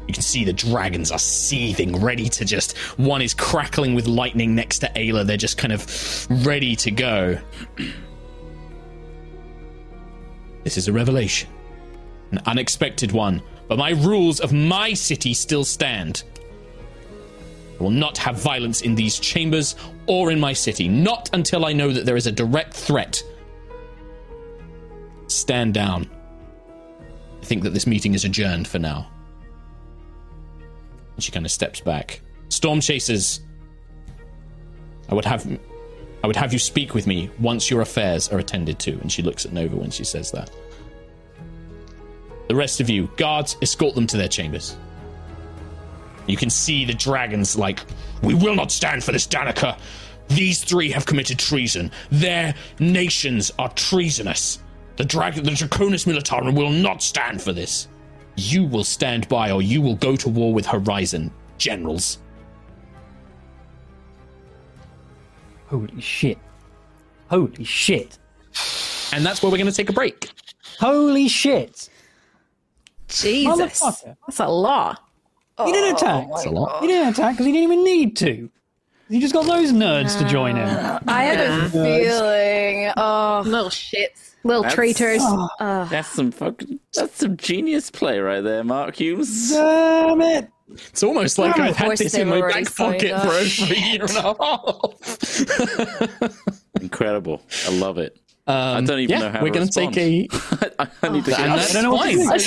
You 0.08 0.14
can 0.14 0.24
see 0.24 0.44
the 0.44 0.54
dragons 0.54 1.12
are 1.12 1.20
seething, 1.20 2.00
ready 2.00 2.30
to 2.30 2.46
just. 2.46 2.78
One 2.98 3.22
is 3.22 3.34
crackling 3.34 3.96
with 3.96 4.08
lightning 4.08 4.54
next 4.54 4.80
to 4.80 4.88
Ayla. 4.96 5.26
They're 5.26 5.38
just 5.38 5.58
kind 5.58 5.74
of 5.74 6.46
ready 6.46 6.76
to 6.78 6.92
go. 6.92 7.40
This 10.64 10.78
is 10.78 10.88
a 10.88 10.94
revelation, 10.94 11.50
an 12.32 12.42
unexpected 12.46 13.12
one, 13.12 13.42
but 13.68 13.78
my 13.78 13.92
rules 13.92 14.40
of 14.40 14.52
my 14.52 14.94
city 14.94 15.34
still 15.34 15.64
stand. 15.64 16.24
I 17.80 17.84
will 17.84 17.92
not 17.92 18.18
have 18.20 18.38
violence 18.42 18.82
in 18.82 18.96
these 18.96 19.20
chambers 19.20 19.76
or 20.08 20.32
in 20.32 20.40
my 20.40 20.54
city, 20.54 20.88
not 20.88 21.30
until 21.34 21.66
I 21.66 21.74
know 21.74 21.92
that 21.92 22.06
there 22.06 22.16
is 22.16 22.26
a 22.26 22.32
direct 22.32 22.74
threat. 22.74 23.22
Stand 25.28 25.74
down. 25.74 26.10
I 27.42 27.46
think 27.46 27.64
that 27.64 27.74
this 27.74 27.86
meeting 27.86 28.14
is 28.14 28.26
adjourned 28.26 28.68
for 28.68 28.80
now. 28.80 29.12
And 31.16 31.24
she 31.24 31.32
kind 31.32 31.46
of 31.46 31.52
steps 31.52 31.80
back. 31.80 32.22
Storm 32.50 32.82
chasers, 32.82 33.42
I 35.10 35.16
would 35.16 35.26
have 35.26 35.48
I 36.24 36.28
would 36.28 36.36
have 36.36 36.54
you 36.54 36.60
speak 36.60 36.94
with 36.94 37.06
me 37.06 37.30
once 37.40 37.70
your 37.70 37.82
affairs 37.82 38.30
are 38.30 38.40
attended 38.40 38.80
to. 38.80 38.94
And 38.94 39.12
she 39.12 39.22
looks 39.22 39.46
at 39.46 39.54
Nova 39.54 39.76
when 39.76 39.92
she 39.92 40.04
says 40.04 40.32
that. 40.32 40.50
The 42.48 42.56
rest 42.56 42.80
of 42.80 42.90
you, 42.90 43.10
guards, 43.18 43.58
escort 43.62 43.96
them 43.96 44.08
to 44.08 44.18
their 44.18 44.28
chambers. 44.28 44.76
You 46.28 46.38
can 46.38 46.50
see 46.50 46.86
the 46.86 46.94
dragons 46.94 47.56
like, 47.56 47.80
we 48.24 48.34
will 48.34 48.56
not 48.56 48.72
stand 48.72 49.04
for 49.04 49.12
this, 49.12 49.28
Danica. 49.28 49.78
These 50.28 50.64
three 50.64 50.90
have 50.90 51.06
committed 51.06 51.38
treason. 51.38 51.92
Their 52.10 52.56
nations 52.80 53.52
are 53.60 53.70
treasonous. 53.74 54.60
The 54.98 55.06
dragon, 55.06 55.44
the 55.44 55.52
Draconis 55.52 56.08
Militarum 56.12 56.56
will 56.56 56.72
not 56.72 57.04
stand 57.04 57.42
for 57.42 57.54
this. 57.54 57.88
You 58.38 58.66
will 58.66 58.84
stand 58.84 59.28
by, 59.30 59.52
or 59.52 59.62
you 59.62 59.82
will 59.82 59.96
go 59.96 60.16
to 60.16 60.30
war 60.30 60.54
with 60.54 60.66
Horizon, 60.66 61.32
generals. 61.58 62.20
Holy 65.68 66.02
shit. 66.02 66.38
Holy 67.30 67.64
shit. 67.64 68.18
And 69.14 69.26
that's 69.26 69.42
where 69.42 69.52
we're 69.52 69.58
going 69.58 69.70
to 69.70 69.76
take 69.76 69.90
a 69.90 69.94
break. 69.94 70.32
Holy 70.80 71.28
shit. 71.28 71.90
Jesus. 73.08 73.80
That's 73.80 74.40
a 74.40 74.48
lot. 74.48 75.02
He 75.64 75.72
didn't 75.72 75.94
oh 75.94 75.98
attack. 75.98 76.28
That's 76.30 76.46
a 76.46 76.50
lot. 76.50 76.82
He 76.82 76.88
didn't 76.88 77.14
attack 77.14 77.34
because 77.34 77.46
he 77.46 77.52
didn't 77.52 77.72
even 77.72 77.84
need 77.84 78.18
to. 78.18 78.50
He 79.08 79.20
just 79.20 79.34
got 79.34 79.46
those 79.46 79.72
nerds 79.72 80.18
to 80.20 80.28
join 80.28 80.56
him. 80.56 80.68
I 81.08 81.24
had 81.24 81.40
a 81.40 81.70
feeling. 81.70 82.92
Oh, 82.98 83.44
Little 83.46 83.70
shits. 83.70 84.35
Little 84.46 84.62
That's- 84.64 84.76
traitors. 84.76 85.24
That's 85.60 86.08
some 86.08 86.32
fucking. 86.32 86.80
That's 86.94 87.18
some 87.18 87.36
genius 87.36 87.90
play 87.90 88.20
right 88.20 88.42
there, 88.42 88.64
Mark 88.64 88.96
Hughes. 88.96 89.50
Damn 89.52 90.22
it. 90.22 90.48
It's 90.72 91.04
almost 91.04 91.38
like 91.38 91.58
I've 91.60 91.76
had 91.76 91.98
this 91.98 92.14
in 92.14 92.28
my 92.30 92.38
already 92.42 92.64
back 92.64 92.76
pocket 92.76 93.10
signed 93.12 93.22
for 93.22 93.28
up. 93.28 93.28
over 93.28 93.40
a 93.40 93.78
year 93.78 94.02
and 94.02 94.18
a 94.18 94.36
half. 96.22 96.56
Incredible. 96.82 97.42
I 97.68 97.72
love 97.72 97.98
it. 97.98 98.18
I 98.48 98.76
Um, 98.78 98.86
don't 98.86 99.00
even 99.00 99.10
yeah, 99.16 99.20
know 99.26 99.30
how 99.32 99.42
we're 99.42 99.50
going 99.52 99.68
to 99.68 99.74
take 99.74 99.98
a. 99.98 100.28
respond. 100.32 100.74
I, 100.80 100.88
I 101.02 101.10
need 101.10 101.26
to 101.26 101.32
get 101.32 101.40
And 101.40 101.52
up. 101.54 101.58
that's 101.58 101.74
don't 101.74 101.84
know 101.84 101.94
what 101.94 102.12
to 102.12 102.18
fine. 102.18 102.30
I 102.32 102.38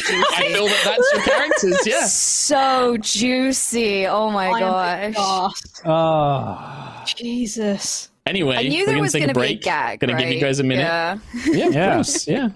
feel 0.52 0.66
that 0.66 0.82
that's 0.84 1.12
your 1.14 1.22
characters, 1.24 1.86
yeah. 1.86 2.06
so 2.06 2.96
juicy. 3.00 4.06
Oh 4.06 4.30
my 4.30 4.46
Oh 4.48 4.52
my 4.52 4.60
gosh. 4.60 5.12
gosh. 5.14 5.60
Ah. 5.84 7.02
Jesus. 7.06 8.10
Anyway, 8.28 8.56
I 8.56 8.62
knew 8.62 8.80
we're 8.80 8.86
there 8.86 8.94
gonna 8.94 9.02
was 9.02 9.12
take 9.12 9.20
going 9.22 9.30
a 9.30 9.34
to 9.34 9.40
be 9.40 9.46
a 9.46 9.48
break. 9.55 9.62
gag. 9.62 10.00
Gonna 10.00 10.16
give 10.18 10.30
you 10.30 10.40
guys 10.40 10.60
a 10.60 10.64
minute. 10.64 10.82
Yeah. 10.82 11.18
Yeah, 11.46 11.66
of 11.66 11.74
Yeah. 11.74 11.94
course. 11.94 12.28
Yeah. 12.28 12.48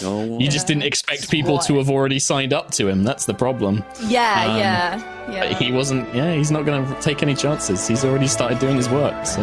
Go 0.00 0.38
You 0.38 0.48
just 0.48 0.66
didn't 0.66 0.84
expect 0.84 1.30
people 1.30 1.58
to 1.58 1.76
have 1.78 1.90
already 1.90 2.18
signed 2.18 2.52
up 2.54 2.70
to 2.72 2.88
him. 2.88 3.02
That's 3.04 3.26
the 3.26 3.34
problem. 3.34 3.84
Yeah, 4.08 4.44
Um, 4.46 4.58
yeah, 4.58 5.32
yeah. 5.32 5.58
He 5.58 5.70
wasn't. 5.70 6.14
Yeah, 6.14 6.32
he's 6.34 6.50
not 6.50 6.64
going 6.64 6.86
to 6.86 7.00
take 7.02 7.22
any 7.22 7.34
chances. 7.34 7.86
He's 7.86 8.02
already 8.04 8.26
started 8.26 8.58
doing 8.58 8.76
his 8.76 8.88
work. 8.88 9.26
So. 9.26 9.42